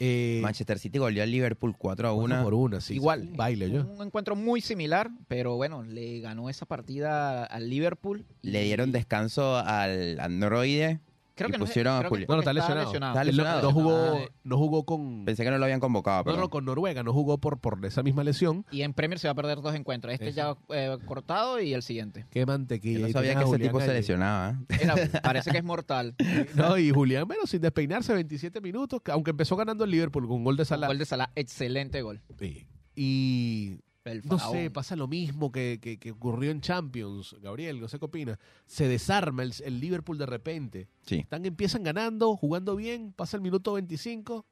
Eh, 0.00 0.40
Manchester 0.42 0.78
City 0.78 0.98
goleó 0.98 1.22
al 1.22 1.30
Liverpool 1.30 1.74
4 1.76 2.08
a 2.08 2.12
1. 2.12 2.24
Una 2.24 2.42
por 2.42 2.54
una, 2.54 2.80
sí. 2.80 2.94
Igual, 2.94 3.28
un 3.30 3.36
baile 3.36 3.70
yo. 3.70 3.84
Un 3.84 4.06
encuentro 4.06 4.34
muy 4.36 4.60
similar, 4.60 5.10
pero 5.28 5.56
bueno, 5.56 5.82
le 5.82 6.20
ganó 6.20 6.48
esa 6.50 6.66
partida 6.66 7.44
al 7.44 7.70
Liverpool. 7.70 8.24
Le 8.42 8.64
dieron 8.64 8.92
descanso 8.92 9.56
al 9.56 10.18
androide. 10.20 11.00
Creo 11.34 11.48
y 11.48 11.52
que 11.52 11.58
no 11.58 11.64
es- 11.64 11.70
pusieron 11.70 11.94
a 11.94 11.98
creo 12.00 12.10
que. 12.12 12.26
No, 12.26 12.34
no, 12.34 12.40
está 12.40 12.50
porque 12.52 12.60
lesionado. 12.60 12.92
Está 12.92 13.14
no- 13.20 13.24
lesionado. 13.24 13.62
No, 13.62 13.72
jugó, 13.72 14.18
Ah, 14.24 14.30
no 14.44 14.58
jugó 14.58 14.84
con. 14.84 15.24
Pensé 15.24 15.44
que 15.44 15.50
no 15.50 15.58
lo 15.58 15.64
habían 15.64 15.80
convocado, 15.80 16.18
No, 16.18 16.24
pero 16.24 16.36
no, 16.38 16.48
con 16.50 16.64
Noruega, 16.64 17.02
no 17.02 17.12
jugó 17.12 17.38
por, 17.38 17.58
por 17.58 17.84
esa 17.84 18.02
misma 18.02 18.24
lesión. 18.24 18.64
Y 18.70 18.82
en 18.82 18.92
Premier 18.94 19.18
se 19.18 19.28
va 19.28 19.32
a 19.32 19.34
perder 19.34 19.60
dos 19.60 19.74
encuentros. 19.74 20.12
Este 20.14 20.28
Eso. 20.28 20.58
ya 20.68 20.76
eh, 20.76 20.98
cortado 21.06 21.60
y 21.60 21.72
el 21.74 21.82
siguiente. 21.82 22.26
Qué 22.30 22.40
yo 22.40 22.46
mantequilla. 22.46 23.00
no 23.00 23.08
Y 23.08 23.12
sabía 23.12 23.34
que 23.34 23.40
ese 23.40 23.46
Julián 23.50 23.68
tipo 23.70 23.80
se 23.80 23.92
lesionaba. 23.92 24.50
¿eh? 24.68 24.76
Mira, 24.80 24.94
parece 25.22 25.50
que 25.50 25.58
es 25.58 25.64
mortal. 25.64 26.14
No, 26.54 26.76
y 26.78 26.90
Julián, 26.90 27.26
bueno, 27.26 27.46
sin 27.46 27.60
despeinarse, 27.60 28.12
27 28.14 28.60
minutos, 28.60 29.00
aunque 29.10 29.30
empezó 29.30 29.56
ganando 29.56 29.84
el 29.84 29.90
Liverpool 29.90 30.26
con 30.26 30.36
un 30.36 30.44
gol 30.44 30.56
de 30.56 30.64
Salah. 30.64 30.86
Gol 30.86 30.98
de 30.98 31.04
Salah, 31.06 31.30
excelente 31.34 32.02
gol. 32.02 32.20
Sí. 32.38 32.66
Y 32.94 33.78
El 34.04 34.22
no 34.24 34.38
sé, 34.38 34.70
pasa 34.70 34.96
lo 34.96 35.06
mismo 35.06 35.52
que, 35.52 35.78
que- 35.80 35.98
que 35.98 36.10
ocurrió 36.10 36.50
en 36.50 36.60
Champions. 36.60 37.36
Gabriel, 37.40 37.80
no 37.80 37.88
sé 37.88 37.98
qué 37.98 38.04
opina. 38.04 38.38
Se 38.66 38.88
desarma 38.88 39.42
el, 39.44 39.52
el 39.64 39.78
Liverpool 39.80 40.18
de 40.18 40.26
repente. 40.26 40.88
Sí, 41.06 41.20
Están, 41.20 41.46
empiezan 41.46 41.82
ganando, 41.84 42.36
jugando 42.36 42.74
bien, 42.74 43.12
pasa 43.12 43.36
el 43.36 43.42
minuto 43.42 43.74
25, 43.74 44.44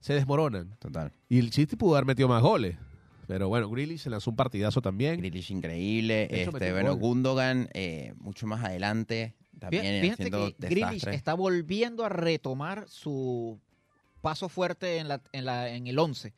se 0.00 0.14
desmoronan. 0.14 0.76
total. 0.78 1.12
Y 1.28 1.38
el 1.40 1.52
City 1.52 1.74
pudo 1.74 1.96
haber 1.96 2.06
metido 2.06 2.28
más 2.28 2.40
goles. 2.42 2.76
Pero 3.26 3.48
bueno, 3.48 3.68
Grealish 3.68 4.00
se 4.02 4.10
lanzó 4.10 4.30
un 4.30 4.36
partidazo 4.36 4.80
también. 4.80 5.18
Grealish 5.20 5.50
increíble. 5.50 6.28
Este, 6.30 6.72
bueno, 6.72 6.92
gol. 6.92 7.00
Gundogan 7.00 7.68
eh, 7.74 8.14
mucho 8.18 8.46
más 8.46 8.64
adelante. 8.64 9.34
También 9.58 9.82
Fíjate, 9.82 10.00
fíjate 10.00 10.22
haciendo 10.22 10.56
que 10.56 10.68
Grealish 10.68 11.08
está 11.08 11.34
volviendo 11.34 12.04
a 12.04 12.08
retomar 12.08 12.86
su 12.88 13.58
paso 14.22 14.48
fuerte 14.48 14.98
en, 14.98 15.08
la, 15.08 15.20
en, 15.32 15.44
la, 15.44 15.68
en 15.68 15.88
el 15.88 15.98
11. 15.98 16.32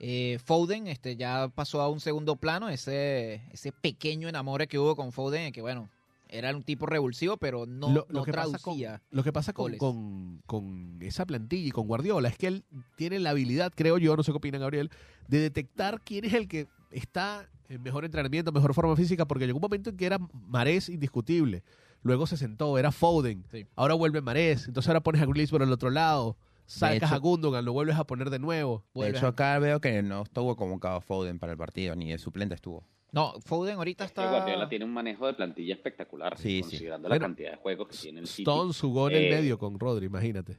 Eh, 0.00 0.38
Foden 0.44 0.86
este, 0.86 1.16
ya 1.16 1.48
pasó 1.54 1.80
a 1.80 1.88
un 1.88 2.00
segundo 2.00 2.36
plano, 2.36 2.68
ese, 2.68 3.42
ese 3.52 3.72
pequeño 3.72 4.28
enamore 4.28 4.66
que 4.66 4.78
hubo 4.78 4.96
con 4.96 5.12
Foden, 5.12 5.52
que 5.52 5.62
bueno, 5.62 5.88
era 6.28 6.54
un 6.54 6.62
tipo 6.62 6.86
revulsivo, 6.86 7.36
pero 7.36 7.64
no, 7.64 7.88
Lo- 7.90 8.06
no 8.10 8.20
lo 8.20 8.24
que 8.24 8.32
pasa 8.32 8.58
con- 8.58 8.60
traducía. 8.78 9.02
Lo 9.10 9.22
que 9.22 9.32
pasa 9.32 9.52
con, 9.52 9.64
goles. 9.64 9.78
con- 9.78 10.42
con 10.46 10.98
esa 11.00 11.24
plantilla 11.26 11.68
y 11.68 11.70
con 11.70 11.86
Guardiola 11.86 12.28
es 12.28 12.36
que 12.36 12.48
él 12.48 12.64
tiene 12.96 13.18
la 13.20 13.30
habilidad, 13.30 13.72
creo 13.74 13.98
yo, 13.98 14.16
no 14.16 14.22
sé 14.22 14.32
qué 14.32 14.36
opina 14.38 14.58
Gabriel, 14.58 14.90
de 15.28 15.38
detectar 15.38 16.00
quién 16.02 16.24
es 16.24 16.32
el 16.34 16.48
que 16.48 16.66
está 16.90 17.48
en 17.68 17.82
mejor 17.82 18.04
entrenamiento, 18.04 18.52
mejor 18.52 18.74
forma 18.74 18.96
física, 18.96 19.26
porque 19.26 19.46
llegó 19.46 19.58
un 19.58 19.62
momento 19.62 19.90
en 19.90 19.96
que 19.96 20.06
era 20.06 20.18
Marés 20.48 20.88
indiscutible. 20.88 21.62
Luego 22.02 22.26
se 22.26 22.36
sentó, 22.36 22.76
era 22.78 22.92
Foden. 22.92 23.44
Sí. 23.50 23.64
Ahora 23.76 23.94
vuelve 23.94 24.20
Marés. 24.20 24.66
Entonces 24.68 24.88
ahora 24.88 25.00
pones 25.02 25.22
a 25.22 25.26
Grealish 25.26 25.48
por 25.50 25.62
el 25.62 25.72
otro 25.72 25.88
lado. 25.88 26.36
Sacas 26.66 26.96
hecho- 26.96 27.14
a 27.14 27.18
Gundogan, 27.18 27.64
lo 27.64 27.72
vuelves 27.72 27.96
a 27.96 28.04
poner 28.04 28.30
de 28.30 28.38
nuevo. 28.38 28.84
De 28.94 29.08
hecho, 29.10 29.26
a- 29.26 29.30
acá 29.30 29.58
veo 29.58 29.80
que 29.80 30.02
no 30.02 30.22
estuvo 30.22 30.56
convocado 30.56 31.00
Foden 31.00 31.38
para 31.38 31.52
el 31.52 31.58
partido, 31.58 31.94
ni 31.94 32.10
de 32.10 32.18
suplente 32.18 32.54
estuvo. 32.54 32.84
No, 33.12 33.32
Foden 33.40 33.76
ahorita 33.76 34.04
Es 34.04 34.10
que 34.12 34.20
está... 34.22 34.30
Guardiola 34.30 34.68
tiene 34.68 34.84
un 34.84 34.92
manejo 34.92 35.26
de 35.26 35.34
plantilla 35.34 35.74
espectacular, 35.74 36.36
Sí, 36.36 36.56
sí. 36.56 36.60
considerando 36.62 37.08
Bueno, 37.08 37.22
la 37.22 37.26
cantidad 37.28 37.50
de 37.52 37.56
juegos 37.58 37.88
que 37.88 37.96
tiene 37.98 38.20
el 38.20 38.26
City. 38.26 38.42
Stones 38.42 38.80
jugó 38.80 39.08
en 39.08 39.16
el 39.16 39.24
Eh, 39.24 39.30
medio 39.30 39.58
con 39.58 39.78
Rodri, 39.78 40.06
imagínate. 40.06 40.56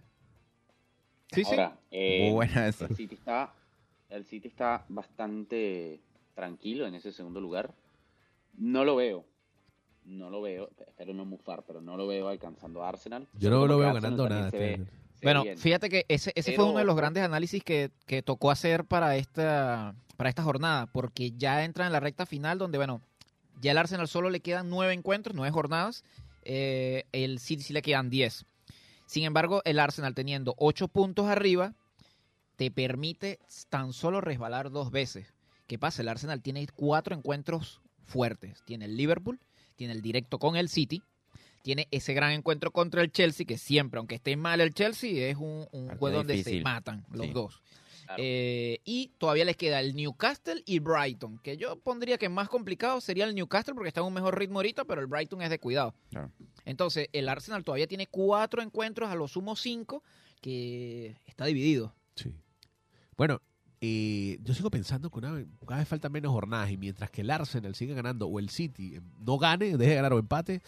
Sí, 1.32 1.44
sí. 1.44 1.50
Ahora, 1.52 1.78
eh, 1.92 2.22
Muy 2.24 2.32
buena 2.34 2.68
esa. 2.68 2.86
el 2.86 2.96
City 2.96 3.16
está, 3.16 3.54
el 4.10 4.26
City 4.26 4.48
está 4.48 4.86
bastante 4.88 6.00
tranquilo 6.34 6.86
en 6.86 6.96
ese 6.96 7.12
segundo 7.12 7.42
lugar. 7.42 7.74
No 8.58 8.86
lo 8.86 8.96
veo, 8.96 9.26
no 10.06 10.30
lo 10.30 10.42
veo. 10.42 10.70
Espero 10.88 11.14
no 11.14 11.26
mufar, 11.26 11.64
pero 11.68 11.82
no 11.82 11.98
lo 11.98 12.08
veo 12.08 12.30
alcanzando 12.30 12.84
a 12.84 12.90
Arsenal. 12.90 13.28
Yo 13.34 13.50
no 13.50 13.66
lo 13.68 13.78
veo 13.80 13.90
Arsenal 13.90 14.16
ganando 14.18 14.30
nada. 14.30 14.52
Bueno, 15.22 15.44
fíjate 15.58 15.90
que 15.90 16.06
ese, 16.08 16.32
ese 16.36 16.52
Pero- 16.52 16.64
fue 16.64 16.72
uno 16.72 16.80
de 16.80 16.86
los 16.86 16.96
grandes 16.96 17.24
análisis 17.24 17.64
que, 17.64 17.92
que 18.06 18.22
tocó 18.22 18.52
hacer 18.52 18.86
para 18.86 19.16
esta, 19.16 19.96
para 20.18 20.30
esta 20.30 20.44
jornada, 20.44 20.86
porque 20.88 21.32
ya 21.32 21.64
entra 21.64 21.86
en 21.88 21.94
la 21.94 22.00
recta 22.00 22.26
final 22.26 22.58
donde, 22.58 22.78
bueno, 22.78 23.02
ya 23.62 23.72
el 23.72 23.78
Arsenal 23.78 24.08
solo 24.08 24.30
le 24.30 24.42
quedan 24.42 24.70
nueve 24.70 24.94
encuentros, 24.94 25.36
nueve 25.36 25.52
jornadas, 25.52 26.04
eh, 26.44 27.06
el 27.12 27.40
City 27.40 27.64
sí 27.64 27.74
le 27.74 27.82
quedan 27.82 28.10
diez. 28.10 28.46
Sin 29.08 29.24
embargo, 29.24 29.62
el 29.66 29.80
Arsenal 29.80 30.14
teniendo 30.14 30.56
ocho 30.58 30.88
puntos 30.88 31.28
arriba, 31.28 31.74
te 32.56 32.72
permite 32.72 33.40
tan 33.70 33.94
solo 33.94 34.22
resbalar 34.22 34.72
dos 34.72 34.92
veces. 34.92 35.34
¿Qué 35.68 35.80
pasa? 35.80 36.02
El 36.02 36.10
Arsenal 36.10 36.42
tiene 36.42 36.68
cuatro 36.76 37.16
encuentros 37.16 37.82
fuertes. 38.04 38.62
Tiene 38.66 38.86
el 38.86 38.98
Liverpool, 38.98 39.40
tiene 39.76 39.94
el 39.94 40.02
directo 40.02 40.38
con 40.40 40.56
el 40.56 40.70
City, 40.70 41.02
tiene 41.66 41.88
ese 41.90 42.14
gran 42.14 42.32
encuentro 42.32 42.70
contra 42.70 43.02
el 43.02 43.12
Chelsea, 43.12 43.44
que 43.44 43.58
siempre, 43.58 43.98
aunque 43.98 44.14
esté 44.16 44.38
mal 44.38 44.62
el 44.62 44.72
Chelsea, 44.72 45.28
es 45.30 45.36
un, 45.36 45.66
juego 45.98 46.18
donde 46.18 46.44
se 46.44 46.62
matan 46.62 47.04
los 47.12 47.26
Sí. 47.26 47.34
dos. 47.34 47.64
Claro. 48.06 48.22
Eh, 48.24 48.82
y 48.86 49.08
todavía 49.18 49.46
les 49.46 49.58
queda 49.58 49.80
el 49.80 49.96
Newcastle 49.96 50.62
y 50.68 50.78
Brighton, 50.78 51.40
que 51.40 51.58
yo 51.58 51.80
pondría 51.80 52.20
que 52.20 52.30
más 52.30 52.50
complicado 52.50 53.02
sería 53.02 53.26
el 53.26 53.34
Newcastle 53.34 53.74
porque 53.74 53.88
está 53.88 54.02
en 54.02 54.06
un 54.06 54.14
mejor 54.14 54.38
ritmo 54.38 54.60
ahorita, 54.60 54.86
pero 54.86 55.02
el 55.02 55.08
Brighton 55.08 55.42
es 55.42 55.50
de 55.50 55.58
cuidado. 55.58 55.96
Claro. 56.12 56.32
Entonces, 56.66 57.10
el 57.14 57.28
Arsenal 57.28 57.64
todavía 57.64 57.88
tiene 57.88 58.06
cuatro 58.06 58.62
encuentros, 58.62 59.10
a 59.10 59.16
lo 59.16 59.28
sumo 59.28 59.56
cinco, 59.56 60.04
que 60.40 61.16
está 61.26 61.46
dividido. 61.46 61.96
Sí. 62.16 62.32
Bueno, 63.18 63.42
eh, 63.82 64.38
yo 64.44 64.54
sigo 64.54 64.70
pensando 64.70 65.10
que 65.10 65.18
una 65.18 65.32
vez- 65.32 65.48
cada 65.68 65.80
vez 65.80 65.88
faltan 65.88 66.12
menos 66.12 66.32
jornadas 66.32 66.70
y 66.70 66.78
mientras 66.78 67.10
que 67.10 67.22
el 67.22 67.32
Arsenal 67.32 67.74
siga 67.74 67.96
ganando 67.96 68.28
o 68.28 68.38
el 68.38 68.50
City 68.52 68.98
eh, 68.98 69.02
no 69.18 69.40
gane, 69.40 69.78
deje 69.78 69.90
de 69.90 69.96
ganar 69.96 70.14
o 70.14 70.20
empate, 70.20 70.62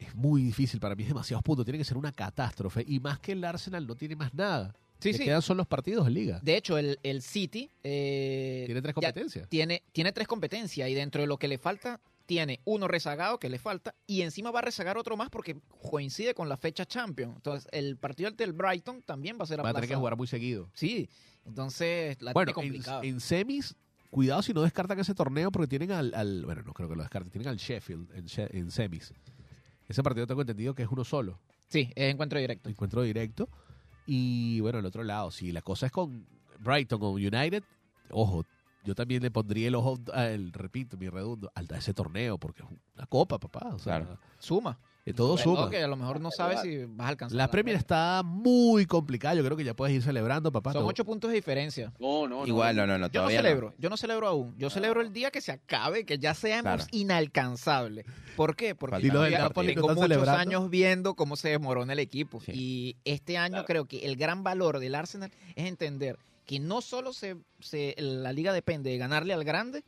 es 0.00 0.14
muy 0.14 0.42
difícil 0.42 0.80
para 0.80 0.94
mí, 0.94 1.02
es 1.02 1.08
demasiados 1.08 1.42
puntos, 1.42 1.64
tiene 1.64 1.78
que 1.78 1.84
ser 1.84 1.96
una 1.96 2.12
catástrofe 2.12 2.84
y 2.86 3.00
más 3.00 3.18
que 3.20 3.32
el 3.32 3.44
Arsenal 3.44 3.86
no 3.86 3.94
tiene 3.94 4.16
más 4.16 4.32
nada. 4.34 4.74
Sí, 5.00 5.12
Le 5.12 5.18
sí. 5.18 5.24
quedan 5.24 5.42
solo 5.42 5.58
los 5.58 5.66
partidos 5.68 6.06
en 6.08 6.14
liga. 6.14 6.40
De 6.42 6.56
hecho, 6.56 6.76
el, 6.76 6.98
el 7.04 7.22
City 7.22 7.70
eh, 7.84 8.64
Tiene 8.66 8.82
tres 8.82 8.94
competencias. 8.94 9.48
tiene, 9.48 9.82
tiene 9.92 10.12
tres 10.12 10.26
competencias 10.26 10.88
y 10.88 10.94
dentro 10.94 11.20
de 11.20 11.26
lo 11.28 11.36
que 11.38 11.46
le 11.46 11.56
falta, 11.58 12.00
tiene 12.26 12.60
uno 12.64 12.88
rezagado 12.88 13.38
que 13.38 13.48
le 13.48 13.58
falta 13.58 13.94
y 14.06 14.22
encima 14.22 14.50
va 14.50 14.58
a 14.58 14.62
rezagar 14.62 14.98
otro 14.98 15.16
más 15.16 15.30
porque 15.30 15.56
coincide 15.90 16.34
con 16.34 16.48
la 16.48 16.56
fecha 16.56 16.84
Champions. 16.84 17.36
Entonces, 17.36 17.68
el 17.72 17.96
partido 17.96 18.28
ante 18.28 18.42
el 18.44 18.52
Brighton 18.52 19.02
también 19.02 19.38
va 19.38 19.44
a 19.44 19.46
ser 19.46 19.58
Va 19.60 19.70
a 19.70 19.72
tener 19.72 19.82
que 19.82 19.86
aplazado. 19.86 20.00
jugar 20.00 20.16
muy 20.16 20.26
seguido. 20.26 20.68
Sí, 20.74 21.08
entonces 21.46 22.20
la 22.20 22.32
Bueno, 22.32 22.52
tiene 22.52 22.66
en, 22.66 22.72
complicado. 22.74 23.02
en 23.04 23.20
semis, 23.20 23.76
cuidado 24.10 24.42
si 24.42 24.52
no 24.52 24.62
descartan 24.62 24.98
ese 24.98 25.14
torneo 25.14 25.50
porque 25.52 25.68
tienen 25.68 25.92
al, 25.92 26.12
al- 26.14 26.44
bueno, 26.44 26.62
no 26.62 26.74
creo 26.74 26.88
que 26.88 26.96
lo 26.96 27.02
descarten, 27.02 27.30
tienen 27.30 27.48
al 27.48 27.56
Sheffield 27.56 28.12
en, 28.14 28.26
she- 28.26 28.48
en 28.52 28.70
semis. 28.70 29.12
Ese 29.88 30.02
partido 30.02 30.26
tengo 30.26 30.42
entendido 30.42 30.74
que 30.74 30.82
es 30.82 30.88
uno 30.90 31.04
solo. 31.04 31.38
Sí, 31.68 31.90
es 31.96 32.12
encuentro 32.12 32.38
directo. 32.38 32.68
encuentro 32.68 33.02
directo. 33.02 33.48
Y 34.06 34.60
bueno, 34.60 34.78
el 34.78 34.86
otro 34.86 35.02
lado, 35.02 35.30
si 35.30 35.52
la 35.52 35.62
cosa 35.62 35.86
es 35.86 35.92
con 35.92 36.26
Brighton 36.60 36.98
o 37.02 37.10
United, 37.12 37.62
ojo, 38.10 38.44
yo 38.84 38.94
también 38.94 39.22
le 39.22 39.30
pondría 39.30 39.68
el 39.68 39.74
ojo, 39.74 39.98
el, 40.14 40.52
repito, 40.52 40.96
mi 40.96 41.08
redundo, 41.08 41.50
al- 41.54 41.68
ese 41.76 41.92
torneo, 41.92 42.38
porque 42.38 42.62
es 42.62 42.68
una 42.96 43.06
copa, 43.06 43.38
papá. 43.38 43.68
O 43.74 43.78
sea, 43.78 44.00
Claro. 44.00 44.18
Suma. 44.38 44.78
Que 45.08 45.14
todo 45.14 45.36
Bueno, 45.36 45.42
suma. 45.42 45.70
que 45.70 45.82
a 45.82 45.88
lo 45.88 45.96
mejor 45.96 46.20
no 46.20 46.30
sabes 46.30 46.60
si 46.60 46.84
vas 46.84 47.06
a 47.06 47.08
alcanzar. 47.08 47.36
La 47.36 47.50
Premier 47.50 47.76
está 47.76 48.22
muy 48.24 48.84
complicada. 48.86 49.34
Yo 49.34 49.44
creo 49.44 49.56
que 49.56 49.64
ya 49.64 49.74
puedes 49.74 49.94
ir 49.96 50.02
celebrando, 50.02 50.52
papá. 50.52 50.72
Son 50.74 50.84
ocho 50.84 51.04
puntos 51.04 51.30
de 51.30 51.36
diferencia. 51.36 51.92
No, 51.98 52.28
no. 52.28 52.46
Igual, 52.46 52.76
no, 52.76 52.86
no, 52.86 52.98
no, 52.98 53.08
Yo 53.10 53.22
no 53.22 53.28
celebro, 53.30 53.74
yo 53.78 53.88
no 53.90 53.96
celebro 53.96 54.28
aún. 54.28 54.54
Yo 54.58 54.68
celebro 54.70 55.00
el 55.00 55.12
día 55.12 55.30
que 55.30 55.40
se 55.40 55.52
acabe, 55.52 56.04
que 56.04 56.18
ya 56.18 56.34
seamos 56.34 56.62
Claro. 56.62 56.84
inalcanzables. 56.92 58.04
¿Por 58.36 58.54
qué? 58.56 58.74
Porque 58.74 58.96
Y 58.96 58.98
los 58.98 59.04
del 59.04 59.12
todavía 59.12 59.38
Napoli 59.40 59.68
no 59.68 59.74
tengo 59.74 59.86
están 59.88 59.96
muchos 59.96 60.08
celebrando. 60.10 60.40
años 60.40 60.70
viendo 60.70 61.14
cómo 61.14 61.36
se 61.36 61.48
desmorona 61.50 61.92
el 61.92 61.98
equipo. 61.98 62.40
Sí. 62.40 62.52
Y 62.54 62.96
este 63.04 63.36
año 63.38 63.52
Claro. 63.52 63.66
creo 63.66 63.84
que 63.86 64.06
el 64.06 64.16
gran 64.16 64.42
valor 64.42 64.78
del 64.78 64.94
Arsenal 64.94 65.30
es 65.56 65.66
entender 65.66 66.18
que 66.46 66.60
no 66.60 66.80
solo 66.80 67.12
se, 67.12 67.36
se- 67.60 67.94
la 67.98 68.32
liga 68.32 68.52
depende 68.52 68.90
de 68.90 68.98
ganarle 68.98 69.34
al 69.34 69.44
grande, 69.44 69.84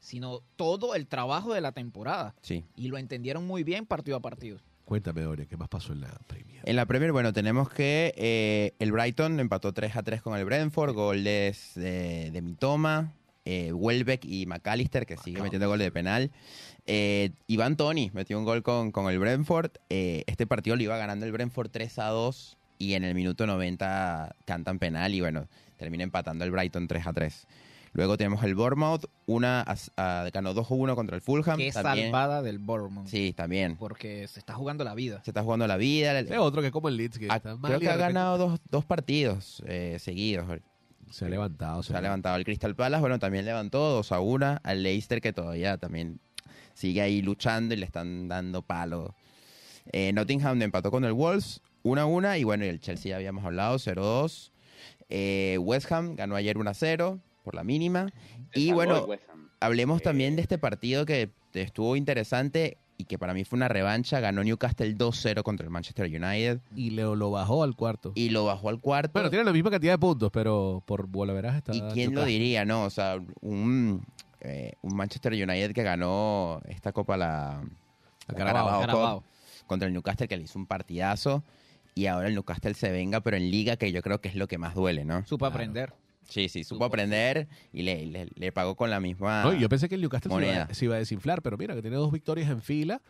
sino 0.00 0.40
todo 0.56 0.94
el 0.94 1.06
trabajo 1.06 1.54
de 1.54 1.60
la 1.60 1.72
temporada. 1.72 2.34
Sí. 2.42 2.64
Y 2.76 2.88
lo 2.88 2.98
entendieron 2.98 3.46
muy 3.46 3.62
bien 3.62 3.86
partido 3.86 4.16
a 4.16 4.20
partido. 4.20 4.58
Cuéntame, 4.84 5.20
Doria, 5.20 5.46
¿qué 5.46 5.56
más 5.56 5.68
pasó 5.68 5.92
en 5.92 6.00
la 6.00 6.10
Premier? 6.26 6.62
En 6.64 6.74
la 6.74 6.84
Premier, 6.84 7.12
bueno, 7.12 7.32
tenemos 7.32 7.70
que 7.70 8.12
eh, 8.16 8.74
el 8.80 8.90
Brighton 8.90 9.38
empató 9.38 9.72
3 9.72 9.94
a 9.94 10.02
3 10.02 10.20
con 10.20 10.36
el 10.36 10.44
Brentford, 10.44 10.94
goles 10.94 11.72
de, 11.76 12.32
de 12.32 12.42
Mitoma, 12.42 13.12
eh, 13.44 13.72
Welbeck 13.72 14.24
y 14.24 14.46
McAllister, 14.46 15.06
que 15.06 15.16
sigue 15.16 15.40
metiendo 15.42 15.68
goles 15.68 15.86
de 15.86 15.92
penal. 15.92 16.30
Eh, 16.86 17.30
Iván 17.46 17.76
Tony 17.76 18.10
metió 18.12 18.38
un 18.38 18.44
gol 18.44 18.62
con, 18.62 18.90
con 18.90 19.08
el 19.10 19.18
Brentford. 19.18 19.70
Eh, 19.90 20.24
este 20.26 20.46
partido 20.46 20.76
lo 20.76 20.82
iba 20.82 20.96
ganando 20.96 21.24
el 21.24 21.32
Brentford 21.32 21.70
3 21.70 21.98
a 22.00 22.06
2 22.08 22.58
y 22.78 22.94
en 22.94 23.04
el 23.04 23.14
minuto 23.14 23.46
90 23.46 24.34
cantan 24.44 24.78
penal 24.78 25.14
y 25.14 25.20
bueno, 25.20 25.46
termina 25.76 26.02
empatando 26.02 26.44
el 26.44 26.50
Brighton 26.50 26.88
3 26.88 27.06
a 27.06 27.12
3. 27.12 27.46
Luego 27.92 28.16
tenemos 28.16 28.42
el 28.44 28.54
Bournemouth, 28.54 29.04
una 29.26 29.62
a- 29.62 29.74
a- 29.96 30.30
ganó 30.32 30.54
2 30.54 30.70
a 30.70 30.74
1 30.74 30.94
contra 30.94 31.16
el 31.16 31.22
Fulham. 31.22 31.58
Qué 31.58 31.72
también. 31.72 32.06
salvada 32.06 32.40
del 32.40 32.58
Bournemouth. 32.58 33.08
Sí, 33.08 33.32
también. 33.36 33.76
Porque 33.76 34.28
se 34.28 34.38
está 34.38 34.54
jugando 34.54 34.84
la 34.84 34.94
vida. 34.94 35.20
Se 35.24 35.30
está 35.30 35.42
jugando 35.42 35.66
la 35.66 35.76
vida. 35.76 36.16
el- 36.18 36.32
otro 36.38 36.62
que 36.62 36.70
como 36.70 36.88
el 36.88 36.96
Leeds, 36.96 37.18
que 37.18 37.26
Ah, 37.28 37.36
está 37.36 37.56
creo 37.60 37.80
que 37.80 37.88
ha 37.88 37.96
ganado 37.96 38.38
dos, 38.38 38.60
dos 38.70 38.84
partidos 38.84 39.62
eh, 39.66 39.96
seguidos. 39.98 40.46
Se 41.10 41.24
ha 41.24 41.28
levantado. 41.28 41.82
Se 41.82 41.96
ha 41.96 42.00
levantado 42.00 42.36
el 42.36 42.44
Crystal 42.44 42.76
Palace, 42.76 43.00
bueno, 43.00 43.18
también 43.18 43.44
levantó 43.44 43.78
dos 43.90 44.12
a 44.12 44.20
una 44.20 44.60
al 44.62 44.84
Leicester 44.84 45.20
que 45.20 45.32
todavía 45.32 45.76
también 45.76 46.20
sigue 46.74 47.02
ahí 47.02 47.20
luchando 47.22 47.74
y 47.74 47.78
le 47.78 47.84
están 47.86 48.28
dando 48.28 48.62
palo. 48.62 49.16
Eh, 49.92 50.12
Nottingham 50.12 50.62
empató 50.62 50.92
con 50.92 51.04
el 51.04 51.12
Wolves 51.12 51.60
1 51.82 52.00
a 52.00 52.04
1 52.06 52.36
y 52.36 52.44
bueno, 52.44 52.64
y 52.64 52.68
el 52.68 52.78
Chelsea 52.78 53.10
ya 53.10 53.16
habíamos 53.16 53.44
hablado 53.44 53.76
0-2. 53.78 54.52
Eh, 55.08 55.58
West 55.60 55.90
Ham 55.90 56.14
ganó 56.14 56.36
ayer 56.36 56.56
1 56.56 56.70
a 56.70 56.74
0 56.74 57.18
por 57.44 57.54
la 57.54 57.64
mínima. 57.64 58.10
Y 58.54 58.72
bueno. 58.72 59.06
Hablemos 59.62 60.00
Eh, 60.00 60.04
también 60.04 60.36
de 60.36 60.42
este 60.42 60.56
partido 60.56 61.04
que 61.04 61.30
estuvo 61.52 61.94
interesante 61.96 62.78
y 62.96 63.04
que 63.04 63.18
para 63.18 63.34
mí 63.34 63.44
fue 63.44 63.58
una 63.58 63.68
revancha. 63.68 64.18
Ganó 64.20 64.42
Newcastle 64.42 64.96
2-0 64.96 65.42
contra 65.42 65.64
el 65.64 65.70
Manchester 65.70 66.06
United 66.06 66.60
Y 66.74 66.90
lo 66.90 67.30
bajó 67.30 67.62
al 67.62 67.76
cuarto. 67.76 68.12
y 68.14 68.30
lo 68.30 68.46
bajó 68.46 68.70
al 68.70 68.80
cuarto. 68.80 69.12
bueno, 69.12 69.28
tiene 69.28 69.44
la 69.44 69.52
misma 69.52 69.70
cantidad 69.70 69.92
de 69.92 69.98
puntos, 69.98 70.30
pero 70.32 70.82
por 70.86 71.06
bolaveraje 71.06 71.58
está. 71.58 71.74
¿Y 71.74 71.82
quién 71.92 72.14
lo 72.14 72.24
diría, 72.24 72.64
no? 72.64 72.84
O 72.84 72.90
sea, 72.90 73.18
un, 73.42 74.02
eh, 74.40 74.72
un 74.80 74.96
Manchester 74.96 75.32
United 75.34 75.72
que 75.72 75.82
ganó 75.82 76.60
esta 76.66 76.92
copa, 76.92 77.18
la, 77.18 77.62
la 78.28 78.34
Carabao. 78.34 78.80
Carabao 78.80 79.24
contra 79.66 79.86
el 79.86 79.92
Newcastle, 79.94 80.26
que 80.26 80.36
le 80.38 80.44
hizo 80.44 80.58
un 80.58 80.66
partidazo. 80.66 81.44
Y 81.94 82.06
ahora 82.06 82.28
el 82.28 82.34
Newcastle 82.34 82.72
se 82.74 82.90
venga, 82.90 83.20
pero 83.20 83.36
en 83.36 83.50
liga, 83.50 83.76
que 83.76 83.92
yo 83.92 84.00
creo 84.02 84.20
que 84.22 84.28
es 84.28 84.34
lo 84.36 84.48
que 84.48 84.56
más 84.58 84.74
duele, 84.74 85.04
¿no? 85.04 85.24
Supo 85.26 85.38
Claro. 85.46 85.54
aprender. 85.54 85.92
Sí, 86.30 86.48
sí, 86.48 86.64
supo 86.64 86.84
aprender 86.84 87.48
y 87.72 87.82
le, 87.82 88.06
le, 88.06 88.28
le 88.34 88.52
pagó 88.52 88.76
con 88.76 88.88
la 88.88 89.00
misma... 89.00 89.42
No, 89.42 89.52
yo 89.52 89.68
pensé 89.68 89.88
que 89.88 89.96
el 89.96 90.00
Newcastle 90.00 90.30
se 90.30 90.38
iba, 90.40 90.46
moneda. 90.46 90.74
se 90.74 90.84
iba 90.86 90.94
a 90.94 90.98
desinflar, 90.98 91.42
pero 91.42 91.58
mira, 91.58 91.74
que 91.74 91.82
tiene 91.82 91.96
dos 91.96 92.10
victorias 92.10 92.48
en 92.48 92.62
fila. 92.62 93.02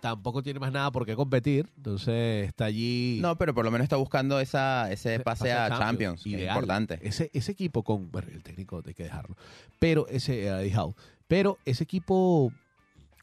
Tampoco 0.00 0.42
tiene 0.44 0.60
más 0.60 0.70
nada 0.70 0.92
por 0.92 1.04
qué 1.04 1.16
competir. 1.16 1.68
Entonces 1.76 2.46
está 2.46 2.66
allí. 2.66 3.18
No, 3.20 3.36
pero 3.36 3.52
por 3.52 3.64
lo 3.64 3.72
menos 3.72 3.82
está 3.82 3.96
buscando 3.96 4.38
esa, 4.38 4.90
ese 4.92 5.18
pase, 5.18 5.52
a 5.52 5.68
Champions, 5.76 6.22
que 6.22 6.36
es 6.44 6.48
importante. 6.48 7.00
Ese, 7.02 7.30
ese 7.34 7.50
equipo 7.50 7.82
con. 7.82 8.08
Bueno, 8.12 8.28
el 8.32 8.44
técnico 8.44 8.80
hay 8.86 8.94
que 8.94 9.02
dejarlo. 9.02 9.34
Pero 9.80 10.06
ese. 10.06 10.48
Howe. 10.76 10.94
pero 11.26 11.58
ese 11.64 11.82
equipo. 11.82 12.52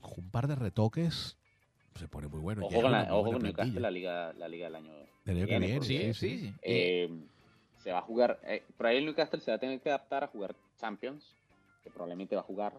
Con 0.01 0.25
un 0.25 0.29
par 0.31 0.47
de 0.49 0.55
retoques. 0.55 1.37
Se 1.97 2.09
pone 2.09 2.27
muy 2.27 2.41
bueno. 2.41 2.65
Ojo 2.65 2.81
con, 2.81 2.91
la, 2.91 3.07
ojo 3.15 3.31
con 3.31 3.41
Newcastle, 3.41 3.79
la 3.79 3.89
liga, 3.89 4.33
la 4.33 4.49
liga 4.49 4.65
del 4.65 4.75
año, 4.75 4.91
Del 5.23 5.37
año 5.37 5.47
que 5.47 5.59
viene, 5.59 5.77
porque, 5.77 6.13
sí, 6.13 6.13
Sí, 6.13 6.13
sí. 6.13 6.37
sí, 6.39 6.47
sí. 6.47 6.53
eh, 6.61 7.09
se 7.85 7.91
va 7.91 7.99
a 7.99 8.01
jugar. 8.01 8.39
Eh, 8.47 8.63
por 8.77 8.87
ahí 8.87 8.97
el 8.97 9.05
Newcastle 9.05 9.39
se 9.39 9.51
va 9.51 9.57
a 9.57 9.59
tener 9.59 9.79
que 9.79 9.89
adaptar 9.89 10.23
a 10.23 10.27
jugar 10.27 10.55
Champions, 10.79 11.35
que 11.83 11.91
probablemente 11.91 12.35
va 12.35 12.41
a 12.41 12.43
jugar. 12.43 12.73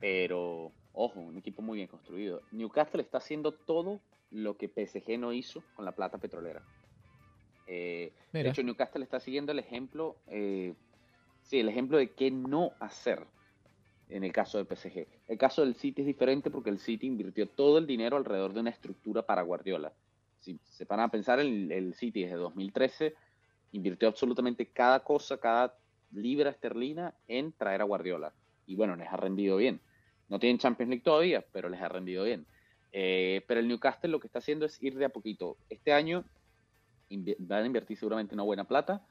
Pero, 0.00 0.72
ojo, 0.92 1.20
un 1.20 1.38
equipo 1.38 1.62
muy 1.62 1.76
bien 1.76 1.86
construido. 1.86 2.42
Newcastle 2.50 3.00
está 3.00 3.18
haciendo 3.18 3.52
todo 3.52 4.00
lo 4.32 4.56
que 4.56 4.68
PSG 4.68 5.20
no 5.20 5.32
hizo 5.32 5.62
con 5.76 5.84
la 5.84 5.92
plata 5.92 6.18
petrolera. 6.18 6.62
Eh, 7.68 8.12
de 8.32 8.48
hecho, 8.48 8.64
Newcastle 8.64 9.04
está 9.04 9.20
siguiendo 9.20 9.52
el 9.52 9.60
ejemplo, 9.60 10.16
eh, 10.26 10.74
sí, 11.44 11.60
el 11.60 11.68
ejemplo 11.68 11.96
de 11.96 12.10
qué 12.10 12.32
no 12.32 12.72
hacer 12.80 13.24
en 14.08 14.24
el 14.24 14.32
caso 14.32 14.58
del 14.58 14.66
PSG. 14.66 15.06
El 15.28 15.38
caso 15.38 15.62
del 15.62 15.76
City 15.76 16.02
es 16.02 16.06
diferente 16.08 16.50
porque 16.50 16.70
el 16.70 16.80
City 16.80 17.06
invirtió 17.06 17.48
todo 17.48 17.78
el 17.78 17.86
dinero 17.86 18.16
alrededor 18.16 18.52
de 18.52 18.60
una 18.60 18.70
estructura 18.70 19.24
para 19.24 19.42
Guardiola. 19.42 19.92
Si 20.40 20.58
se 20.64 20.84
van 20.86 20.98
a 20.98 21.08
pensar, 21.08 21.38
el, 21.38 21.70
el 21.70 21.94
City 21.94 22.24
desde 22.24 22.34
2013 22.34 23.14
invirtió 23.74 24.06
absolutamente 24.08 24.66
cada 24.66 25.00
cosa, 25.00 25.36
cada 25.38 25.76
libra 26.12 26.50
esterlina 26.50 27.12
en 27.26 27.52
traer 27.52 27.80
a 27.80 27.84
Guardiola. 27.84 28.32
Y 28.66 28.76
bueno, 28.76 28.94
les 28.94 29.08
ha 29.08 29.16
rendido 29.16 29.56
bien. 29.56 29.80
No 30.28 30.38
tienen 30.38 30.58
Champions 30.58 30.90
League 30.90 31.02
todavía, 31.02 31.44
pero 31.52 31.68
les 31.68 31.82
ha 31.82 31.88
rendido 31.88 32.24
bien. 32.24 32.46
Eh, 32.92 33.44
pero 33.48 33.58
el 33.58 33.66
Newcastle 33.66 34.10
lo 34.10 34.20
que 34.20 34.28
está 34.28 34.38
haciendo 34.38 34.64
es 34.64 34.80
ir 34.80 34.96
de 34.96 35.04
a 35.04 35.08
poquito. 35.08 35.56
Este 35.68 35.92
año 35.92 36.24
van 37.38 37.64
a 37.64 37.66
invertir 37.66 37.96
seguramente 37.98 38.34
una 38.34 38.44
buena 38.44 38.64
plata, 38.64 39.04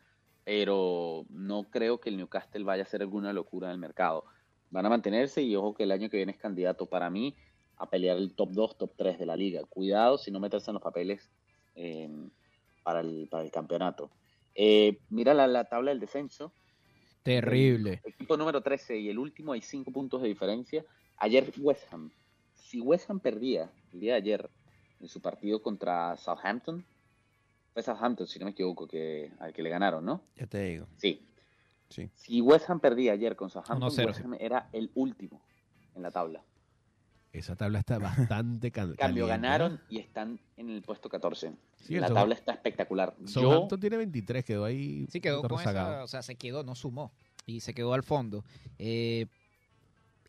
pero 0.45 1.25
no 1.29 1.63
creo 1.69 1.99
que 1.99 2.09
el 2.09 2.15
Newcastle 2.15 2.63
vaya 2.63 2.83
a 2.83 2.85
hacer 2.85 3.01
alguna 3.01 3.33
locura 3.33 3.67
en 3.67 3.73
el 3.73 3.79
mercado. 3.79 4.23
Van 4.71 4.85
a 4.85 4.89
mantenerse 4.89 5.41
y 5.41 5.57
ojo 5.57 5.73
que 5.73 5.83
el 5.83 5.91
año 5.91 6.09
que 6.09 6.17
viene 6.17 6.31
es 6.31 6.37
candidato 6.37 6.85
para 6.85 7.09
mí 7.09 7.35
a 7.75 7.89
pelear 7.89 8.15
el 8.15 8.33
top 8.33 8.51
2, 8.51 8.77
top 8.77 8.93
3 8.95 9.19
de 9.19 9.25
la 9.25 9.35
liga. 9.35 9.61
Cuidado 9.65 10.17
si 10.17 10.31
no 10.31 10.39
meterse 10.39 10.71
en 10.71 10.75
los 10.75 10.83
papeles 10.83 11.29
eh, 11.75 12.09
para, 12.81 13.01
el, 13.01 13.27
para 13.29 13.43
el 13.43 13.51
campeonato. 13.51 14.09
Eh, 14.55 14.99
mira 15.09 15.33
la, 15.33 15.47
la 15.47 15.65
tabla 15.65 15.91
del 15.91 15.99
descenso. 15.99 16.53
Terrible. 17.23 18.01
El 18.03 18.13
equipo 18.13 18.37
número 18.37 18.61
13 18.61 18.99
y 18.99 19.09
el 19.09 19.17
último 19.17 19.53
hay 19.53 19.61
5 19.61 19.91
puntos 19.91 20.21
de 20.21 20.27
diferencia. 20.27 20.85
Ayer 21.17 21.51
West 21.57 21.91
Ham. 21.91 22.11
Si 22.53 22.81
West 22.81 23.09
Ham 23.09 23.19
perdía 23.19 23.71
el 23.93 23.99
día 23.99 24.13
de 24.13 24.17
ayer 24.17 24.49
en 24.99 25.07
su 25.07 25.21
partido 25.21 25.61
contra 25.61 26.17
Southampton, 26.17 26.85
fue 27.73 27.81
Southampton, 27.81 28.27
si 28.27 28.39
no 28.39 28.45
me 28.45 28.51
equivoco, 28.51 28.87
que, 28.87 29.31
al 29.39 29.53
que 29.53 29.63
le 29.63 29.69
ganaron, 29.69 30.05
¿no? 30.05 30.21
Ya 30.35 30.47
te 30.47 30.63
digo. 30.63 30.87
Sí. 30.97 31.25
Sí. 31.89 32.09
Si 32.13 32.41
West 32.41 32.69
Ham 32.69 32.79
perdía 32.79 33.13
ayer 33.13 33.35
con 33.35 33.49
Southampton, 33.49 33.89
1-0, 33.89 34.05
West. 34.07 34.21
Ham 34.21 34.35
era 34.39 34.69
el 34.73 34.91
último 34.95 35.41
en 35.95 36.01
la 36.01 36.11
tabla. 36.11 36.43
Esa 37.33 37.55
tabla 37.55 37.79
está 37.79 37.97
bastante 37.99 38.67
En 38.67 38.71
cambio, 38.71 38.95
caliente, 38.95 39.27
ganaron 39.27 39.81
y 39.89 39.97
están 39.99 40.39
en 40.55 40.69
el 40.69 40.83
puesto 40.83 41.09
14. 41.09 41.51
Sí, 41.81 41.95
el 41.95 42.01
la 42.01 42.13
tabla 42.13 42.35
está 42.35 42.53
espectacular. 42.53 43.15
Yo, 43.19 43.27
Southampton 43.27 43.79
tiene 43.79 43.97
23, 43.97 44.45
quedó 44.45 44.65
ahí. 44.65 45.07
Sí, 45.09 45.19
quedó 45.19 45.41
con 45.41 45.59
esa, 45.59 46.03
o 46.03 46.07
sea, 46.07 46.21
se 46.21 46.35
quedó, 46.35 46.63
no 46.63 46.75
sumó. 46.75 47.11
Y 47.45 47.59
se 47.59 47.73
quedó 47.73 47.93
al 47.93 48.03
fondo. 48.03 48.45
Eh, 48.77 49.25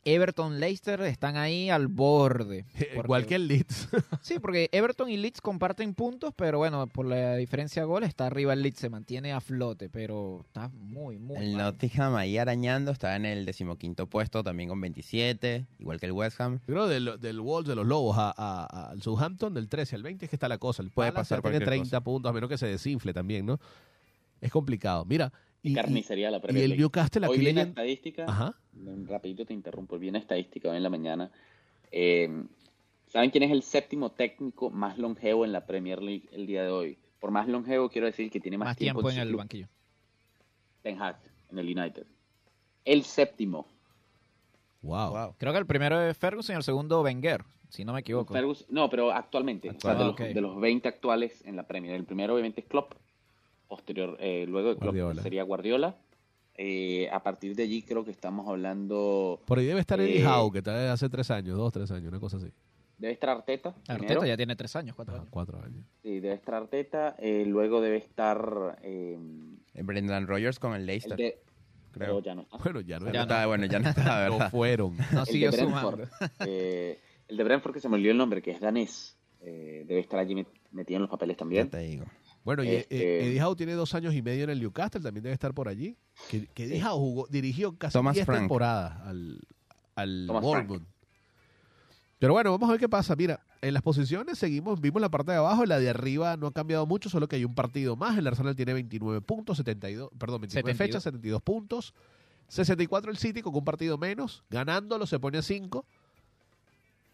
Everton, 0.04 0.60
Leicester 0.60 1.00
están 1.02 1.36
ahí 1.36 1.70
al 1.70 1.88
borde. 1.88 2.64
Igual 2.92 3.06
Porque- 3.06 3.26
que 3.26 3.34
el 3.36 3.48
Leeds. 3.48 3.88
Sí, 4.22 4.38
porque 4.38 4.68
Everton 4.72 5.10
y 5.10 5.16
Leeds 5.16 5.40
comparten 5.40 5.94
puntos, 5.94 6.32
pero 6.34 6.58
bueno, 6.58 6.86
por 6.86 7.06
la 7.06 7.36
diferencia 7.36 7.82
de 7.82 7.86
goles 7.86 8.08
está 8.08 8.26
arriba 8.26 8.52
el 8.54 8.62
Leeds, 8.62 8.78
se 8.78 8.88
mantiene 8.90 9.32
a 9.32 9.40
flote, 9.40 9.88
pero 9.90 10.42
está 10.46 10.68
muy, 10.68 11.18
muy 11.18 11.36
El 11.36 11.52
mal. 11.56 11.72
Nottingham 11.72 12.14
ahí 12.16 12.38
arañando, 12.38 12.90
está 12.90 13.16
en 13.16 13.26
el 13.26 13.44
decimoquinto 13.44 14.06
puesto, 14.06 14.42
también 14.42 14.68
con 14.70 14.80
27, 14.80 15.66
igual 15.78 16.00
que 16.00 16.06
el 16.06 16.12
West 16.12 16.40
Ham. 16.40 16.60
Yo 16.66 16.74
creo 16.74 16.86
del, 16.88 17.20
del 17.20 17.40
Wolves 17.40 17.68
de 17.68 17.74
los 17.76 17.86
Lobos 17.86 18.16
a, 18.18 18.28
a- 18.36 18.66
a- 18.70 18.90
al 18.90 19.02
Southampton, 19.02 19.52
del 19.54 19.68
13 19.68 19.96
al 19.96 20.02
20, 20.02 20.24
es 20.24 20.30
que 20.30 20.36
está 20.36 20.48
la 20.48 20.58
cosa. 20.58 20.82
El 20.82 20.90
Puede 20.90 21.12
Palace 21.12 21.34
pasar 21.34 21.42
tiene 21.42 21.58
cualquier 21.58 21.80
30 21.80 22.00
puntos, 22.02 22.30
a 22.30 22.32
menos 22.32 22.48
que 22.48 22.56
se 22.58 22.66
desinfle 22.66 23.12
también, 23.12 23.44
¿no? 23.46 23.58
Es 24.40 24.50
complicado. 24.50 25.04
Mira, 25.04 25.32
y, 25.70 25.74
carnicería 25.74 26.26
de 26.26 26.32
la 26.32 26.38
y 26.38 26.40
Premier 26.40 26.64
el 26.64 26.70
League. 26.70 26.80
Newcastle 26.82 27.26
Hoy 27.26 27.34
aquí 27.36 27.40
vi 27.44 27.50
una 27.50 27.60
leyendo- 27.62 27.70
estadística. 27.70 28.24
Ajá. 28.28 28.54
Un 28.76 29.06
Rapidito 29.08 29.44
te 29.44 29.54
interrumpo. 29.54 29.98
Vi 29.98 30.08
una 30.08 30.18
estadística 30.18 30.68
hoy 30.70 30.76
en 30.76 30.82
la 30.82 30.90
mañana. 30.90 31.30
Eh, 31.90 32.28
¿Saben 33.08 33.30
quién 33.30 33.44
es 33.44 33.50
el 33.52 33.62
séptimo 33.62 34.10
técnico 34.10 34.70
más 34.70 34.98
longevo 34.98 35.44
en 35.44 35.52
la 35.52 35.66
Premier 35.66 36.02
League 36.02 36.28
el 36.32 36.46
día 36.46 36.62
de 36.64 36.70
hoy? 36.70 36.98
Por 37.20 37.30
más 37.30 37.48
longevo 37.48 37.88
quiero 37.88 38.06
decir 38.06 38.30
que 38.30 38.40
tiene 38.40 38.58
más, 38.58 38.66
Más 38.66 38.76
tiempo 38.76 39.08
en 39.08 39.14
su 39.16 39.20
el 39.22 39.28
club. 39.28 39.38
banquillo. 39.38 39.68
Ten 40.82 41.00
Hag, 41.00 41.18
en 41.50 41.58
el 41.58 41.66
United. 41.78 42.06
El 42.84 43.04
séptimo. 43.04 43.66
Wow. 44.82 45.34
Creo 45.38 45.52
que 45.52 45.58
el 45.58 45.66
primero 45.66 46.00
es 46.02 46.16
Ferguson 46.16 46.54
y 46.54 46.56
el 46.58 46.62
segundo 46.62 47.00
Wenger, 47.02 47.42
si 47.70 47.84
no 47.84 47.92
me 47.94 48.00
equivoco. 48.00 48.34
Fergus- 48.34 48.66
no, 48.68 48.90
pero 48.90 49.10
actualmente. 49.12 49.70
O 49.70 49.80
sea, 49.80 49.94
de, 49.94 50.02
Ah, 50.02 50.06
los, 50.08 50.16
de 50.16 50.40
los 50.40 50.60
20 50.60 50.88
actuales 50.88 51.42
en 51.46 51.56
la 51.56 51.62
Premier. 51.66 51.94
El 51.94 52.04
primero 52.04 52.34
obviamente 52.34 52.60
es 52.60 52.66
Klopp. 52.66 52.92
Posterior, 53.68 54.16
eh, 54.20 54.44
luego 54.48 54.68
de 54.70 54.74
Klopp 54.76 54.84
Guardiola. 54.94 55.22
sería 55.22 55.42
Guardiola. 55.42 55.96
Eh, 56.56 57.08
a 57.10 57.20
partir 57.22 57.56
de 57.56 57.64
allí 57.64 57.82
creo 57.82 58.04
que 58.04 58.12
estamos 58.12 58.46
hablando... 58.48 59.40
Por 59.46 59.58
ahí 59.58 59.66
debe 59.66 59.80
estar 59.80 60.00
Eddie 60.00 60.20
Eh, 60.22 60.26
Howe, 60.26 60.52
que 60.52 60.58
está 60.58 60.92
hace 60.92 61.08
tres 61.08 61.30
años, 61.30 61.56
dos, 61.56 61.72
tres 61.72 61.90
años, 61.90 62.08
una 62.08 62.20
cosa 62.20 62.36
así. 62.36 62.52
Debe 62.96 63.12
estar 63.12 63.30
Arteta. 63.30 63.74
primero. 63.74 64.04
Arteta 64.04 64.26
ya 64.26 64.36
tiene 64.36 64.54
tres 64.54 64.76
años, 64.76 64.94
cuatro 64.94 65.16
años. 65.16 65.26
cuatro 65.30 65.58
años. 65.60 65.84
Sí, 66.02 66.20
debe 66.20 66.34
estar 66.34 66.54
Arteta. 66.54 67.16
eh, 67.18 67.44
luego 67.46 67.80
debe 67.80 67.96
estar... 67.96 68.78
Brendan 69.74 70.26
Rogers 70.28 70.58
con 70.60 70.74
el 70.74 70.82
el 70.82 70.86
Leicester, 70.86 71.16
de... 71.16 71.40
creo. 71.90 72.20
pero 72.20 72.22
ya 72.22 72.34
no 72.36 72.42
está. 72.42 72.56
Bueno, 72.58 72.80
ya 72.82 73.00
no, 73.00 73.12
Ya 73.12 73.22
era- 73.24 73.40
no 73.42 73.48
bueno, 73.48 73.66
ya 73.66 73.78
no 73.80 73.88
no 73.88 73.94
¿verdad? 74.38 74.50
fueron. 74.52 74.96
No 75.12 75.20
el 75.20 75.26
siguió 75.26 75.50
de 75.50 75.56
Brentford. 75.56 76.06
sumando. 76.08 76.34
eh, 76.46 77.00
el 77.26 77.36
de 77.36 77.44
Brentford 77.44 77.72
que 77.74 77.80
se 77.80 77.88
me 77.88 77.96
olvidó 77.96 78.12
el 78.12 78.18
nombre, 78.18 78.40
que 78.42 78.52
es 78.52 78.60
danés. 78.60 79.16
eh, 79.40 79.84
debe 79.88 80.00
estar 80.00 80.20
allí 80.20 80.34
met- 80.34 80.46
metido 80.70 80.96
en 80.98 81.02
los 81.02 81.10
papeles 81.10 81.34
Ya 81.34 81.38
también. 81.38 81.68
te 81.68 81.78
digo. 81.78 82.04
Bueno, 82.44 82.62
y 82.62 82.68
eh, 82.68 82.78
Este- 82.80 83.26
Eddie 83.26 83.42
Howe 83.42 83.56
tiene 83.56 83.72
dos 83.72 83.94
años 83.94 84.14
y 84.14 84.22
medio 84.22 84.44
en 84.44 84.50
el 84.50 84.60
Newcastle, 84.60 85.00
también 85.00 85.22
debe 85.24 85.32
estar 85.34 85.52
por 85.54 85.66
allí. 85.68 85.96
Que, 86.30 86.46
que 86.46 86.64
Eddie. 86.64 86.82
Howe 86.84 86.98
jugó, 86.98 87.26
dirigió 87.28 87.76
casi 87.76 87.94
Thomas 87.94 88.14
10 88.14 88.26
Frank. 88.26 88.40
temporadas 88.40 89.00
al, 89.06 89.40
al 89.96 90.26
Bournemouth. 90.28 90.82
Pero 92.18 92.32
bueno, 92.32 92.52
vamos 92.52 92.68
a 92.68 92.72
ver 92.72 92.80
qué 92.80 92.88
pasa. 92.88 93.16
Mira, 93.16 93.40
en 93.60 93.74
las 93.74 93.82
posiciones 93.82 94.38
seguimos, 94.38 94.80
vimos 94.80 95.00
la 95.02 95.10
parte 95.10 95.32
de 95.32 95.38
abajo, 95.38 95.64
y 95.64 95.66
la 95.66 95.78
de 95.78 95.90
arriba 95.90 96.36
no 96.36 96.46
ha 96.46 96.52
cambiado 96.52 96.86
mucho, 96.86 97.10
solo 97.10 97.28
que 97.28 97.36
hay 97.36 97.44
un 97.44 97.54
partido 97.54 97.96
más. 97.96 98.16
El 98.16 98.26
Arsenal 98.26 98.54
tiene 98.56 98.72
29 98.72 99.20
puntos, 99.20 99.56
72, 99.58 100.10
perdón, 100.18 100.40
29 100.42 100.72
72. 100.72 100.76
fechas, 100.78 101.02
72 101.02 101.42
puntos. 101.42 101.94
64 102.48 103.10
el 103.10 103.16
City 103.18 103.42
con 103.42 103.54
un 103.54 103.64
partido 103.64 103.98
menos. 103.98 104.44
Ganándolo 104.50 105.06
se 105.06 105.18
pone 105.18 105.38
a 105.38 105.42
5. 105.42 105.84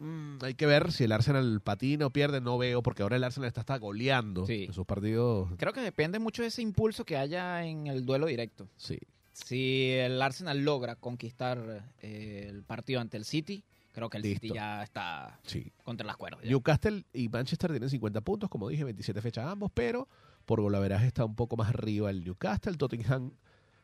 Mm, 0.00 0.38
hay 0.42 0.54
que 0.54 0.66
ver 0.66 0.92
si 0.92 1.04
el 1.04 1.12
Arsenal 1.12 1.60
patina 1.60 2.06
o 2.06 2.10
pierde, 2.10 2.40
no 2.40 2.56
veo, 2.58 2.82
porque 2.82 3.02
ahora 3.02 3.16
el 3.16 3.24
Arsenal 3.24 3.48
está, 3.48 3.60
está 3.60 3.78
goleando 3.78 4.46
Sí. 4.46 4.64
en 4.64 4.72
sus 4.72 4.86
partidos. 4.86 5.48
Creo 5.58 5.72
que 5.72 5.80
depende 5.80 6.18
mucho 6.18 6.42
de 6.42 6.48
ese 6.48 6.62
impulso 6.62 7.04
que 7.04 7.16
haya 7.16 7.64
en 7.64 7.86
el 7.86 8.04
duelo 8.06 8.26
directo. 8.26 8.68
Sí. 8.76 8.98
Si 9.32 9.90
el 9.92 10.20
Arsenal 10.20 10.64
logra 10.64 10.96
conquistar 10.96 11.86
eh, 12.02 12.46
el 12.48 12.62
partido 12.64 13.00
ante 13.00 13.16
el 13.16 13.24
City, 13.24 13.62
creo 13.92 14.08
que 14.10 14.16
el 14.18 14.22
City 14.24 14.50
ya 14.54 14.82
está 14.82 15.38
Sí. 15.44 15.70
contra 15.84 16.06
las 16.06 16.16
cuerdas. 16.16 16.40
ya. 16.42 16.48
Newcastle 16.50 17.04
y 17.12 17.28
Manchester 17.28 17.70
tienen 17.70 17.90
50 17.90 18.20
puntos, 18.22 18.48
como 18.50 18.68
dije, 18.68 18.84
27 18.84 19.20
fechas 19.20 19.46
ambos, 19.46 19.70
pero 19.72 20.08
por 20.46 20.60
golaveraje 20.62 21.06
está 21.06 21.24
un 21.24 21.36
poco 21.36 21.56
más 21.56 21.68
arriba 21.68 22.10
el 22.10 22.24
Newcastle. 22.24 22.76
Tottenham, 22.76 23.32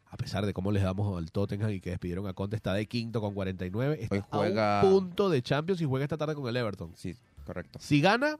a 0.08 0.16
pesar 0.16 0.46
de 0.46 0.52
cómo 0.54 0.70
les 0.72 0.82
damos 0.82 1.16
al 1.18 1.30
Tottenham 1.32 1.70
y 1.70 1.80
que 1.80 1.90
despidieron 1.90 2.26
a 2.26 2.32
Conte, 2.32 2.56
está 2.56 2.72
de 2.74 2.86
quinto 2.86 3.20
con 3.20 3.34
49. 3.34 3.98
Está 4.02 4.14
Hoy 4.16 4.22
juega- 4.30 4.80
a 4.80 4.84
un 4.84 4.90
punto 4.90 5.28
de 5.28 5.42
Champions 5.42 5.80
y 5.80 5.84
juega 5.84 6.04
esta 6.04 6.16
tarde 6.16 6.34
con 6.34 6.46
el 6.48 6.56
Everton. 6.56 6.92
Sí, 6.96 7.16
correcto. 7.44 7.78
Si 7.82 8.00
gana, 8.00 8.36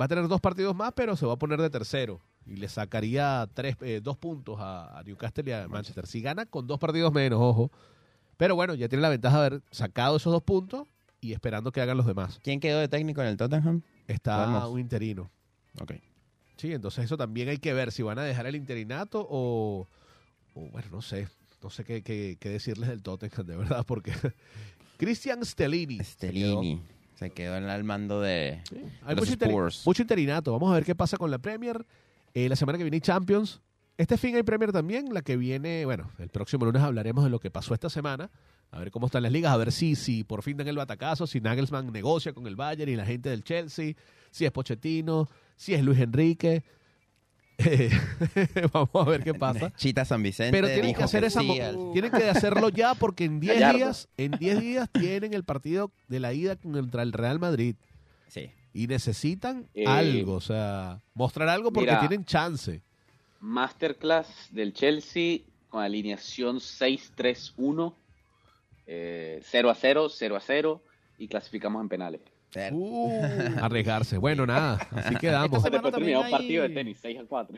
va 0.00 0.04
a 0.04 0.08
tener 0.08 0.28
dos 0.28 0.40
partidos 0.40 0.74
más, 0.76 0.92
pero 0.94 1.16
se 1.16 1.26
va 1.26 1.32
a 1.34 1.38
poner 1.38 1.60
de 1.60 1.70
tercero. 1.70 2.20
Y 2.44 2.56
le 2.56 2.68
sacaría 2.68 3.48
tres, 3.54 3.76
eh, 3.80 4.00
dos 4.02 4.16
puntos 4.18 4.56
a, 4.60 4.96
a 4.98 5.02
Newcastle 5.02 5.42
y 5.46 5.52
a 5.52 5.66
Manchester. 5.68 6.06
Si 6.06 6.20
gana, 6.20 6.46
con 6.46 6.66
dos 6.66 6.78
partidos 6.78 7.12
menos, 7.12 7.40
ojo. 7.40 7.72
Pero 8.36 8.54
bueno, 8.54 8.74
ya 8.74 8.88
tiene 8.88 9.02
la 9.02 9.08
ventaja 9.08 9.40
de 9.40 9.46
haber 9.46 9.62
sacado 9.70 10.16
esos 10.18 10.32
dos 10.32 10.42
puntos 10.42 10.86
y 11.20 11.32
esperando 11.32 11.72
que 11.72 11.80
hagan 11.80 11.96
los 11.96 12.06
demás. 12.06 12.38
¿Quién 12.44 12.60
quedó 12.60 12.78
de 12.78 12.88
técnico 12.88 13.20
en 13.22 13.28
el 13.28 13.36
Tottenham? 13.36 13.80
Está 14.06 14.68
un 14.68 14.78
interino. 14.78 15.28
Ok. 15.80 15.94
Sí, 16.56 16.72
entonces 16.72 17.04
eso 17.06 17.16
también 17.16 17.48
hay 17.48 17.58
que 17.58 17.72
ver 17.74 17.90
si 17.90 18.02
van 18.02 18.18
a 18.18 18.22
dejar 18.22 18.46
el 18.46 18.54
interinato 18.54 19.26
o, 19.28 19.88
o, 20.56 20.68
bueno, 20.70 20.88
no 20.90 21.02
sé, 21.02 21.28
no 21.62 21.70
sé 21.70 21.84
qué, 21.84 22.02
qué- 22.02 22.36
qué 22.40 22.48
decirles 22.48 22.88
del 22.88 23.02
Tottenham, 23.02 23.46
de 23.46 23.56
verdad, 23.56 23.84
porque 23.86 24.12
Christian 24.96 25.44
Stellini. 25.44 25.98
se 25.98 26.04
Stellini. 26.04 26.80
Se 27.18 27.30
quedó 27.30 27.56
en 27.56 27.64
el 27.68 27.84
mando 27.84 28.20
de... 28.20 28.60
Sí, 28.68 28.76
Hay 29.04 29.16
los 29.16 29.26
mucho, 29.28 29.38
interi- 29.38 29.48
Spurs. 29.50 29.82
mucho 29.86 30.02
interinato. 30.02 30.52
Vamos 30.52 30.70
a 30.70 30.74
ver 30.74 30.84
qué 30.84 30.94
pasa 30.94 31.16
con 31.16 31.30
la 31.30 31.38
Premier. 31.38 31.86
Eh, 32.34 32.48
la 32.48 32.56
semana 32.56 32.76
que 32.76 32.84
viene 32.84 32.96
hay 32.96 33.00
Champions. 33.00 33.62
Este 33.96 34.18
fin 34.18 34.36
hay 34.36 34.42
Premier 34.42 34.70
también. 34.70 35.14
La 35.14 35.22
que 35.22 35.38
viene, 35.38 35.86
bueno, 35.86 36.10
el 36.18 36.28
próximo 36.28 36.66
lunes 36.66 36.82
hablaremos 36.82 37.24
de 37.24 37.30
lo 37.30 37.40
que 37.40 37.50
pasó 37.50 37.72
esta 37.72 37.88
semana. 37.88 38.30
A 38.70 38.78
ver 38.80 38.90
cómo 38.90 39.06
están 39.06 39.22
las 39.22 39.32
ligas, 39.32 39.50
a 39.52 39.56
ver 39.56 39.72
si, 39.72 39.94
si 39.96 40.24
por 40.24 40.42
fin 40.42 40.58
dan 40.58 40.68
el 40.68 40.76
batacazo, 40.76 41.26
si 41.26 41.40
Nagelsmann 41.40 41.90
negocia 41.90 42.34
con 42.34 42.46
el 42.46 42.56
Bayern 42.56 42.90
y 42.92 42.96
la 42.96 43.06
gente 43.06 43.30
del 43.30 43.42
Chelsea, 43.44 43.94
si 44.30 44.44
es 44.44 44.50
Pochettino, 44.52 45.26
si 45.56 45.72
es 45.72 45.82
Luis 45.82 45.98
Enrique. 46.00 46.64
Eh, 47.58 47.90
vamos 48.72 48.90
a 48.94 49.04
ver 49.10 49.22
qué 49.24 49.32
pasa. 49.34 49.72
Chita 49.76 50.04
San 50.04 50.22
Vicente 50.22 50.52
Pero 50.52 50.66
tienen 50.66 50.86
dijo 50.86 50.98
que 50.98 51.04
hacer 51.04 51.24
esa 51.24 51.40
sí 51.40 51.58
al- 51.60 51.90
tienen 51.92 52.10
que 52.10 52.28
hacerlo 52.28 52.68
ya 52.68 52.94
porque 52.94 53.24
en 53.24 53.40
10 53.40 53.54
Gallardo. 53.54 53.78
días, 53.78 54.08
en 54.16 54.32
10 54.32 54.60
días 54.60 54.90
tienen 54.92 55.32
el 55.34 55.44
partido 55.44 55.90
de 56.08 56.20
la 56.20 56.32
ida 56.34 56.56
contra 56.56 57.02
el 57.02 57.12
Real 57.12 57.38
Madrid 57.38 57.76
Sí. 58.28 58.50
y 58.74 58.86
necesitan 58.88 59.68
Eh, 59.74 59.86
algo, 59.86 60.34
o 60.34 60.40
sea, 60.40 61.00
mostrar 61.14 61.48
algo 61.48 61.72
porque 61.72 61.90
mira. 61.90 62.00
tienen 62.00 62.24
chance. 62.24 62.82
Masterclass 63.40 64.28
del 64.50 64.72
Chelsea 64.74 65.38
con 65.68 65.82
alineación 65.82 66.56
6-3-1, 66.58 67.94
eh, 68.86 69.40
0 69.44 69.70
a 69.70 69.74
0, 69.74 70.08
0 70.10 70.36
a 70.36 70.40
0 70.40 70.82
y 71.18 71.28
clasificamos 71.28 71.80
en 71.82 71.88
penales. 71.88 72.20
Uh, 72.72 73.58
arriesgarse. 73.62 74.18
Bueno, 74.18 74.46
nada, 74.46 74.78
así 74.92 75.14
quedamos. 75.16 75.58
Esta 75.64 75.70
semana 75.76 75.90
también 75.90 76.20
partido 76.30 76.62
de 76.62 76.68
hay- 76.68 76.74
tenis, 76.74 76.98
6 77.00 77.18
a 77.20 77.24
4. 77.26 77.56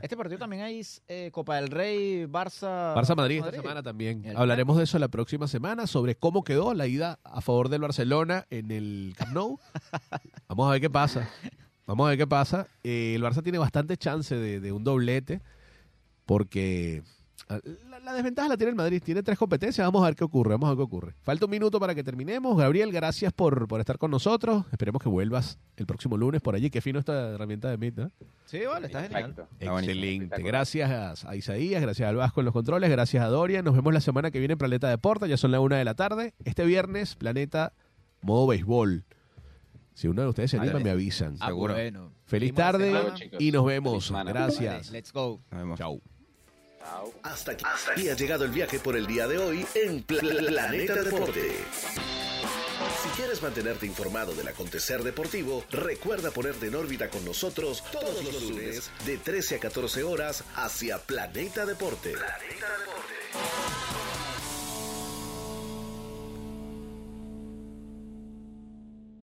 Este 0.00 0.16
partido 0.16 0.38
también 0.38 0.62
hay 0.62 0.80
eh, 1.08 1.30
Copa 1.32 1.56
del 1.56 1.68
Rey, 1.68 2.24
Barça. 2.26 2.94
Barça 2.94 3.14
Madrid 3.16 3.38
esta 3.38 3.52
semana 3.52 3.82
también. 3.82 4.24
El- 4.24 4.36
Hablaremos 4.36 4.76
de 4.76 4.84
eso 4.84 4.98
la 4.98 5.08
próxima 5.08 5.46
semana, 5.46 5.86
sobre 5.86 6.16
cómo 6.16 6.42
quedó 6.44 6.74
la 6.74 6.86
ida 6.86 7.18
a 7.24 7.40
favor 7.40 7.68
del 7.68 7.80
Barcelona 7.82 8.46
en 8.50 8.70
el 8.70 9.14
Camp 9.16 9.32
Nou. 9.32 9.58
Vamos 10.48 10.68
a 10.68 10.72
ver 10.72 10.80
qué 10.80 10.90
pasa. 10.90 11.28
Vamos 11.86 12.06
a 12.06 12.10
ver 12.10 12.18
qué 12.18 12.26
pasa. 12.26 12.66
Eh, 12.82 13.12
el 13.14 13.22
Barça 13.22 13.42
tiene 13.42 13.58
bastante 13.58 13.96
chance 13.96 14.34
de, 14.34 14.60
de 14.60 14.72
un 14.72 14.82
doblete 14.84 15.40
porque 16.26 17.02
la, 17.48 17.98
la 18.00 18.12
desventaja 18.14 18.48
la 18.48 18.56
tiene 18.56 18.70
el 18.70 18.76
Madrid. 18.76 19.02
Tiene 19.04 19.22
tres 19.22 19.38
competencias. 19.38 19.86
Vamos 19.86 20.02
a 20.02 20.06
ver 20.06 20.16
qué 20.16 20.24
ocurre. 20.24 20.50
Vamos 20.52 20.68
a 20.68 20.70
ver 20.70 20.78
qué 20.78 20.82
ocurre. 20.82 21.14
Falta 21.22 21.44
un 21.44 21.50
minuto 21.50 21.78
para 21.78 21.94
que 21.94 22.02
terminemos. 22.02 22.56
Gabriel, 22.56 22.92
gracias 22.92 23.32
por, 23.32 23.66
por 23.68 23.80
estar 23.80 23.98
con 23.98 24.10
nosotros. 24.10 24.64
Esperemos 24.72 25.02
que 25.02 25.08
vuelvas 25.08 25.58
el 25.76 25.86
próximo 25.86 26.16
lunes 26.16 26.40
por 26.40 26.54
allí. 26.54 26.70
Qué 26.70 26.80
fino 26.80 26.98
esta 26.98 27.30
herramienta 27.30 27.70
de 27.70 27.76
Meet, 27.78 27.96
¿no? 27.96 28.10
Sí, 28.46 28.60
vale, 28.66 28.86
está 28.86 29.02
genial. 29.02 29.30
Está. 29.30 29.48
Excelente. 29.78 30.42
Gracias 30.42 31.24
a 31.24 31.36
Isaías, 31.36 31.80
gracias 31.82 32.08
al 32.08 32.16
Vasco 32.16 32.40
en 32.40 32.44
los 32.46 32.52
controles, 32.52 32.90
gracias 32.90 33.22
a 33.24 33.28
Dorian. 33.28 33.64
Nos 33.64 33.74
vemos 33.74 33.92
la 33.92 34.00
semana 34.00 34.30
que 34.30 34.38
viene 34.38 34.52
en 34.52 34.58
Planeta 34.58 34.88
Deporte, 34.88 35.28
ya 35.28 35.36
son 35.36 35.50
la 35.52 35.60
una 35.60 35.76
de 35.78 35.84
la 35.84 35.94
tarde. 35.94 36.34
Este 36.44 36.64
viernes, 36.64 37.16
Planeta 37.16 37.72
Modo 38.20 38.46
Béisbol. 38.46 39.04
Si 39.94 40.08
uno 40.08 40.22
de 40.22 40.28
ustedes 40.28 40.50
se 40.50 40.58
anima, 40.58 40.78
me 40.78 40.90
avisan. 40.90 41.36
Ah, 41.40 41.48
Seguro. 41.48 41.74
bueno. 41.74 42.12
Feliz 42.24 42.54
tarde 42.54 42.90
semana. 42.92 43.14
y 43.38 43.52
nos 43.52 43.64
vemos. 43.66 44.10
Gracias. 44.10 44.86
Vale, 44.88 44.98
let's 44.98 45.12
go. 45.12 45.40
Nos 45.50 45.60
vemos. 45.60 45.78
Chau. 45.78 46.00
Chao. 46.82 47.12
Hasta 47.22 47.52
aquí, 47.52 47.64
hasta 47.66 47.92
aquí 47.92 48.08
ha 48.08 48.14
llegado 48.14 48.44
el 48.44 48.50
viaje 48.50 48.78
por 48.78 48.96
el 48.96 49.06
día 49.06 49.26
de 49.28 49.38
hoy 49.38 49.66
en 49.74 50.02
Pla- 50.02 50.20
Planeta 50.20 50.94
Deporte. 51.02 51.54
Si 53.02 53.08
quieres 53.10 53.40
mantenerte 53.42 53.86
informado 53.86 54.34
del 54.34 54.48
acontecer 54.48 55.02
deportivo, 55.02 55.64
recuerda 55.70 56.30
ponerte 56.30 56.66
en 56.66 56.74
órbita 56.74 57.08
con 57.08 57.24
nosotros 57.24 57.82
todos 57.92 58.24
los 58.24 58.42
lunes 58.42 58.90
de 59.06 59.16
13 59.18 59.56
a 59.56 59.58
14 59.60 60.02
horas 60.02 60.42
hacia 60.56 60.98
Planeta 60.98 61.64
Deporte. 61.66 62.10
Planeta 62.10 62.78
Deporte. 62.78 63.91